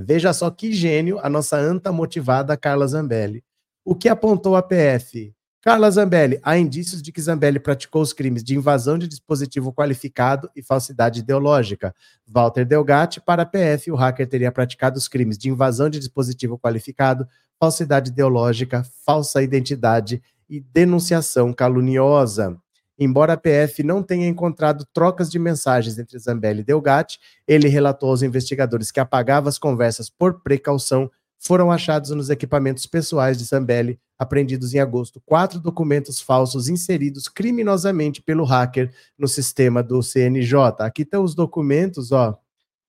Veja 0.00 0.32
só 0.32 0.48
que 0.48 0.72
gênio 0.72 1.18
a 1.20 1.28
nossa 1.28 1.56
anta 1.56 1.90
motivada 1.90 2.56
Carla 2.56 2.86
Zambelli. 2.86 3.42
O 3.84 3.96
que 3.96 4.08
apontou 4.08 4.54
a 4.54 4.62
PF? 4.62 5.34
Carla 5.60 5.90
Zambelli, 5.90 6.38
há 6.44 6.56
indícios 6.56 7.02
de 7.02 7.10
que 7.10 7.20
Zambelli 7.20 7.58
praticou 7.58 8.00
os 8.00 8.12
crimes 8.12 8.44
de 8.44 8.54
invasão 8.54 8.96
de 8.96 9.08
dispositivo 9.08 9.72
qualificado 9.72 10.48
e 10.54 10.62
falsidade 10.62 11.18
ideológica. 11.18 11.92
Walter 12.24 12.64
Delgatti, 12.64 13.20
para 13.20 13.42
a 13.42 13.46
PF, 13.46 13.90
o 13.90 13.96
hacker 13.96 14.28
teria 14.28 14.52
praticado 14.52 14.96
os 14.96 15.08
crimes 15.08 15.36
de 15.36 15.50
invasão 15.50 15.90
de 15.90 15.98
dispositivo 15.98 16.56
qualificado, 16.56 17.26
falsidade 17.58 18.12
ideológica, 18.12 18.86
falsa 19.04 19.42
identidade 19.42 20.22
e 20.48 20.60
denunciação 20.60 21.52
caluniosa. 21.52 22.56
Embora 22.98 23.34
a 23.34 23.36
PF 23.36 23.84
não 23.84 24.02
tenha 24.02 24.26
encontrado 24.26 24.84
trocas 24.92 25.30
de 25.30 25.38
mensagens 25.38 25.98
entre 25.98 26.18
Zambelli 26.18 26.60
e 26.60 26.64
Delgatti, 26.64 27.20
ele 27.46 27.68
relatou 27.68 28.10
aos 28.10 28.22
investigadores 28.22 28.90
que 28.90 28.98
apagava 28.98 29.48
as 29.48 29.58
conversas 29.58 30.10
por 30.10 30.40
precaução. 30.40 31.08
Foram 31.38 31.70
achados 31.70 32.10
nos 32.10 32.28
equipamentos 32.28 32.86
pessoais 32.86 33.38
de 33.38 33.44
Zambelli, 33.44 34.00
apreendidos 34.18 34.74
em 34.74 34.80
agosto, 34.80 35.22
quatro 35.24 35.60
documentos 35.60 36.20
falsos 36.20 36.68
inseridos 36.68 37.28
criminosamente 37.28 38.20
pelo 38.20 38.42
hacker 38.42 38.92
no 39.16 39.28
sistema 39.28 39.80
do 39.80 40.02
CNJ. 40.02 40.54
Aqui 40.80 41.02
estão 41.02 41.22
os 41.22 41.36
documentos, 41.36 42.10
ó. 42.10 42.36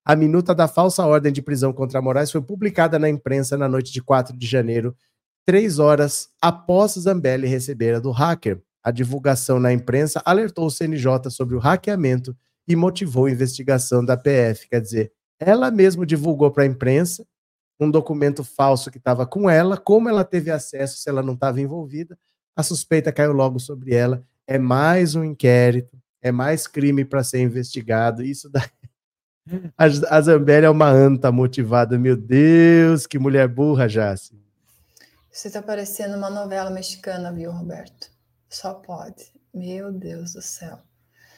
A 0.03 0.15
minuta 0.15 0.55
da 0.55 0.67
falsa 0.67 1.05
ordem 1.05 1.31
de 1.31 1.43
prisão 1.43 1.71
contra 1.71 2.01
Moraes 2.01 2.31
foi 2.31 2.41
publicada 2.41 2.97
na 2.97 3.07
imprensa 3.07 3.55
na 3.55 3.69
noite 3.69 3.93
de 3.93 4.01
4 4.01 4.35
de 4.35 4.47
janeiro, 4.47 4.95
três 5.45 5.77
horas 5.77 6.29
após 6.41 6.93
Zambelli 6.93 7.45
receber 7.45 7.93
a 7.93 7.99
do 7.99 8.09
hacker. 8.09 8.59
A 8.83 8.91
divulgação 8.91 9.59
na 9.59 9.73
imprensa 9.73 10.21
alertou 10.25 10.65
o 10.65 10.71
CNJ 10.71 11.29
sobre 11.29 11.55
o 11.55 11.59
hackeamento 11.59 12.35
e 12.67 12.75
motivou 12.75 13.25
a 13.25 13.31
investigação 13.31 14.03
da 14.03 14.15
PF. 14.15 14.69
Quer 14.69 14.81
dizer, 14.81 15.11
ela 15.39 15.71
mesma 15.71 16.05
divulgou 16.05 16.51
para 16.51 16.63
a 16.63 16.67
imprensa 16.67 17.25
um 17.79 17.89
documento 17.89 18.43
falso 18.43 18.91
que 18.91 18.97
estava 18.97 19.25
com 19.25 19.49
ela, 19.49 19.77
como 19.77 20.09
ela 20.09 20.23
teve 20.23 20.51
acesso 20.51 20.97
se 20.97 21.09
ela 21.09 21.23
não 21.23 21.33
estava 21.33 21.61
envolvida. 21.61 22.17
A 22.55 22.61
suspeita 22.61 23.11
caiu 23.11 23.31
logo 23.31 23.59
sobre 23.59 23.93
ela. 23.93 24.23
É 24.45 24.57
mais 24.57 25.15
um 25.15 25.23
inquérito, 25.23 25.97
é 26.21 26.31
mais 26.31 26.67
crime 26.67 27.05
para 27.05 27.23
ser 27.23 27.39
investigado. 27.39 28.21
Isso 28.23 28.49
daí. 28.49 28.63
A 30.09 30.21
Zambelli 30.21 30.65
é 30.65 30.69
uma 30.69 30.89
anta 30.89 31.31
motivada. 31.31 31.97
Meu 31.97 32.15
Deus, 32.15 33.07
que 33.07 33.17
mulher 33.17 33.47
burra, 33.47 33.87
Jace. 33.87 34.37
Você 35.31 35.47
está 35.47 35.61
parecendo 35.61 36.17
uma 36.17 36.29
novela 36.29 36.69
mexicana, 36.69 37.31
viu, 37.31 37.51
Roberto? 37.51 38.11
Só 38.49 38.73
pode. 38.73 39.31
Meu 39.53 39.91
Deus 39.91 40.33
do 40.33 40.41
céu. 40.41 40.79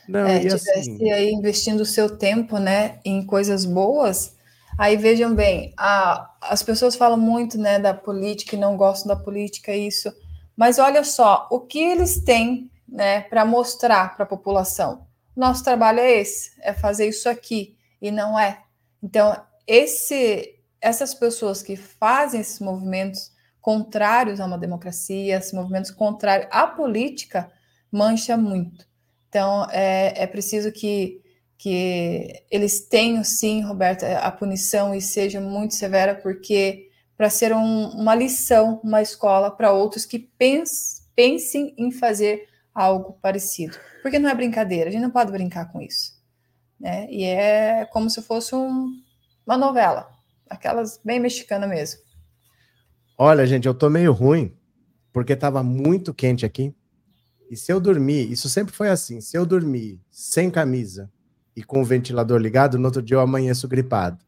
Não, 0.07 0.25
é, 0.25 0.39
tivesse 0.39 0.69
assim... 0.71 1.11
aí 1.11 1.31
investindo 1.31 1.81
o 1.81 1.85
seu 1.85 2.17
tempo, 2.17 2.57
né, 2.57 2.99
em 3.05 3.25
coisas 3.25 3.65
boas, 3.65 4.35
aí 4.77 4.97
vejam 4.97 5.33
bem, 5.33 5.73
a, 5.77 6.35
as 6.41 6.63
pessoas 6.63 6.95
falam 6.95 7.17
muito, 7.17 7.57
né, 7.57 7.79
da 7.79 7.93
política 7.93 8.55
e 8.55 8.59
não 8.59 8.75
gostam 8.75 9.15
da 9.15 9.21
política, 9.21 9.75
isso, 9.75 10.11
mas 10.55 10.79
olha 10.79 11.03
só, 11.03 11.47
o 11.51 11.61
que 11.61 11.79
eles 11.79 12.23
têm, 12.23 12.69
né, 12.87 13.21
para 13.21 13.45
mostrar 13.45 14.15
para 14.15 14.23
a 14.23 14.27
população? 14.27 15.07
Nosso 15.35 15.63
trabalho 15.63 15.99
é 15.99 16.19
esse, 16.19 16.51
é 16.61 16.73
fazer 16.73 17.07
isso 17.07 17.29
aqui, 17.29 17.77
e 18.01 18.11
não 18.11 18.37
é. 18.37 18.63
Então, 19.01 19.35
esse, 19.65 20.55
essas 20.81 21.13
pessoas 21.13 21.61
que 21.61 21.75
fazem 21.75 22.41
esses 22.41 22.59
movimentos 22.59 23.31
contrários 23.61 24.39
a 24.39 24.45
uma 24.45 24.57
democracia, 24.57 25.37
esses 25.37 25.53
movimentos 25.53 25.91
contrários 25.91 26.49
à 26.51 26.65
política, 26.65 27.51
mancha 27.91 28.35
muito. 28.35 28.85
Então, 29.29 29.65
é, 29.71 30.23
é 30.23 30.27
preciso 30.27 30.71
que, 30.71 31.21
que 31.57 32.43
eles 32.49 32.87
tenham, 32.87 33.23
sim, 33.23 33.61
Roberto, 33.61 34.03
a 34.03 34.31
punição 34.31 34.93
e 34.93 34.99
seja 34.99 35.39
muito 35.39 35.75
severa, 35.75 36.15
porque 36.15 36.89
para 37.15 37.29
ser 37.29 37.53
um, 37.53 37.89
uma 37.89 38.15
lição, 38.15 38.81
uma 38.83 39.01
escola 39.01 39.51
para 39.51 39.71
outros 39.71 40.05
que 40.05 40.17
pens, 40.17 41.07
pensem 41.15 41.73
em 41.77 41.91
fazer 41.91 42.49
algo 42.73 43.13
parecido. 43.21 43.77
Porque 44.01 44.17
não 44.17 44.29
é 44.29 44.33
brincadeira, 44.33 44.89
a 44.89 44.91
gente 44.91 45.03
não 45.03 45.11
pode 45.11 45.31
brincar 45.31 45.71
com 45.71 45.79
isso. 45.79 46.19
Né? 46.79 47.07
E 47.11 47.23
é 47.23 47.85
como 47.85 48.09
se 48.09 48.21
fosse 48.23 48.55
um, 48.55 48.91
uma 49.45 49.55
novela, 49.55 50.09
aquelas 50.49 50.99
bem 51.05 51.19
mexicana 51.19 51.67
mesmo. 51.67 52.01
Olha, 53.17 53.45
gente, 53.45 53.67
eu 53.67 53.73
tô 53.73 53.89
meio 53.89 54.11
ruim, 54.11 54.53
porque 55.13 55.35
tava 55.35 55.63
muito 55.63 56.13
quente 56.13 56.45
aqui. 56.45 56.73
E 57.49 57.55
se 57.55 57.71
eu 57.71 57.79
dormir, 57.79 58.31
isso 58.31 58.47
sempre 58.47 58.73
foi 58.73 58.89
assim, 58.89 59.19
se 59.19 59.37
eu 59.37 59.45
dormir 59.45 59.99
sem 60.09 60.49
camisa 60.49 61.11
e 61.55 61.63
com 61.63 61.81
o 61.81 61.85
ventilador 61.85 62.39
ligado, 62.39 62.79
no 62.79 62.85
outro 62.85 63.01
dia 63.01 63.17
eu 63.17 63.21
amanheço 63.21 63.67
gripado. 63.67 64.23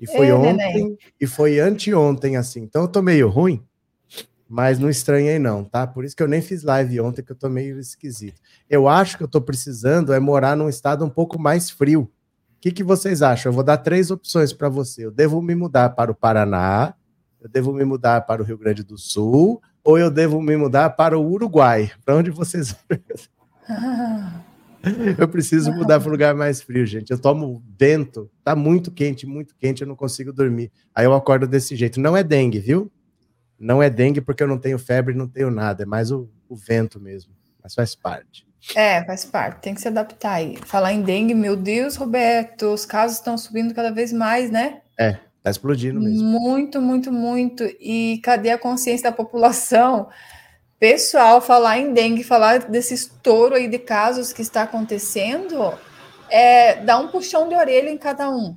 E 0.00 0.06
foi 0.06 0.26
Ei, 0.26 0.32
ontem 0.32 0.56
neném. 0.56 0.98
e 1.20 1.26
foi 1.26 1.60
anteontem 1.60 2.36
assim. 2.36 2.62
Então 2.62 2.82
eu 2.82 2.88
tô 2.88 3.00
meio 3.00 3.28
ruim, 3.28 3.64
mas 4.48 4.78
não 4.78 4.90
estranhei 4.90 5.38
não, 5.38 5.64
tá? 5.64 5.86
Por 5.86 6.04
isso 6.04 6.14
que 6.14 6.22
eu 6.22 6.28
nem 6.28 6.42
fiz 6.42 6.62
live 6.62 7.00
ontem, 7.00 7.22
que 7.22 7.32
eu 7.32 7.36
tô 7.36 7.48
meio 7.48 7.78
esquisito. 7.78 8.40
Eu 8.68 8.88
acho 8.88 9.16
que 9.16 9.22
eu 9.22 9.28
tô 9.28 9.40
precisando 9.40 10.12
é 10.12 10.20
morar 10.20 10.56
num 10.56 10.68
estado 10.68 11.04
um 11.04 11.10
pouco 11.10 11.38
mais 11.38 11.70
frio. 11.70 12.02
O 12.02 12.10
que, 12.60 12.70
que 12.70 12.84
vocês 12.84 13.22
acham? 13.22 13.50
Eu 13.50 13.54
vou 13.54 13.64
dar 13.64 13.78
três 13.78 14.10
opções 14.10 14.52
para 14.52 14.68
você. 14.68 15.06
Eu 15.06 15.10
devo 15.10 15.40
me 15.40 15.54
mudar 15.54 15.90
para 15.90 16.10
o 16.10 16.14
Paraná, 16.14 16.94
eu 17.46 17.50
devo 17.50 17.72
me 17.72 17.84
mudar 17.84 18.22
para 18.22 18.42
o 18.42 18.44
Rio 18.44 18.58
Grande 18.58 18.82
do 18.82 18.98
Sul 18.98 19.62
ou 19.84 19.96
eu 19.96 20.10
devo 20.10 20.42
me 20.42 20.56
mudar 20.56 20.90
para 20.90 21.16
o 21.16 21.24
Uruguai? 21.24 21.92
Para 22.04 22.16
onde 22.16 22.28
vocês. 22.28 22.74
eu 25.16 25.28
preciso 25.28 25.70
mudar 25.70 26.00
para 26.00 26.08
um 26.08 26.12
lugar 26.12 26.34
mais 26.34 26.60
frio, 26.60 26.84
gente. 26.84 27.12
Eu 27.12 27.20
tomo 27.20 27.62
vento, 27.78 28.28
tá 28.42 28.56
muito 28.56 28.90
quente, 28.90 29.28
muito 29.28 29.54
quente, 29.54 29.82
eu 29.82 29.86
não 29.86 29.94
consigo 29.94 30.32
dormir. 30.32 30.72
Aí 30.92 31.04
eu 31.04 31.14
acordo 31.14 31.46
desse 31.46 31.76
jeito. 31.76 32.00
Não 32.00 32.16
é 32.16 32.24
dengue, 32.24 32.58
viu? 32.58 32.90
Não 33.56 33.80
é 33.80 33.88
dengue 33.88 34.20
porque 34.20 34.42
eu 34.42 34.48
não 34.48 34.58
tenho 34.58 34.78
febre, 34.78 35.14
não 35.14 35.28
tenho 35.28 35.50
nada. 35.50 35.84
É 35.84 35.86
mais 35.86 36.10
o, 36.10 36.28
o 36.48 36.56
vento 36.56 36.98
mesmo. 36.98 37.32
Mas 37.62 37.76
faz 37.76 37.94
parte. 37.94 38.44
É, 38.74 39.04
faz 39.04 39.24
parte. 39.24 39.62
Tem 39.62 39.72
que 39.72 39.80
se 39.80 39.86
adaptar 39.86 40.32
aí. 40.32 40.56
Falar 40.64 40.92
em 40.92 41.02
dengue, 41.02 41.32
meu 41.32 41.54
Deus, 41.54 41.94
Roberto, 41.94 42.74
os 42.74 42.84
casos 42.84 43.18
estão 43.18 43.38
subindo 43.38 43.72
cada 43.72 43.92
vez 43.92 44.12
mais, 44.12 44.50
né? 44.50 44.80
É, 44.98 45.18
Está 45.46 45.52
explodindo 45.52 46.00
mesmo. 46.00 46.24
Muito, 46.24 46.80
muito, 46.82 47.12
muito. 47.12 47.62
E 47.78 48.18
cadê 48.24 48.50
a 48.50 48.58
consciência 48.58 49.08
da 49.08 49.16
população? 49.16 50.08
Pessoal, 50.76 51.40
falar 51.40 51.78
em 51.78 51.92
dengue, 51.92 52.24
falar 52.24 52.68
desse 52.68 52.94
estouro 52.94 53.54
aí 53.54 53.68
de 53.68 53.78
casos 53.78 54.32
que 54.32 54.42
está 54.42 54.62
acontecendo, 54.62 55.72
é 56.28 56.96
um 56.96 57.06
puxão 57.06 57.48
de 57.48 57.54
orelha 57.54 57.88
em 57.88 57.96
cada 57.96 58.28
um. 58.28 58.56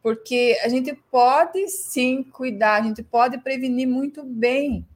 Porque 0.00 0.56
a 0.62 0.68
gente 0.68 0.94
pode 1.10 1.68
sim 1.68 2.22
cuidar, 2.22 2.80
a 2.80 2.84
gente 2.84 3.02
pode 3.02 3.38
prevenir 3.38 3.88
muito 3.88 4.22
bem, 4.22 4.86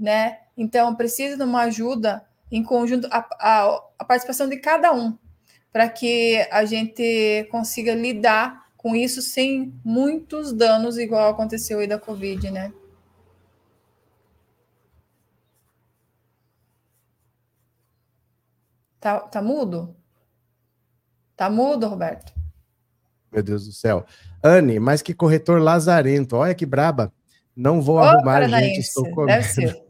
né? 0.00 0.38
Então, 0.56 0.94
precisa 0.94 1.36
de 1.36 1.42
uma 1.42 1.64
ajuda 1.64 2.24
em 2.50 2.62
conjunto, 2.62 3.08
a, 3.10 3.18
a, 3.38 3.82
a 3.98 4.04
participação 4.06 4.48
de 4.48 4.56
cada 4.56 4.90
um, 4.90 5.18
para 5.70 5.86
que 5.90 6.46
a 6.50 6.64
gente 6.64 7.46
consiga 7.50 7.94
lidar 7.94 8.61
com 8.82 8.96
isso 8.96 9.22
sem 9.22 9.72
muitos 9.84 10.52
danos, 10.52 10.98
igual 10.98 11.30
aconteceu 11.30 11.78
aí 11.78 11.86
da 11.86 11.98
Covid, 11.98 12.50
né? 12.50 12.72
Tá, 18.98 19.20
tá 19.20 19.40
mudo? 19.40 19.96
Tá 21.36 21.48
mudo, 21.48 21.86
Roberto? 21.88 22.32
Meu 23.30 23.42
Deus 23.42 23.66
do 23.66 23.72
céu. 23.72 24.04
Anne, 24.42 24.78
mas 24.78 25.00
que 25.00 25.14
corretor 25.14 25.60
lazarento. 25.60 26.36
Olha 26.36 26.54
que 26.54 26.66
braba. 26.66 27.12
Não 27.54 27.80
vou 27.80 27.96
Ô, 27.96 28.00
arrumar, 28.00 28.40
paranaense. 28.40 28.66
gente, 28.68 28.80
estou 28.80 29.10
comendo. 29.10 29.26
Deve 29.40 29.48
ser. 29.48 29.82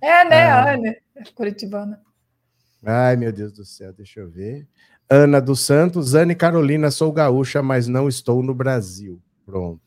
É, 0.00 0.24
né, 0.24 0.46
ah. 0.46 0.72
Anne? 0.72 0.96
Curitibana. 1.34 2.00
Ai, 2.82 3.16
meu 3.16 3.32
Deus 3.32 3.52
do 3.52 3.64
céu, 3.64 3.92
deixa 3.92 4.20
eu 4.20 4.30
ver. 4.30 4.66
Ana 5.10 5.40
dos 5.40 5.60
Santos. 5.60 6.14
Anne 6.14 6.34
Carolina, 6.34 6.90
sou 6.90 7.10
gaúcha, 7.12 7.62
mas 7.62 7.88
não 7.88 8.08
estou 8.08 8.42
no 8.42 8.54
Brasil. 8.54 9.20
Pronto. 9.46 9.80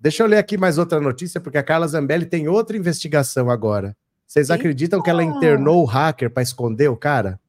Deixa 0.00 0.22
eu 0.22 0.26
ler 0.26 0.38
aqui 0.38 0.58
mais 0.58 0.76
outra 0.76 1.00
notícia, 1.00 1.40
porque 1.40 1.56
a 1.56 1.62
Carla 1.62 1.86
Zambelli 1.86 2.26
tem 2.26 2.48
outra 2.48 2.76
investigação 2.76 3.48
agora. 3.48 3.96
Vocês 4.26 4.50
acreditam 4.50 5.00
que 5.00 5.08
ela 5.08 5.22
internou 5.22 5.82
o 5.82 5.84
hacker 5.84 6.30
para 6.30 6.42
esconder 6.42 6.88
o 6.88 6.96
cara? 6.96 7.40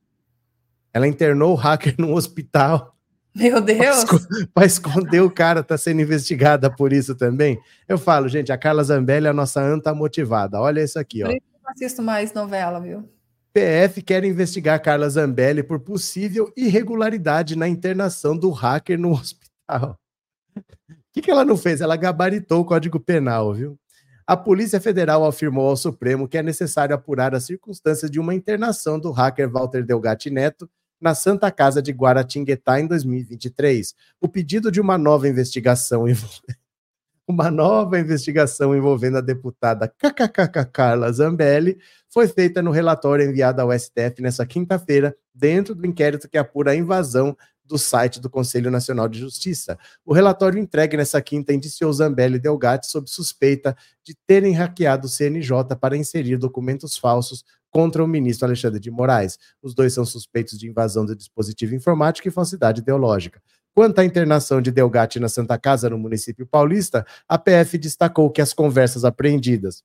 Ela 0.93 1.07
internou 1.07 1.53
o 1.53 1.55
hacker 1.55 1.95
num 1.99 2.13
hospital. 2.13 2.95
Meu 3.35 3.59
Deus! 3.59 4.05
Para 4.53 4.65
esconder 4.65 5.21
o 5.21 5.29
cara, 5.29 5.61
tá 5.61 5.77
sendo 5.77 6.01
investigada 6.01 6.69
por 6.73 6.93
isso 6.93 7.15
também. 7.15 7.59
Eu 7.87 7.97
falo, 7.97 8.29
gente, 8.29 8.51
a 8.51 8.57
Carla 8.57 8.83
Zambelli 8.83 9.27
é 9.27 9.29
a 9.29 9.33
nossa 9.33 9.61
anta 9.61 9.93
motivada. 9.93 10.61
Olha 10.61 10.81
isso 10.81 10.97
aqui, 10.97 11.23
ó. 11.23 11.27
Eu 11.27 11.41
não 11.61 11.71
assisto 11.71 12.01
mais 12.01 12.33
novela, 12.33 12.79
viu? 12.79 13.09
PF 13.55 14.01
quer 14.01 14.25
investigar 14.25 14.81
Carla 14.81 15.09
Zambelli 15.09 15.63
por 15.63 15.79
possível 15.79 16.51
irregularidade 16.57 17.55
na 17.55 17.69
internação 17.69 18.37
do 18.37 18.49
hacker 18.51 18.99
no 18.99 19.11
hospital. 19.15 19.97
O 20.57 20.93
que, 21.13 21.21
que 21.21 21.31
ela 21.31 21.45
não 21.45 21.55
fez? 21.55 21.79
Ela 21.79 21.95
gabaritou 21.95 22.59
o 22.59 22.65
Código 22.65 22.99
Penal, 22.99 23.53
viu? 23.53 23.79
A 24.27 24.35
Polícia 24.35 24.81
Federal 24.81 25.25
afirmou 25.25 25.69
ao 25.69 25.77
Supremo 25.77 26.27
que 26.27 26.37
é 26.37 26.43
necessário 26.43 26.93
apurar 26.93 27.33
as 27.33 27.45
circunstâncias 27.45 28.11
de 28.11 28.19
uma 28.19 28.35
internação 28.35 28.99
do 28.99 29.09
hacker 29.11 29.49
Walter 29.49 29.85
Delgatti 29.85 30.29
Neto 30.29 30.69
na 30.99 31.15
Santa 31.15 31.49
Casa 31.49 31.81
de 31.81 31.93
Guaratinguetá 31.93 32.81
em 32.81 32.87
2023. 32.87 33.95
O 34.19 34.27
pedido 34.27 34.69
de 34.69 34.81
uma 34.81 34.97
nova 34.97 35.29
investigação 35.29 36.05
uma 37.27 37.49
nova 37.49 37.99
investigação 37.99 38.75
envolvendo 38.75 39.17
a 39.17 39.21
deputada 39.21 39.87
KKK 39.87 40.65
Carla 40.71 41.11
Zambelli 41.11 41.77
foi 42.07 42.27
feita 42.27 42.61
no 42.61 42.71
relatório 42.71 43.27
enviado 43.27 43.61
ao 43.61 43.77
STF 43.77 44.21
nesta 44.21 44.45
quinta-feira, 44.45 45.15
dentro 45.33 45.73
do 45.73 45.85
inquérito 45.85 46.29
que 46.29 46.37
apura 46.37 46.71
a 46.71 46.75
invasão 46.75 47.35
do 47.65 47.79
site 47.79 48.21
do 48.21 48.29
Conselho 48.29 48.69
Nacional 48.69 49.09
de 49.09 49.19
Justiça. 49.19 49.77
O 50.05 50.13
relatório 50.13 50.59
entregue 50.59 50.95
nessa 50.95 51.19
quinta 51.19 51.51
indiciou 51.51 51.91
Zambelli 51.91 52.37
Delgatti 52.37 52.87
sob 52.87 53.09
suspeita 53.09 53.75
de 54.03 54.15
terem 54.27 54.53
hackeado 54.53 55.07
o 55.07 55.09
CNJ 55.09 55.75
para 55.79 55.97
inserir 55.97 56.37
documentos 56.37 56.95
falsos 56.95 57.43
contra 57.71 58.03
o 58.03 58.07
ministro 58.07 58.45
Alexandre 58.45 58.79
de 58.79 58.91
Moraes. 58.91 59.37
Os 59.61 59.73
dois 59.73 59.93
são 59.93 60.05
suspeitos 60.05 60.59
de 60.59 60.69
invasão 60.69 61.05
do 61.05 61.15
dispositivo 61.15 61.73
informático 61.73 62.27
e 62.27 62.31
falsidade 62.31 62.81
ideológica. 62.81 63.41
Quanto 63.75 63.99
à 63.99 64.05
internação 64.05 64.61
de 64.61 64.71
Delgatti 64.71 65.19
na 65.19 65.27
Santa 65.27 65.57
Casa, 65.57 65.89
no 65.89 65.97
município 65.97 66.47
paulista, 66.47 67.05
a 67.27 67.37
PF 67.37 67.77
destacou 67.77 68.31
que 68.31 68.41
as 68.41 68.53
conversas 68.53 69.03
apreendidas 69.03 69.83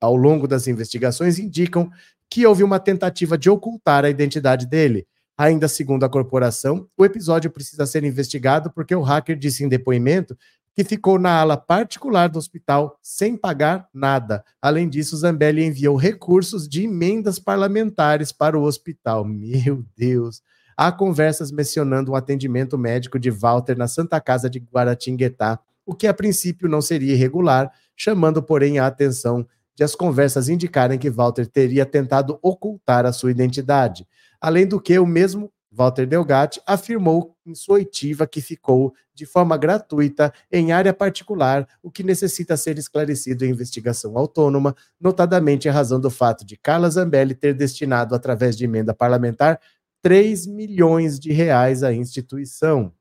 ao 0.00 0.14
longo 0.14 0.46
das 0.46 0.68
investigações 0.68 1.40
indicam 1.40 1.90
que 2.30 2.46
houve 2.46 2.62
uma 2.62 2.78
tentativa 2.78 3.36
de 3.36 3.50
ocultar 3.50 4.04
a 4.04 4.10
identidade 4.10 4.64
dele. 4.64 5.08
Ainda 5.36 5.66
segundo 5.66 6.04
a 6.04 6.08
corporação, 6.08 6.88
o 6.96 7.04
episódio 7.04 7.50
precisa 7.50 7.84
ser 7.84 8.04
investigado 8.04 8.70
porque 8.72 8.94
o 8.94 9.02
hacker 9.02 9.36
disse 9.36 9.64
em 9.64 9.68
depoimento 9.68 10.38
que 10.72 10.84
ficou 10.84 11.18
na 11.18 11.40
ala 11.40 11.56
particular 11.56 12.28
do 12.28 12.38
hospital 12.38 12.96
sem 13.02 13.36
pagar 13.36 13.88
nada. 13.92 14.44
Além 14.62 14.88
disso, 14.88 15.16
Zambelli 15.16 15.64
enviou 15.64 15.96
recursos 15.96 16.68
de 16.68 16.84
emendas 16.84 17.40
parlamentares 17.40 18.30
para 18.30 18.56
o 18.56 18.62
hospital. 18.62 19.24
Meu 19.24 19.84
Deus! 19.96 20.42
Há 20.84 20.90
conversas 20.90 21.52
mencionando 21.52 22.10
um 22.10 22.16
atendimento 22.16 22.76
médico 22.76 23.16
de 23.16 23.30
Walter 23.30 23.78
na 23.78 23.86
Santa 23.86 24.20
Casa 24.20 24.50
de 24.50 24.58
Guaratinguetá, 24.58 25.60
o 25.86 25.94
que 25.94 26.08
a 26.08 26.12
princípio 26.12 26.68
não 26.68 26.80
seria 26.80 27.12
irregular, 27.12 27.70
chamando, 27.94 28.42
porém, 28.42 28.80
a 28.80 28.88
atenção 28.88 29.46
de 29.76 29.84
as 29.84 29.94
conversas 29.94 30.48
indicarem 30.48 30.98
que 30.98 31.08
Walter 31.08 31.46
teria 31.46 31.86
tentado 31.86 32.36
ocultar 32.42 33.06
a 33.06 33.12
sua 33.12 33.30
identidade. 33.30 34.08
Além 34.40 34.66
do 34.66 34.80
que, 34.80 34.98
o 34.98 35.06
mesmo 35.06 35.52
Walter 35.70 36.04
Delgatti 36.04 36.60
afirmou 36.66 37.36
em 37.46 37.54
sua 37.54 37.76
oitiva 37.76 38.26
que 38.26 38.40
ficou 38.40 38.92
de 39.14 39.24
forma 39.24 39.56
gratuita 39.56 40.32
em 40.50 40.72
área 40.72 40.92
particular, 40.92 41.64
o 41.80 41.92
que 41.92 42.02
necessita 42.02 42.56
ser 42.56 42.76
esclarecido 42.76 43.44
em 43.44 43.50
investigação 43.50 44.18
autônoma, 44.18 44.74
notadamente 45.00 45.68
em 45.68 45.70
razão 45.70 46.00
do 46.00 46.10
fato 46.10 46.44
de 46.44 46.56
Carla 46.56 46.90
Zambelli 46.90 47.36
ter 47.36 47.54
destinado, 47.54 48.16
através 48.16 48.56
de 48.56 48.64
emenda 48.64 48.92
parlamentar, 48.92 49.60
3 50.02 50.46
milhões 50.48 51.18
de 51.18 51.32
reais 51.32 51.82
à 51.82 51.92
instituição. 51.92 52.92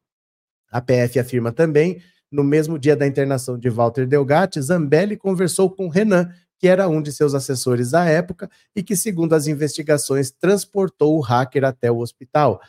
A 0.72 0.80
PF 0.80 1.20
afirma 1.20 1.52
também, 1.52 2.02
no 2.32 2.44
mesmo 2.44 2.80
dia 2.80 2.96
da 2.96 3.08
internação 3.08 3.58
de 3.58 3.70
Walter 3.70 4.08
Delgatti, 4.08 4.62
Zambelli 4.62 5.18
conversou 5.18 5.70
com 5.70 5.90
Renan, 5.90 6.32
que 6.58 6.68
era 6.68 6.88
um 6.88 7.02
de 7.02 7.12
seus 7.12 7.34
assessores 7.34 7.94
à 7.96 8.06
época 8.06 8.50
e 8.76 8.84
que, 8.84 8.96
segundo 8.96 9.34
as 9.34 9.48
investigações, 9.48 10.32
transportou 10.32 11.18
o 11.18 11.22
hacker 11.22 11.66
até 11.66 11.92
o 11.92 11.98
hospital. 11.98 12.62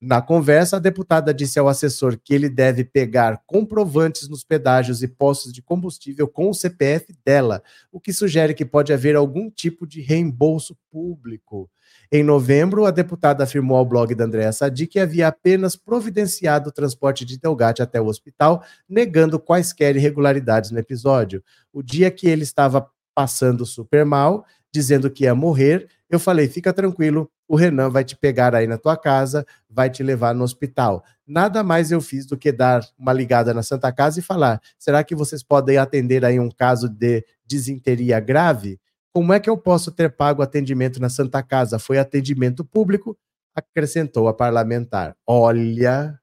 Na 0.00 0.20
conversa, 0.20 0.76
a 0.76 0.80
deputada 0.80 1.32
disse 1.32 1.58
ao 1.58 1.68
assessor 1.68 2.18
que 2.18 2.34
ele 2.34 2.48
deve 2.48 2.84
pegar 2.84 3.42
comprovantes 3.46 4.28
nos 4.28 4.42
pedágios 4.42 5.02
e 5.02 5.08
postos 5.08 5.52
de 5.52 5.62
combustível 5.62 6.26
com 6.26 6.48
o 6.48 6.54
CPF 6.54 7.14
dela, 7.24 7.62
o 7.92 8.00
que 8.00 8.12
sugere 8.12 8.54
que 8.54 8.64
pode 8.64 8.92
haver 8.92 9.14
algum 9.14 9.50
tipo 9.50 9.86
de 9.86 10.00
reembolso 10.00 10.76
público. 10.90 11.70
Em 12.16 12.22
novembro, 12.22 12.86
a 12.86 12.92
deputada 12.92 13.42
afirmou 13.42 13.76
ao 13.76 13.84
blog 13.84 14.14
da 14.14 14.22
Andréa 14.22 14.52
Sadi 14.52 14.86
que 14.86 15.00
havia 15.00 15.26
apenas 15.26 15.74
providenciado 15.74 16.68
o 16.68 16.72
transporte 16.72 17.24
de 17.24 17.36
Delgatti 17.36 17.82
até 17.82 18.00
o 18.00 18.06
hospital, 18.06 18.62
negando 18.88 19.36
quaisquer 19.36 19.96
irregularidades 19.96 20.70
no 20.70 20.78
episódio. 20.78 21.42
O 21.72 21.82
dia 21.82 22.12
que 22.12 22.28
ele 22.28 22.44
estava 22.44 22.88
passando 23.12 23.66
super 23.66 24.06
mal, 24.06 24.46
dizendo 24.72 25.10
que 25.10 25.24
ia 25.24 25.34
morrer. 25.34 25.88
Eu 26.08 26.20
falei: 26.20 26.46
fica 26.46 26.72
tranquilo, 26.72 27.28
o 27.48 27.56
Renan 27.56 27.90
vai 27.90 28.04
te 28.04 28.16
pegar 28.16 28.54
aí 28.54 28.68
na 28.68 28.78
tua 28.78 28.96
casa, 28.96 29.44
vai 29.68 29.90
te 29.90 30.04
levar 30.04 30.36
no 30.36 30.44
hospital. 30.44 31.02
Nada 31.26 31.64
mais 31.64 31.90
eu 31.90 32.00
fiz 32.00 32.26
do 32.26 32.36
que 32.36 32.52
dar 32.52 32.86
uma 32.96 33.12
ligada 33.12 33.52
na 33.52 33.64
Santa 33.64 33.90
Casa 33.90 34.20
e 34.20 34.22
falar: 34.22 34.60
será 34.78 35.02
que 35.02 35.16
vocês 35.16 35.42
podem 35.42 35.78
atender 35.78 36.24
aí 36.24 36.38
um 36.38 36.48
caso 36.48 36.88
de 36.88 37.24
disenteria 37.44 38.20
grave? 38.20 38.78
Como 39.14 39.32
é 39.32 39.38
que 39.38 39.48
eu 39.48 39.56
posso 39.56 39.92
ter 39.92 40.10
pago 40.10 40.42
atendimento 40.42 41.00
na 41.00 41.08
Santa 41.08 41.40
Casa? 41.40 41.78
Foi 41.78 41.98
atendimento 41.98 42.64
público, 42.64 43.16
acrescentou 43.54 44.26
a 44.26 44.34
parlamentar. 44.34 45.16
Olha, 45.24 46.18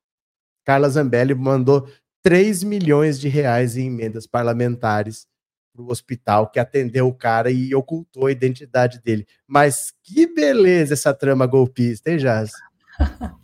Carla 0.66 0.90
Zambelli 0.90 1.34
mandou 1.34 1.88
3 2.22 2.64
milhões 2.64 3.18
de 3.18 3.30
reais 3.30 3.78
em 3.78 3.88
emendas 3.88 4.28
parlamentares 4.28 5.26
para 5.74 5.82
o 5.82 5.90
hospital 5.90 6.52
que 6.52 6.60
atendeu 6.60 7.08
o 7.08 7.14
cara 7.14 7.50
e 7.50 7.74
ocultou 7.74 8.26
a 8.26 8.32
identidade 8.32 9.00
dele. 9.02 9.26
Mas 9.48 9.94
que 10.04 10.28
beleza 10.28 10.94
essa 10.94 11.14
trama 11.14 11.46
golpista, 11.46 12.12
hein, 12.12 12.18
Jazz? 12.18 12.52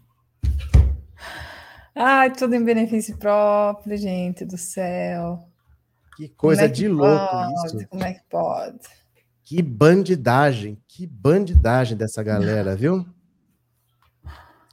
Ai, 1.95 2.33
tudo 2.33 2.53
em 2.53 2.65
benefício 2.65 3.17
próprio, 3.17 3.95
gente 3.95 4.43
do 4.43 4.57
céu. 4.57 5.47
Que 6.17 6.27
coisa 6.27 6.63
é 6.63 6.67
que 6.67 6.73
de 6.73 6.89
louco 6.89 7.35
isso. 7.65 7.87
Como 7.87 8.03
é 8.03 8.13
que 8.13 8.23
pode? 8.29 9.06
Que 9.47 9.61
bandidagem, 9.61 10.77
que 10.89 11.07
bandidagem 11.07 11.95
dessa 11.95 12.21
galera, 12.21 12.75
viu? 12.75 13.05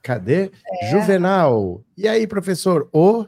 Cadê? 0.02 0.50
É. 0.82 0.90
Juvenal. 0.90 1.84
E 1.96 2.08
aí, 2.08 2.26
professor? 2.26 2.88
O 2.92 3.24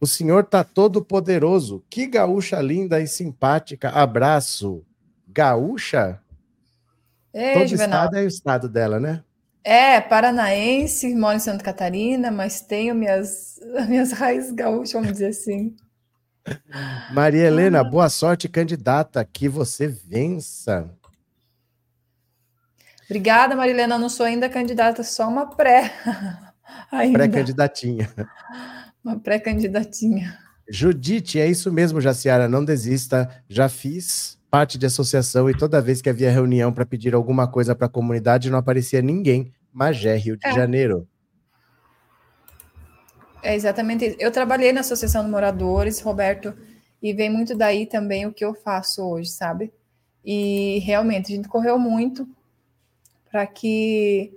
o 0.00 0.06
senhor 0.08 0.42
tá 0.42 0.64
todo 0.64 1.04
poderoso. 1.04 1.84
Que 1.88 2.04
gaúcha 2.04 2.60
linda 2.60 3.00
e 3.00 3.06
simpática. 3.06 3.90
Abraço. 3.90 4.84
Gaúcha? 5.28 6.20
Ei, 7.32 7.54
todo 7.54 7.68
Juvenal. 7.68 8.04
estado 8.04 8.16
é 8.16 8.22
o 8.24 8.26
estado 8.26 8.68
dela, 8.68 8.98
né? 8.98 9.22
É, 9.62 10.00
paranaense, 10.00 11.14
moro 11.14 11.36
em 11.36 11.40
Santa 11.40 11.62
Catarina, 11.62 12.32
mas 12.32 12.60
tenho 12.60 12.92
minhas, 12.92 13.60
minhas 13.88 14.10
raízes 14.10 14.50
gaúchas, 14.50 14.94
vamos 14.94 15.12
dizer 15.12 15.28
assim. 15.28 15.76
Maria 17.12 17.46
Helena, 17.46 17.82
boa 17.82 18.08
sorte, 18.08 18.48
candidata. 18.48 19.24
Que 19.24 19.48
você 19.48 19.86
vença. 19.86 20.88
Obrigada, 23.04 23.54
Maria 23.54 23.72
Helena. 23.72 23.98
Não 23.98 24.08
sou 24.08 24.26
ainda 24.26 24.48
candidata, 24.48 25.02
só 25.02 25.28
uma 25.28 25.46
pré. 25.46 25.92
Pré-candidatinha. 27.12 28.10
Uma 29.04 29.18
pré-candidatinha. 29.18 30.38
Judite, 30.68 31.38
é 31.38 31.46
isso 31.46 31.72
mesmo, 31.72 32.00
Jaciara, 32.00 32.48
não 32.48 32.64
desista. 32.64 33.30
Já 33.48 33.68
fiz 33.68 34.36
parte 34.50 34.76
de 34.76 34.86
associação 34.86 35.48
e 35.48 35.56
toda 35.56 35.80
vez 35.80 36.02
que 36.02 36.08
havia 36.08 36.30
reunião 36.30 36.72
para 36.72 36.84
pedir 36.84 37.14
alguma 37.14 37.46
coisa 37.46 37.74
para 37.74 37.86
a 37.86 37.90
comunidade, 37.90 38.50
não 38.50 38.58
aparecia 38.58 39.00
ninguém. 39.00 39.52
Magé, 39.72 40.16
Rio 40.16 40.36
de 40.36 40.46
é. 40.46 40.52
Janeiro. 40.52 41.06
É 43.46 43.54
exatamente 43.54 44.04
isso. 44.04 44.16
Eu 44.18 44.32
trabalhei 44.32 44.72
na 44.72 44.80
Associação 44.80 45.24
de 45.24 45.30
Moradores, 45.30 46.00
Roberto, 46.00 46.52
e 47.00 47.12
vem 47.12 47.30
muito 47.30 47.54
daí 47.54 47.86
também 47.86 48.26
o 48.26 48.32
que 48.32 48.44
eu 48.44 48.54
faço 48.54 49.02
hoje, 49.08 49.30
sabe? 49.30 49.72
E 50.24 50.80
realmente 50.80 51.32
a 51.32 51.36
gente 51.36 51.48
correu 51.48 51.78
muito 51.78 52.28
para 53.30 53.46
que 53.46 54.32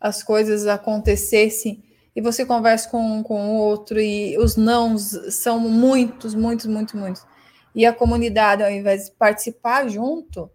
as 0.00 0.22
coisas 0.22 0.66
acontecessem 0.66 1.84
e 2.16 2.22
você 2.22 2.46
conversa 2.46 2.88
com 2.88 3.22
com 3.22 3.50
o 3.50 3.58
outro 3.58 4.00
e 4.00 4.38
os 4.38 4.56
nãos 4.56 5.10
são 5.30 5.60
muitos, 5.60 6.34
muitos, 6.34 6.66
muitos, 6.66 6.94
muitos. 6.94 7.26
E 7.74 7.84
a 7.84 7.92
comunidade, 7.92 8.62
ao 8.62 8.70
invés 8.70 9.06
de 9.06 9.12
participar 9.12 9.88
junto, 9.88 10.50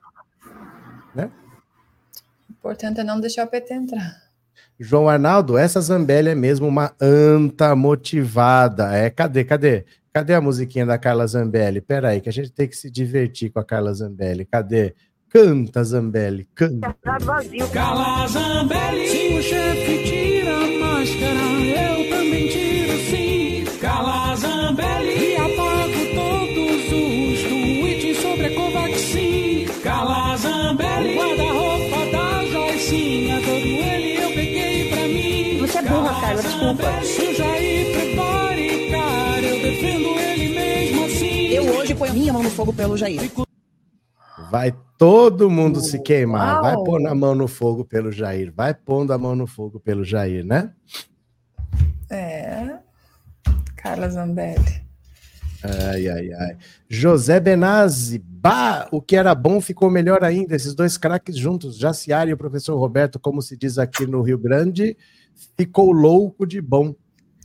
Né? 1.15 1.31
O 2.65 2.69
importante 2.69 3.01
é 3.01 3.05
não 3.05 3.21
deixar 3.21 3.45
o 3.45 3.47
PT 3.47 3.75
entrar. 3.75 4.17
João 4.81 5.07
Arnaldo, 5.07 5.59
essa 5.59 5.83
Zambelli 5.83 6.31
é 6.31 6.35
mesmo 6.35 6.67
uma 6.67 6.95
anta 6.99 7.77
motivada. 7.77 8.91
É, 8.97 9.11
cadê, 9.11 9.45
cadê? 9.45 9.85
Cadê 10.11 10.33
a 10.33 10.41
musiquinha 10.41 10.87
da 10.87 10.97
Carla 10.97 11.27
Zambelli? 11.27 11.83
Pera 11.83 12.09
aí, 12.09 12.23
que 12.23 12.29
a 12.31 12.33
gente 12.33 12.51
tem 12.51 12.67
que 12.67 12.75
se 12.75 12.91
divertir 12.91 13.51
com 13.51 13.61
a 13.61 13.65
Carla 13.65 13.93
Zambelli. 13.93 14.47
Cadê? 14.47 14.95
Canta, 15.29 15.85
Zambelli, 15.85 16.49
canta. 16.55 16.97
Carla 17.71 18.27
Zambelli, 18.29 19.09
se 19.09 19.35
o 19.35 19.43
chefe 19.43 20.05
tira 20.05 20.57
a 20.57 20.79
máscara, 20.79 21.35
eu 21.77 22.09
também 22.09 22.49
tiro 22.49 22.74
Eu 39.43 40.51
mesmo 40.51 41.05
assim. 41.05 41.49
Eu 41.49 41.65
hoje 41.77 41.95
ponho 41.95 42.13
minha 42.13 42.33
mão 42.33 42.43
no 42.43 42.51
fogo 42.51 42.73
pelo 42.73 42.97
Jair. 42.97 43.31
Vai 44.51 44.75
todo 44.99 45.51
mundo 45.51 45.81
se 45.81 46.01
queimar. 46.01 46.55
Uau. 46.55 46.63
Vai 46.63 46.75
pôr 46.85 47.01
na 47.01 47.15
mão 47.15 47.35
no 47.35 47.47
fogo 47.47 47.85
pelo 47.85 48.11
Jair. 48.11 48.53
Vai 48.55 48.75
pondo 48.75 49.13
a 49.13 49.19
mão 49.19 49.37
no 49.37 49.47
fogo 49.47 49.79
pelo 49.79 50.05
Jair, 50.05 50.45
né? 50.45 50.73
É. 52.11 52.79
Carla 53.77 54.09
Zambelli. 54.09 54.85
Ai, 55.63 56.09
ai, 56.09 56.33
ai. 56.33 56.57
José 56.89 57.41
Benazzi. 57.41 58.19
Bah, 58.19 58.87
o 58.93 59.01
que 59.01 59.17
era 59.17 59.35
bom 59.35 59.61
ficou 59.61 59.91
melhor 59.91 60.23
ainda. 60.23 60.55
Esses 60.55 60.75
dois 60.75 60.99
craques 60.99 61.37
juntos, 61.37 61.79
Jaciara 61.79 62.29
e 62.29 62.33
o 62.35 62.37
professor 62.37 62.79
Roberto, 62.79 63.19
como 63.19 63.41
se 63.41 63.57
diz 63.57 63.79
aqui 63.79 64.07
no 64.07 64.21
Rio 64.21 64.39
Grande, 64.39 64.97
ficou 65.57 65.93
louco 65.93 66.47
de 66.47 66.61
bom. 66.61 66.95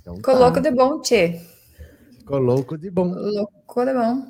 Então, 0.01 0.15
ficou 0.15 0.33
tá. 0.33 0.39
louco 0.39 0.61
de 0.61 0.71
bom, 0.71 1.01
Tchê. 1.01 1.39
Ficou 2.17 2.39
louco 2.39 2.77
de 2.77 2.89
bom. 2.89 3.13
Louco 3.13 3.85
de 3.85 3.93
bom. 3.93 4.27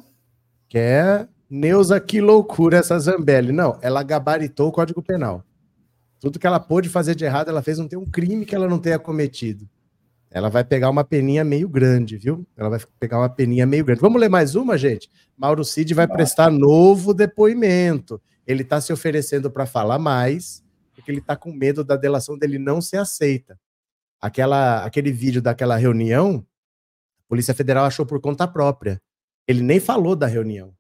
Quer 0.67 1.27
Neuza, 1.49 1.99
que 1.99 2.21
loucura 2.21 2.77
essa 2.77 2.99
Zambelli. 2.99 3.51
Não, 3.51 3.79
ela 3.81 4.03
gabaritou 4.03 4.69
o 4.69 4.71
Código 4.71 5.01
Penal. 5.01 5.43
Tudo 6.19 6.37
que 6.37 6.45
ela 6.45 6.59
pôde 6.59 6.89
fazer 6.89 7.15
de 7.15 7.25
errado, 7.25 7.49
ela 7.49 7.63
fez. 7.63 7.79
Não 7.79 7.87
tem 7.87 7.97
um 7.97 8.05
crime 8.05 8.45
que 8.45 8.53
ela 8.53 8.67
não 8.67 8.77
tenha 8.77 8.99
cometido. 8.99 9.67
Ela 10.29 10.47
vai 10.49 10.63
pegar 10.63 10.91
uma 10.91 11.03
peninha 11.03 11.43
meio 11.43 11.67
grande, 11.67 12.17
viu? 12.17 12.45
Ela 12.55 12.69
vai 12.69 12.79
pegar 12.99 13.17
uma 13.17 13.29
peninha 13.29 13.65
meio 13.65 13.83
grande. 13.83 14.01
Vamos 14.01 14.21
ler 14.21 14.29
mais 14.29 14.53
uma, 14.53 14.77
gente? 14.77 15.09
Mauro 15.35 15.65
Cid 15.65 15.91
vai 15.95 16.07
prestar 16.07 16.51
novo 16.51 17.15
depoimento. 17.15 18.21
Ele 18.45 18.61
está 18.61 18.79
se 18.79 18.93
oferecendo 18.93 19.49
para 19.49 19.65
falar 19.65 19.97
mais, 19.97 20.63
porque 20.99 21.11
ele 21.11 21.19
está 21.19 21.35
com 21.35 21.51
medo 21.51 21.83
da 21.83 21.95
delação 21.95 22.37
dele 22.37 22.59
não 22.59 22.81
ser 22.81 22.97
aceita. 22.97 23.59
Aquela, 24.21 24.83
aquele 24.83 25.11
vídeo 25.11 25.41
daquela 25.41 25.77
reunião, 25.77 26.45
a 27.19 27.23
Polícia 27.29 27.53
Federal 27.53 27.85
achou 27.85 28.05
por 28.05 28.19
conta 28.19 28.47
própria. 28.47 29.01
Ele 29.47 29.61
nem 29.61 29.79
falou 29.79 30.15
da 30.15 30.27
reunião. 30.27 30.75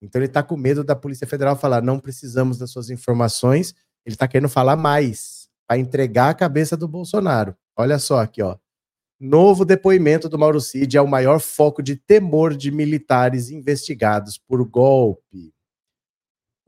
Então 0.00 0.20
ele 0.20 0.26
está 0.26 0.42
com 0.42 0.56
medo 0.56 0.84
da 0.84 0.94
Polícia 0.94 1.26
Federal 1.26 1.56
falar: 1.56 1.82
não 1.82 1.98
precisamos 1.98 2.58
das 2.58 2.70
suas 2.70 2.90
informações. 2.90 3.74
Ele 4.04 4.14
está 4.14 4.28
querendo 4.28 4.48
falar 4.48 4.76
mais 4.76 5.48
para 5.66 5.78
entregar 5.78 6.30
a 6.30 6.34
cabeça 6.34 6.76
do 6.76 6.86
Bolsonaro. 6.86 7.56
Olha 7.76 7.98
só 7.98 8.20
aqui, 8.20 8.40
ó. 8.40 8.56
Novo 9.18 9.64
depoimento 9.64 10.28
do 10.28 10.38
Mauro 10.38 10.60
Cid 10.60 10.96
é 10.96 11.00
o 11.00 11.08
maior 11.08 11.40
foco 11.40 11.82
de 11.82 11.96
temor 11.96 12.54
de 12.54 12.70
militares 12.70 13.50
investigados 13.50 14.38
por 14.38 14.62
golpe. 14.68 15.52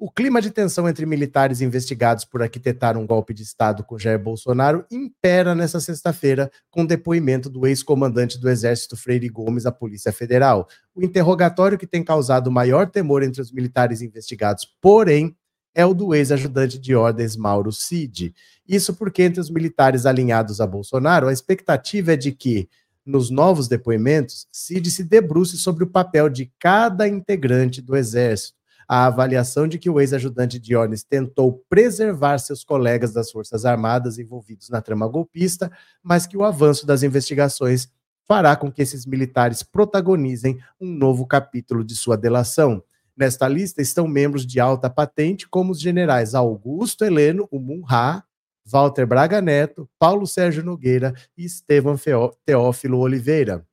O 0.00 0.08
clima 0.08 0.40
de 0.40 0.52
tensão 0.52 0.88
entre 0.88 1.04
militares 1.04 1.60
investigados 1.60 2.24
por 2.24 2.40
arquitetar 2.40 2.96
um 2.96 3.04
golpe 3.04 3.34
de 3.34 3.42
Estado 3.42 3.82
com 3.82 3.98
Jair 3.98 4.16
Bolsonaro 4.16 4.86
impera 4.92 5.56
nesta 5.56 5.80
sexta-feira 5.80 6.52
com 6.70 6.86
depoimento 6.86 7.50
do 7.50 7.66
ex-comandante 7.66 8.38
do 8.38 8.48
Exército 8.48 8.96
Freire 8.96 9.28
Gomes 9.28 9.66
à 9.66 9.72
Polícia 9.72 10.12
Federal. 10.12 10.68
O 10.94 11.02
interrogatório 11.02 11.76
que 11.76 11.84
tem 11.84 12.04
causado 12.04 12.48
maior 12.48 12.88
temor 12.88 13.24
entre 13.24 13.42
os 13.42 13.50
militares 13.50 14.00
investigados, 14.00 14.72
porém, 14.80 15.36
é 15.74 15.84
o 15.84 15.92
do 15.92 16.14
ex-ajudante 16.14 16.78
de 16.78 16.94
ordens 16.94 17.36
Mauro 17.36 17.72
Cid. 17.72 18.32
Isso 18.68 18.94
porque 18.94 19.24
entre 19.24 19.40
os 19.40 19.50
militares 19.50 20.06
alinhados 20.06 20.60
a 20.60 20.66
Bolsonaro, 20.66 21.26
a 21.26 21.32
expectativa 21.32 22.12
é 22.12 22.16
de 22.16 22.30
que, 22.30 22.68
nos 23.04 23.30
novos 23.30 23.66
depoimentos, 23.66 24.46
Cid 24.52 24.92
se 24.92 25.02
debruce 25.02 25.58
sobre 25.58 25.82
o 25.82 25.90
papel 25.90 26.28
de 26.28 26.52
cada 26.56 27.08
integrante 27.08 27.82
do 27.82 27.96
Exército 27.96 28.57
a 28.88 29.04
avaliação 29.04 29.68
de 29.68 29.78
que 29.78 29.90
o 29.90 30.00
ex-ajudante 30.00 30.74
ordens 30.74 31.04
tentou 31.04 31.62
preservar 31.68 32.38
seus 32.38 32.64
colegas 32.64 33.12
das 33.12 33.30
Forças 33.30 33.66
Armadas 33.66 34.18
envolvidos 34.18 34.70
na 34.70 34.80
trama 34.80 35.06
golpista, 35.06 35.70
mas 36.02 36.26
que 36.26 36.38
o 36.38 36.42
avanço 36.42 36.86
das 36.86 37.02
investigações 37.02 37.88
fará 38.26 38.56
com 38.56 38.72
que 38.72 38.80
esses 38.80 39.04
militares 39.04 39.62
protagonizem 39.62 40.58
um 40.80 40.90
novo 40.90 41.26
capítulo 41.26 41.84
de 41.84 41.94
sua 41.94 42.16
delação. 42.16 42.82
Nesta 43.14 43.46
lista 43.46 43.82
estão 43.82 44.08
membros 44.08 44.46
de 44.46 44.58
alta 44.58 44.88
patente, 44.88 45.46
como 45.48 45.72
os 45.72 45.80
generais 45.80 46.34
Augusto 46.34 47.04
Heleno, 47.04 47.46
o 47.50 47.58
Munha, 47.58 48.22
Walter 48.64 49.06
Braga 49.06 49.40
Neto, 49.40 49.88
Paulo 49.98 50.26
Sérgio 50.26 50.62
Nogueira 50.62 51.12
e 51.36 51.44
Estevam 51.44 51.96
Teófilo 52.44 52.98
Oliveira. 52.98 53.66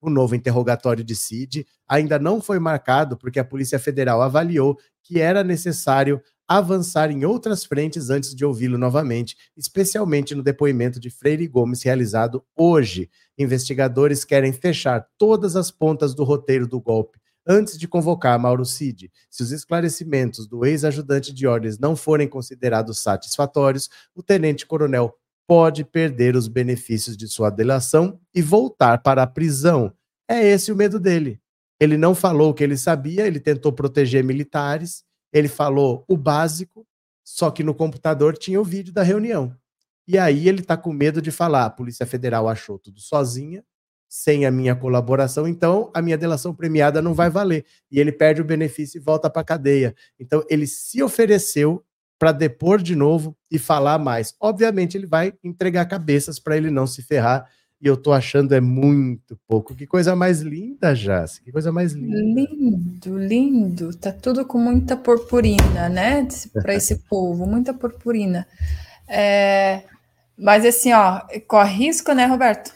O 0.00 0.10
novo 0.10 0.34
interrogatório 0.34 1.02
de 1.02 1.16
Cid 1.16 1.66
ainda 1.88 2.18
não 2.18 2.40
foi 2.40 2.58
marcado 2.58 3.16
porque 3.16 3.38
a 3.38 3.44
Polícia 3.44 3.78
Federal 3.78 4.22
avaliou 4.22 4.76
que 5.02 5.20
era 5.20 5.42
necessário 5.42 6.20
avançar 6.48 7.10
em 7.10 7.24
outras 7.24 7.64
frentes 7.64 8.08
antes 8.08 8.34
de 8.34 8.44
ouvi-lo 8.44 8.78
novamente, 8.78 9.36
especialmente 9.56 10.34
no 10.34 10.42
depoimento 10.42 11.00
de 11.00 11.10
Freire 11.10 11.48
Gomes 11.48 11.82
realizado 11.82 12.44
hoje. 12.56 13.10
Investigadores 13.36 14.24
querem 14.24 14.52
fechar 14.52 15.06
todas 15.18 15.56
as 15.56 15.70
pontas 15.70 16.14
do 16.14 16.22
roteiro 16.24 16.66
do 16.66 16.80
golpe 16.80 17.18
antes 17.46 17.78
de 17.78 17.86
convocar 17.86 18.38
Mauro 18.38 18.64
Cid. 18.64 19.10
Se 19.30 19.42
os 19.42 19.52
esclarecimentos 19.52 20.48
do 20.48 20.66
ex-ajudante 20.66 21.32
de 21.32 21.46
ordens 21.46 21.78
não 21.78 21.94
forem 21.94 22.26
considerados 22.26 22.98
satisfatórios, 22.98 23.88
o 24.14 24.22
tenente-coronel 24.22 25.14
pode 25.46 25.84
perder 25.84 26.36
os 26.36 26.48
benefícios 26.48 27.16
de 27.16 27.28
sua 27.28 27.50
delação 27.50 28.20
e 28.34 28.42
voltar 28.42 29.02
para 29.02 29.22
a 29.22 29.26
prisão. 29.26 29.92
É 30.28 30.44
esse 30.44 30.72
o 30.72 30.76
medo 30.76 30.98
dele. 30.98 31.40
Ele 31.78 31.96
não 31.96 32.14
falou 32.14 32.50
o 32.50 32.54
que 32.54 32.64
ele 32.64 32.76
sabia, 32.76 33.26
ele 33.26 33.38
tentou 33.38 33.72
proteger 33.72 34.24
militares, 34.24 35.04
ele 35.32 35.48
falou 35.48 36.04
o 36.08 36.16
básico, 36.16 36.86
só 37.24 37.50
que 37.50 37.62
no 37.62 37.74
computador 37.74 38.36
tinha 38.36 38.60
o 38.60 38.64
vídeo 38.64 38.92
da 38.92 39.02
reunião. 39.02 39.54
E 40.08 40.18
aí 40.18 40.48
ele 40.48 40.60
está 40.60 40.76
com 40.76 40.92
medo 40.92 41.20
de 41.20 41.30
falar: 41.30 41.66
a 41.66 41.70
Polícia 41.70 42.06
Federal 42.06 42.48
achou 42.48 42.78
tudo 42.78 43.00
sozinha, 43.00 43.64
sem 44.08 44.46
a 44.46 44.50
minha 44.50 44.74
colaboração, 44.74 45.46
então 45.46 45.90
a 45.92 46.00
minha 46.00 46.16
delação 46.16 46.54
premiada 46.54 47.02
não 47.02 47.12
vai 47.12 47.28
valer. 47.28 47.66
E 47.90 48.00
ele 48.00 48.12
perde 48.12 48.40
o 48.40 48.44
benefício 48.44 48.98
e 48.98 49.02
volta 49.02 49.28
para 49.28 49.42
a 49.42 49.44
cadeia. 49.44 49.94
Então 50.18 50.44
ele 50.48 50.66
se 50.66 51.02
ofereceu 51.02 51.84
para 52.18 52.32
depor 52.32 52.82
de 52.82 52.96
novo 52.96 53.36
e 53.50 53.58
falar 53.58 53.98
mais. 53.98 54.34
Obviamente, 54.40 54.96
ele 54.96 55.06
vai 55.06 55.32
entregar 55.44 55.86
cabeças 55.86 56.38
para 56.38 56.56
ele 56.56 56.70
não 56.70 56.86
se 56.86 57.02
ferrar. 57.02 57.48
E 57.80 57.86
eu 57.86 57.96
tô 57.96 58.12
achando 58.12 58.54
é 58.54 58.60
muito 58.60 59.38
pouco. 59.46 59.74
Que 59.74 59.86
coisa 59.86 60.16
mais 60.16 60.40
linda, 60.40 60.94
Jace. 60.94 61.42
Que 61.42 61.52
coisa 61.52 61.70
mais 61.70 61.92
linda. 61.92 62.16
Lindo, 62.16 63.18
lindo. 63.18 63.94
Tá 63.94 64.12
tudo 64.12 64.46
com 64.46 64.58
muita 64.58 64.96
purpurina, 64.96 65.88
né? 65.88 66.26
Para 66.54 66.74
esse 66.74 66.96
povo, 67.00 67.46
muita 67.46 67.74
purpurina. 67.74 68.46
É, 69.06 69.82
mas 70.38 70.64
assim, 70.64 70.92
ó, 70.92 71.20
corre 71.46 71.86
risco, 71.86 72.12
né, 72.12 72.24
Roberto? 72.24 72.74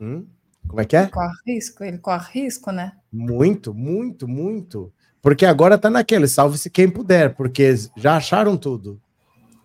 Hum? 0.00 0.26
Como 0.66 0.80
é 0.80 0.86
que 0.86 0.96
é? 0.96 1.06
Corre 1.08 1.34
risco, 1.46 1.84
ele 1.84 1.98
corre 1.98 2.40
risco, 2.40 2.72
né? 2.72 2.92
Muito, 3.12 3.74
muito, 3.74 4.26
muito. 4.26 4.90
Porque 5.22 5.46
agora 5.46 5.78
tá 5.78 5.88
naquele, 5.88 6.26
salve-se 6.26 6.68
quem 6.68 6.90
puder, 6.90 7.36
porque 7.36 7.72
já 7.96 8.16
acharam 8.16 8.56
tudo. 8.56 9.00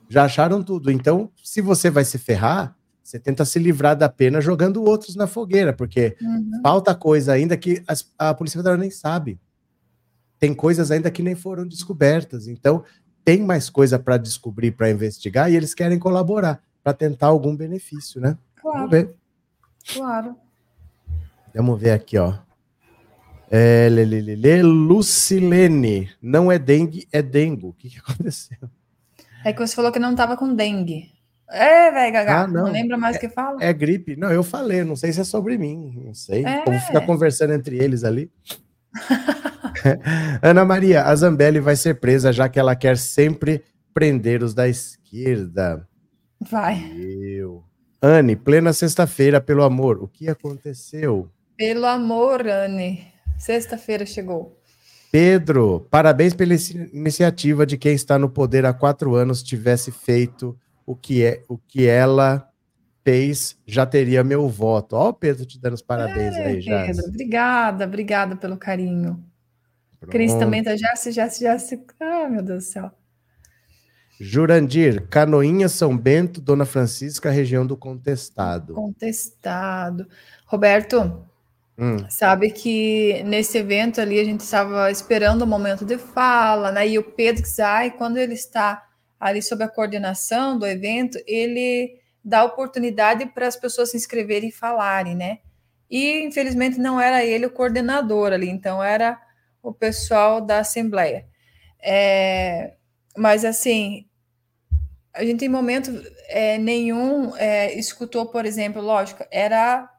Já 0.08 0.26
acharam 0.26 0.64
tudo. 0.64 0.92
Então, 0.92 1.32
se 1.44 1.62
você 1.62 1.90
vai 1.90 2.06
se 2.06 2.20
ferrar, 2.20 2.78
você 3.04 3.20
tenta 3.20 3.44
se 3.44 3.58
livrar 3.58 3.96
da 3.96 4.08
pena 4.08 4.40
jogando 4.40 4.84
outros 4.84 5.16
na 5.16 5.26
fogueira, 5.26 5.74
porque 5.74 6.16
uhum. 6.22 6.62
falta 6.62 6.94
coisa 6.94 7.34
ainda 7.34 7.58
que 7.58 7.84
as, 7.88 8.08
a 8.20 8.34
Polícia 8.36 8.60
Federal 8.60 8.78
nem 8.78 8.92
sabe. 8.92 9.40
Tem 10.40 10.54
coisas 10.54 10.92
ainda 10.92 11.10
que 11.10 11.24
nem 11.24 11.34
foram 11.34 11.68
descobertas. 11.68 12.48
Então, 12.48 12.84
tem 13.26 13.42
mais 13.42 13.68
coisa 13.70 13.98
para 13.98 14.18
descobrir, 14.18 14.72
para 14.72 14.92
investigar, 14.92 15.52
e 15.52 15.56
eles 15.56 15.74
querem 15.74 15.98
colaborar 15.98 16.62
para 16.84 16.94
tentar 16.94 17.28
algum 17.28 17.56
benefício, 17.56 18.22
né? 18.22 18.38
Claro. 18.62 18.78
Vamos 18.78 18.92
ver. 18.92 19.16
Claro. 19.92 20.36
Vamos 21.54 21.82
ver 21.82 21.92
aqui, 21.92 22.18
ó. 22.18 22.36
É, 23.50 23.88
lê, 23.90 24.62
Lucilene. 24.62 26.10
Não 26.22 26.52
é 26.52 26.60
dengue, 26.60 27.08
é 27.12 27.22
dengo. 27.22 27.70
O 27.70 27.74
que, 27.74 27.90
que 27.90 28.00
aconteceu? 28.00 28.58
É 29.46 29.54
que 29.54 29.60
você 29.60 29.76
falou 29.76 29.92
que 29.92 30.00
não 30.00 30.12
estava 30.12 30.36
com 30.36 30.54
dengue. 30.54 31.12
É, 31.50 31.92
velho, 31.92 32.14
Gagá. 32.14 32.42
Ah, 32.42 32.48
não. 32.48 32.66
não 32.66 32.72
lembra 32.72 32.98
mais 32.98 33.16
o 33.16 33.20
é, 33.20 33.22
que 33.22 33.30
fala? 33.30 33.64
É 33.64 33.72
gripe. 33.72 34.18
Não, 34.18 34.30
eu 34.32 34.44
falei. 34.44 34.84
Não 34.84 34.96
sei 34.96 35.14
se 35.14 35.22
é 35.22 35.24
sobre 35.24 35.58
mim. 35.58 36.02
Não 36.06 36.14
sei. 36.14 36.46
É. 36.46 36.62
Como 36.64 36.78
ficar 36.80 37.02
conversando 37.06 37.54
entre 37.54 37.78
eles 37.78 38.04
ali. 38.04 38.30
Ana 40.42 40.66
Maria, 40.66 41.04
a 41.04 41.16
Zambelli 41.16 41.60
vai 41.60 41.76
ser 41.76 42.00
presa 42.00 42.34
já 42.34 42.50
que 42.50 42.60
ela 42.60 42.76
quer 42.76 42.98
sempre 42.98 43.64
prender 43.94 44.44
os 44.44 44.54
da 44.54 44.68
esquerda. 44.68 45.88
Vai. 46.40 46.92
Eu. 46.98 47.64
Anne, 48.02 48.36
plena 48.36 48.74
sexta-feira, 48.74 49.40
pelo 49.40 49.64
amor. 49.64 50.04
O 50.04 50.08
que 50.08 50.30
aconteceu? 50.30 51.30
Pelo 51.56 51.86
amor, 51.86 52.48
Anne. 52.48 53.08
Sexta-feira 53.38 54.06
chegou. 54.06 54.60
Pedro, 55.12 55.88
parabéns 55.90 56.34
pela 56.34 56.54
iniciativa 56.94 57.66
de 57.66 57.78
quem 57.78 57.94
está 57.94 58.20
no 58.20 58.30
poder 58.30 58.66
há 58.66 58.74
quatro 58.74 59.16
anos 59.16 59.42
tivesse 59.42 59.92
feito 59.92 60.58
o 60.86 60.96
que, 60.96 61.24
é, 61.24 61.44
o 61.48 61.58
que 61.58 61.88
ela 61.88 62.50
fez, 63.04 63.58
já 63.66 63.86
teria 63.86 64.24
meu 64.24 64.50
voto. 64.50 64.98
Ó, 64.98 65.10
o 65.10 65.14
Pedro 65.14 65.46
te 65.46 65.60
dando 65.60 65.76
os 65.76 65.82
parabéns 65.82 66.36
é, 66.36 66.46
aí, 66.46 66.62
já. 66.62 66.86
Pedro, 66.86 67.06
obrigada, 67.08 67.86
obrigada 67.86 68.36
pelo 68.36 68.58
carinho. 68.58 69.24
Pronto. 70.00 70.12
Cris 70.12 70.34
também 70.34 70.64
tá 70.64 70.76
já 70.76 70.96
se, 70.96 71.12
já 71.12 71.30
se, 71.30 71.44
já 71.44 71.58
se. 71.58 71.82
Ah, 72.00 72.28
meu 72.30 72.44
Deus 72.44 72.66
do 72.66 72.70
céu. 72.70 72.92
Jurandir, 74.20 75.08
Canoinha, 75.08 75.70
São 75.70 75.96
Bento, 75.96 76.42
Dona 76.42 76.66
Francisca, 76.66 77.30
região 77.30 77.66
do 77.66 77.78
Contestado. 77.78 78.74
Contestado. 78.74 80.08
Roberto, 80.46 81.27
Hum. 81.78 82.10
Sabe 82.10 82.50
que 82.50 83.22
nesse 83.24 83.60
evento 83.60 84.02
ali 84.02 84.20
a 84.20 84.24
gente 84.24 84.42
estava 84.42 84.90
esperando 84.90 85.44
o 85.44 85.48
momento 85.48 85.86
de 85.86 85.98
fala, 85.98 86.72
né? 86.72 86.88
E 86.88 86.98
o 86.98 87.04
Pedro 87.04 87.46
Zay, 87.46 87.92
quando 87.92 88.18
ele 88.18 88.34
está 88.34 88.84
ali 89.20 89.42
sob 89.44 89.64
a 89.64 89.70
coordenação 89.70 90.58
do 90.58 90.66
evento, 90.66 91.20
ele 91.28 92.00
dá 92.24 92.44
oportunidade 92.44 93.28
para 93.28 93.48
as 93.48 93.56
pessoas 93.56 93.92
se 93.92 93.98
inscreverem 93.98 94.50
e 94.50 94.52
falarem, 94.52 95.16
né? 95.16 95.40
E 95.90 96.26
infelizmente 96.26 96.80
não 96.80 97.00
era 97.00 97.24
ele 97.24 97.46
o 97.46 97.52
coordenador 97.52 98.34
ali, 98.34 98.50
então 98.50 98.84
era 98.84 99.20
o 99.62 99.72
pessoal 99.72 100.42
da 100.42 100.60
Assembleia. 100.60 101.28
É, 101.80 102.74
mas 103.16 103.46
assim, 103.46 104.08
a 105.14 105.24
gente 105.24 105.46
em 105.46 105.50
momento 105.50 105.92
é, 106.28 106.58
nenhum 106.58 107.36
é, 107.38 107.74
escutou, 107.78 108.26
por 108.26 108.46
exemplo, 108.46 108.82
lógico, 108.82 109.24
era 109.32 109.90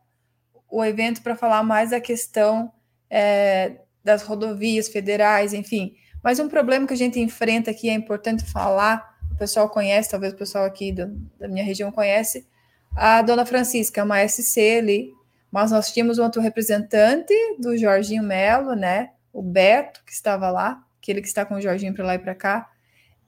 o 0.70 0.84
evento 0.84 1.22
para 1.22 1.36
falar 1.36 1.62
mais 1.62 1.90
da 1.90 2.00
questão 2.00 2.72
é, 3.10 3.76
das 4.04 4.22
rodovias 4.22 4.88
federais, 4.88 5.52
enfim. 5.52 5.94
Mas 6.22 6.38
um 6.38 6.48
problema 6.48 6.86
que 6.86 6.94
a 6.94 6.96
gente 6.96 7.18
enfrenta 7.20 7.70
aqui 7.70 7.88
é 7.88 7.94
importante 7.94 8.44
falar, 8.44 9.16
o 9.32 9.36
pessoal 9.36 9.68
conhece, 9.68 10.10
talvez 10.10 10.32
o 10.32 10.36
pessoal 10.36 10.64
aqui 10.64 10.92
do, 10.92 11.06
da 11.38 11.48
minha 11.48 11.64
região 11.64 11.90
conhece, 11.90 12.46
a 12.94 13.22
dona 13.22 13.46
Francisca, 13.46 14.04
uma 14.04 14.26
SC 14.26 14.78
ali, 14.78 15.12
mas 15.50 15.70
nós 15.70 15.92
tínhamos 15.92 16.18
um 16.18 16.24
outro 16.24 16.42
representante 16.42 17.32
do 17.58 17.76
Jorginho 17.76 18.22
Melo, 18.22 18.74
né? 18.74 19.10
O 19.32 19.42
Beto, 19.42 20.02
que 20.04 20.12
estava 20.12 20.50
lá, 20.50 20.82
aquele 21.00 21.22
que 21.22 21.28
está 21.28 21.44
com 21.44 21.54
o 21.54 21.60
Jorginho 21.60 21.94
para 21.94 22.04
lá 22.04 22.14
e 22.16 22.18
para 22.18 22.34
cá, 22.34 22.68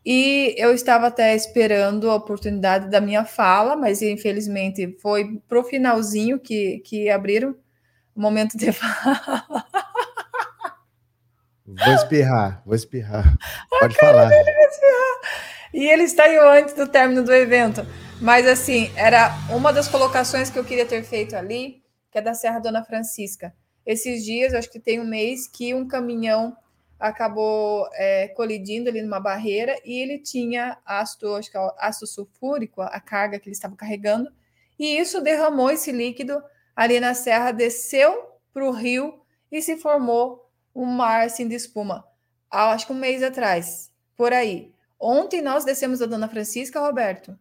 e 0.04 0.54
eu 0.56 0.72
estava 0.72 1.08
até 1.08 1.34
esperando 1.34 2.10
a 2.10 2.14
oportunidade 2.14 2.88
da 2.88 3.00
minha 3.00 3.24
fala, 3.24 3.76
mas 3.76 4.00
infelizmente 4.00 4.96
foi 5.00 5.40
pro 5.46 5.62
finalzinho 5.62 6.38
que, 6.38 6.78
que 6.80 7.10
abriram 7.10 7.54
o 8.14 8.20
momento 8.20 8.56
de 8.56 8.72
fala. 8.72 9.66
Vou 11.66 11.94
espirrar, 11.94 12.62
vou 12.64 12.74
espirrar. 12.74 13.36
Pode 13.68 13.94
falar. 13.96 14.30
E 15.72 15.86
ele 15.86 16.08
saiu 16.08 16.50
antes 16.50 16.74
do 16.74 16.88
término 16.88 17.22
do 17.22 17.32
evento. 17.32 17.86
Mas 18.20 18.46
assim, 18.46 18.90
era 18.96 19.32
uma 19.50 19.72
das 19.72 19.86
colocações 19.86 20.50
que 20.50 20.58
eu 20.58 20.64
queria 20.64 20.84
ter 20.84 21.02
feito 21.04 21.36
ali, 21.36 21.82
que 22.10 22.18
é 22.18 22.22
da 22.22 22.34
Serra 22.34 22.58
Dona 22.58 22.84
Francisca. 22.84 23.54
Esses 23.86 24.24
dias, 24.24 24.52
acho 24.52 24.70
que 24.70 24.80
tem 24.80 25.00
um 25.00 25.06
mês, 25.06 25.46
que 25.46 25.72
um 25.72 25.86
caminhão 25.86 26.56
acabou 27.00 27.88
é, 27.94 28.28
colidindo 28.28 28.90
ali 28.90 29.00
numa 29.00 29.18
barreira 29.18 29.76
e 29.84 30.00
ele 30.00 30.18
tinha 30.18 30.78
ácido, 30.84 31.34
acho 31.34 31.50
que 31.50 31.56
é 31.56 31.70
ácido 31.78 32.06
sulfúrico, 32.06 32.82
a 32.82 33.00
carga 33.00 33.38
que 33.38 33.48
ele 33.48 33.54
estava 33.54 33.74
carregando, 33.74 34.30
e 34.78 34.98
isso 34.98 35.20
derramou 35.22 35.70
esse 35.70 35.90
líquido 35.90 36.42
ali 36.76 37.00
na 37.00 37.14
serra, 37.14 37.52
desceu 37.52 38.30
para 38.52 38.64
o 38.64 38.70
rio 38.70 39.20
e 39.50 39.62
se 39.62 39.76
formou 39.78 40.48
um 40.74 40.84
mar 40.84 41.26
assim 41.26 41.48
de 41.48 41.54
espuma. 41.54 42.06
Acho 42.50 42.86
que 42.86 42.92
um 42.92 42.96
mês 42.96 43.22
atrás, 43.22 43.90
por 44.16 44.32
aí. 44.32 44.72
Ontem 44.98 45.40
nós 45.40 45.64
descemos 45.64 46.02
a 46.02 46.06
Dona 46.06 46.28
Francisca, 46.28 46.80
Roberto, 46.80 47.38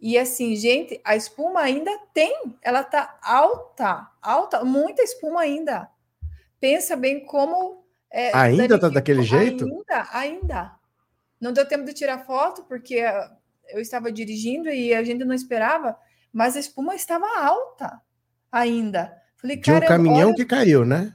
e 0.00 0.16
assim, 0.16 0.54
gente, 0.54 1.00
a 1.02 1.16
espuma 1.16 1.60
ainda 1.60 1.90
tem, 2.14 2.56
ela 2.62 2.84
tá 2.84 3.18
alta, 3.22 4.08
alta, 4.22 4.64
muita 4.64 5.02
espuma 5.02 5.40
ainda. 5.40 5.90
Pensa 6.60 6.94
bem 6.94 7.24
como 7.24 7.84
é, 8.10 8.36
ainda 8.36 8.78
tá 8.78 8.88
daquele 8.88 9.22
jeito? 9.22 9.64
Ainda, 9.64 10.08
ainda. 10.12 10.72
Não 11.40 11.52
deu 11.52 11.66
tempo 11.66 11.84
de 11.84 11.94
tirar 11.94 12.24
foto, 12.24 12.64
porque 12.64 13.02
eu 13.68 13.80
estava 13.80 14.10
dirigindo 14.10 14.68
e 14.68 14.94
a 14.94 15.04
gente 15.04 15.24
não 15.24 15.34
esperava, 15.34 15.96
mas 16.32 16.56
a 16.56 16.60
espuma 16.60 16.94
estava 16.94 17.26
alta 17.38 18.00
ainda. 18.50 19.14
Falei, 19.36 19.56
de 19.56 19.70
um 19.70 19.80
caminhão 19.80 20.28
olha... 20.28 20.34
que 20.34 20.44
caiu, 20.44 20.84
né? 20.84 21.14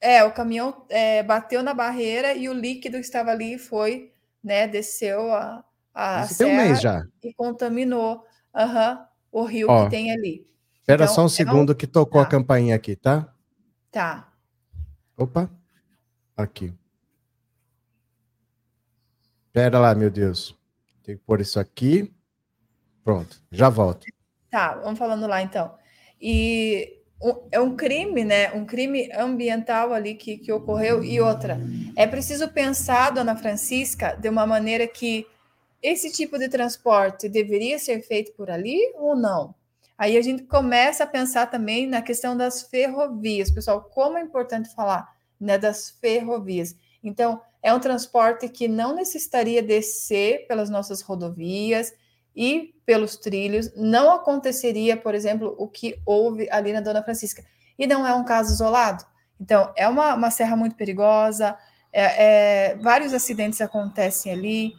É, 0.00 0.22
o 0.22 0.32
caminhão 0.32 0.84
é, 0.90 1.22
bateu 1.22 1.62
na 1.62 1.72
barreira 1.72 2.34
e 2.34 2.48
o 2.48 2.52
líquido 2.52 2.98
que 2.98 3.04
estava 3.04 3.30
ali 3.30 3.58
foi, 3.58 4.12
né, 4.42 4.68
desceu 4.68 5.32
a, 5.32 5.64
a 5.94 6.24
Isso 6.24 6.38
tem 6.38 6.46
um 6.46 6.56
mês 6.56 6.80
já. 6.80 7.02
e 7.22 7.32
contaminou 7.32 8.22
uhum, 8.54 8.98
o 9.32 9.44
rio 9.44 9.68
Ó, 9.70 9.84
que 9.84 9.90
tem 9.90 10.12
ali. 10.12 10.46
Espera 10.80 11.04
então, 11.04 11.14
só 11.14 11.24
um 11.24 11.28
segundo 11.28 11.72
é 11.72 11.74
um... 11.74 11.78
que 11.78 11.86
tocou 11.86 12.20
tá. 12.20 12.26
a 12.26 12.30
campainha 12.30 12.76
aqui, 12.76 12.94
tá? 12.94 13.32
Tá. 13.90 14.30
Opa. 15.16 15.50
Aqui. 16.36 16.72
Pera 19.52 19.78
lá, 19.78 19.94
meu 19.94 20.10
Deus. 20.10 20.56
Tem 21.02 21.16
que 21.16 21.22
pôr 21.22 21.40
isso 21.40 21.60
aqui. 21.60 22.12
Pronto, 23.04 23.40
já 23.52 23.68
volto. 23.68 24.06
Tá, 24.50 24.74
vamos 24.76 24.98
falando 24.98 25.26
lá 25.26 25.42
então. 25.42 25.76
E 26.20 26.98
é 27.52 27.60
um 27.60 27.76
crime, 27.76 28.24
né? 28.24 28.52
Um 28.52 28.64
crime 28.64 29.10
ambiental 29.12 29.92
ali 29.92 30.14
que, 30.14 30.38
que 30.38 30.52
ocorreu. 30.52 31.04
E 31.04 31.20
outra, 31.20 31.60
é 31.96 32.06
preciso 32.06 32.48
pensar, 32.48 33.10
dona 33.10 33.36
Francisca, 33.36 34.16
de 34.16 34.28
uma 34.28 34.46
maneira 34.46 34.86
que 34.86 35.26
esse 35.82 36.10
tipo 36.10 36.38
de 36.38 36.48
transporte 36.48 37.28
deveria 37.28 37.78
ser 37.78 38.02
feito 38.02 38.32
por 38.32 38.50
ali 38.50 38.80
ou 38.96 39.14
não? 39.14 39.54
Aí 39.96 40.16
a 40.16 40.22
gente 40.22 40.42
começa 40.44 41.04
a 41.04 41.06
pensar 41.06 41.46
também 41.46 41.86
na 41.86 42.02
questão 42.02 42.36
das 42.36 42.62
ferrovias. 42.62 43.50
Pessoal, 43.50 43.82
como 43.82 44.18
é 44.18 44.22
importante 44.22 44.74
falar 44.74 45.13
né, 45.40 45.58
das 45.58 45.90
ferrovias. 45.90 46.76
Então, 47.02 47.40
é 47.62 47.72
um 47.72 47.80
transporte 47.80 48.48
que 48.48 48.68
não 48.68 48.94
necessitaria 48.94 49.62
descer 49.62 50.46
pelas 50.46 50.68
nossas 50.68 51.00
rodovias 51.00 51.92
e 52.36 52.74
pelos 52.84 53.16
trilhos. 53.16 53.72
Não 53.74 54.12
aconteceria, 54.12 54.96
por 54.96 55.14
exemplo, 55.14 55.54
o 55.58 55.68
que 55.68 56.00
houve 56.04 56.48
ali 56.50 56.72
na 56.72 56.80
Dona 56.80 57.02
Francisca. 57.02 57.44
E 57.78 57.86
não 57.86 58.06
é 58.06 58.14
um 58.14 58.24
caso 58.24 58.52
isolado. 58.52 59.04
Então, 59.40 59.72
é 59.76 59.88
uma, 59.88 60.14
uma 60.14 60.30
serra 60.30 60.56
muito 60.56 60.76
perigosa, 60.76 61.56
é, 61.92 62.72
é, 62.72 62.76
vários 62.76 63.14
acidentes 63.14 63.60
acontecem 63.60 64.32
ali, 64.32 64.72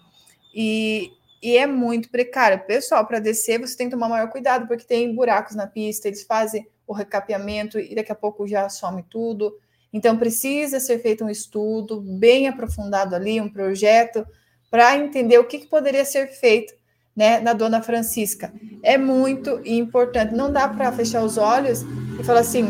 e, 0.53 1.11
e 1.41 1.57
é 1.57 1.65
muito 1.65 2.09
precário. 2.09 2.65
Pessoal, 2.65 3.05
para 3.05 3.19
descer, 3.19 3.59
você 3.59 3.75
tem 3.75 3.87
que 3.87 3.95
tomar 3.95 4.09
maior 4.09 4.29
cuidado, 4.29 4.67
porque 4.67 4.85
tem 4.85 5.13
buracos 5.13 5.55
na 5.55 5.67
pista, 5.67 6.07
eles 6.07 6.23
fazem 6.23 6.67
o 6.87 6.93
recapeamento 6.93 7.79
e 7.79 7.95
daqui 7.95 8.11
a 8.11 8.15
pouco 8.15 8.47
já 8.47 8.69
some 8.69 9.03
tudo. 9.03 9.57
Então, 9.95 10.17
precisa 10.17 10.77
ser 10.77 10.99
feito 10.99 11.23
um 11.23 11.29
estudo 11.29 12.01
bem 12.01 12.49
aprofundado 12.49 13.15
ali, 13.15 13.39
um 13.39 13.47
projeto, 13.47 14.27
para 14.69 14.97
entender 14.97 15.37
o 15.37 15.45
que, 15.45 15.59
que, 15.59 15.67
poderia 15.67 16.03
ser 16.03 16.27
feito 16.27 16.73
né, 17.15 17.39
na 17.39 17.53
Dona 17.53 17.81
Francisca. 17.81 18.53
É 18.83 18.97
muito 18.97 19.61
importante. 19.63 20.35
Não 20.35 20.51
dá 20.51 20.67
para 20.67 20.91
fechar 20.91 21.23
os 21.23 21.37
olhos 21.37 21.83
e 22.19 22.23
falar 22.25 22.41
assim: 22.41 22.65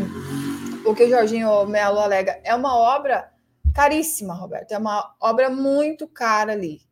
o 0.86 0.94
que 0.94 1.02
o 1.02 1.10
Jorginho 1.10 1.66
Melo 1.66 1.98
alega 1.98 2.40
é 2.44 2.54
uma 2.54 2.76
obra 2.76 3.28
caríssima, 3.74 4.32
Roberto, 4.32 4.70
é 4.70 4.78
uma 4.78 5.16
obra 5.20 5.50
muito 5.50 6.06
cara 6.06 6.52
ali, 6.52 6.82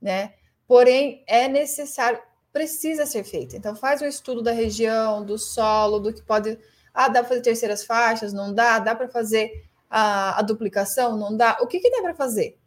né? 0.00 0.32
Porém, 0.66 1.22
é 1.26 1.48
necessário, 1.48 2.18
precisa 2.50 3.04
ser 3.04 3.24
feita. 3.24 3.58
Então, 3.58 3.76
faz 3.76 4.00
um 4.00 4.06
estudo 4.06 4.40
da 4.40 4.52
região, 4.52 5.22
do 5.22 5.36
solo, 5.36 6.00
do 6.00 6.14
que 6.14 6.22
pode. 6.22 6.58
Ah, 6.94 7.08
dá 7.08 7.20
para 7.20 7.28
fazer 7.28 7.42
terceiras 7.42 7.84
faixas? 7.84 8.32
Não 8.32 8.54
dá? 8.54 8.78
Dá 8.78 8.94
para 8.94 9.06
fazer 9.06 9.70
a, 9.92 10.38
a, 10.38 10.42
duplicação? 10.42 11.16
Não 11.16 11.36
dá? 11.36 11.58
O 11.60 11.66
que, 11.66 11.80
que 11.80 11.90
dá 11.90 12.00
para 12.00 12.14
fazer? 12.14 12.58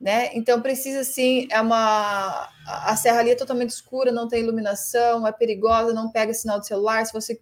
Né? 0.00 0.30
Então, 0.34 0.60
precisa 0.60 1.04
sim, 1.04 1.46
é 1.50 1.60
uma. 1.60 2.48
A 2.66 2.96
serra 2.96 3.20
ali 3.20 3.30
é 3.30 3.34
totalmente 3.34 3.70
escura, 3.70 4.10
não 4.10 4.28
tem 4.28 4.42
iluminação, 4.42 5.26
é 5.26 5.32
perigosa, 5.32 5.92
não 5.92 6.10
pega 6.10 6.34
sinal 6.34 6.58
de 6.58 6.66
celular. 6.66 7.04
Se 7.06 7.12
você 7.12 7.40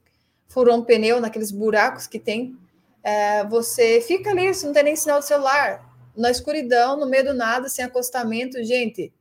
furou 0.49 0.77
um 0.77 0.85
pneu 0.85 1.21
naqueles 1.21 1.51
buracos 1.51 2.07
que 2.07 2.19
tem, 2.19 2.57
é, 3.03 3.45
você 3.45 4.01
fica 4.01 4.31
ali, 4.31 4.51
não 4.65 4.73
tem 4.73 4.83
nem 4.83 4.97
sinal 4.97 5.21
de 5.21 5.27
celular, 5.27 5.85
na 6.17 6.31
escuridão, 6.31 6.99
no 6.99 7.07
meio 7.07 7.25
do 7.25 7.35
nada, 7.35 7.69
sem 7.69 7.85
acostamento, 7.85 8.63
gente 8.65 9.13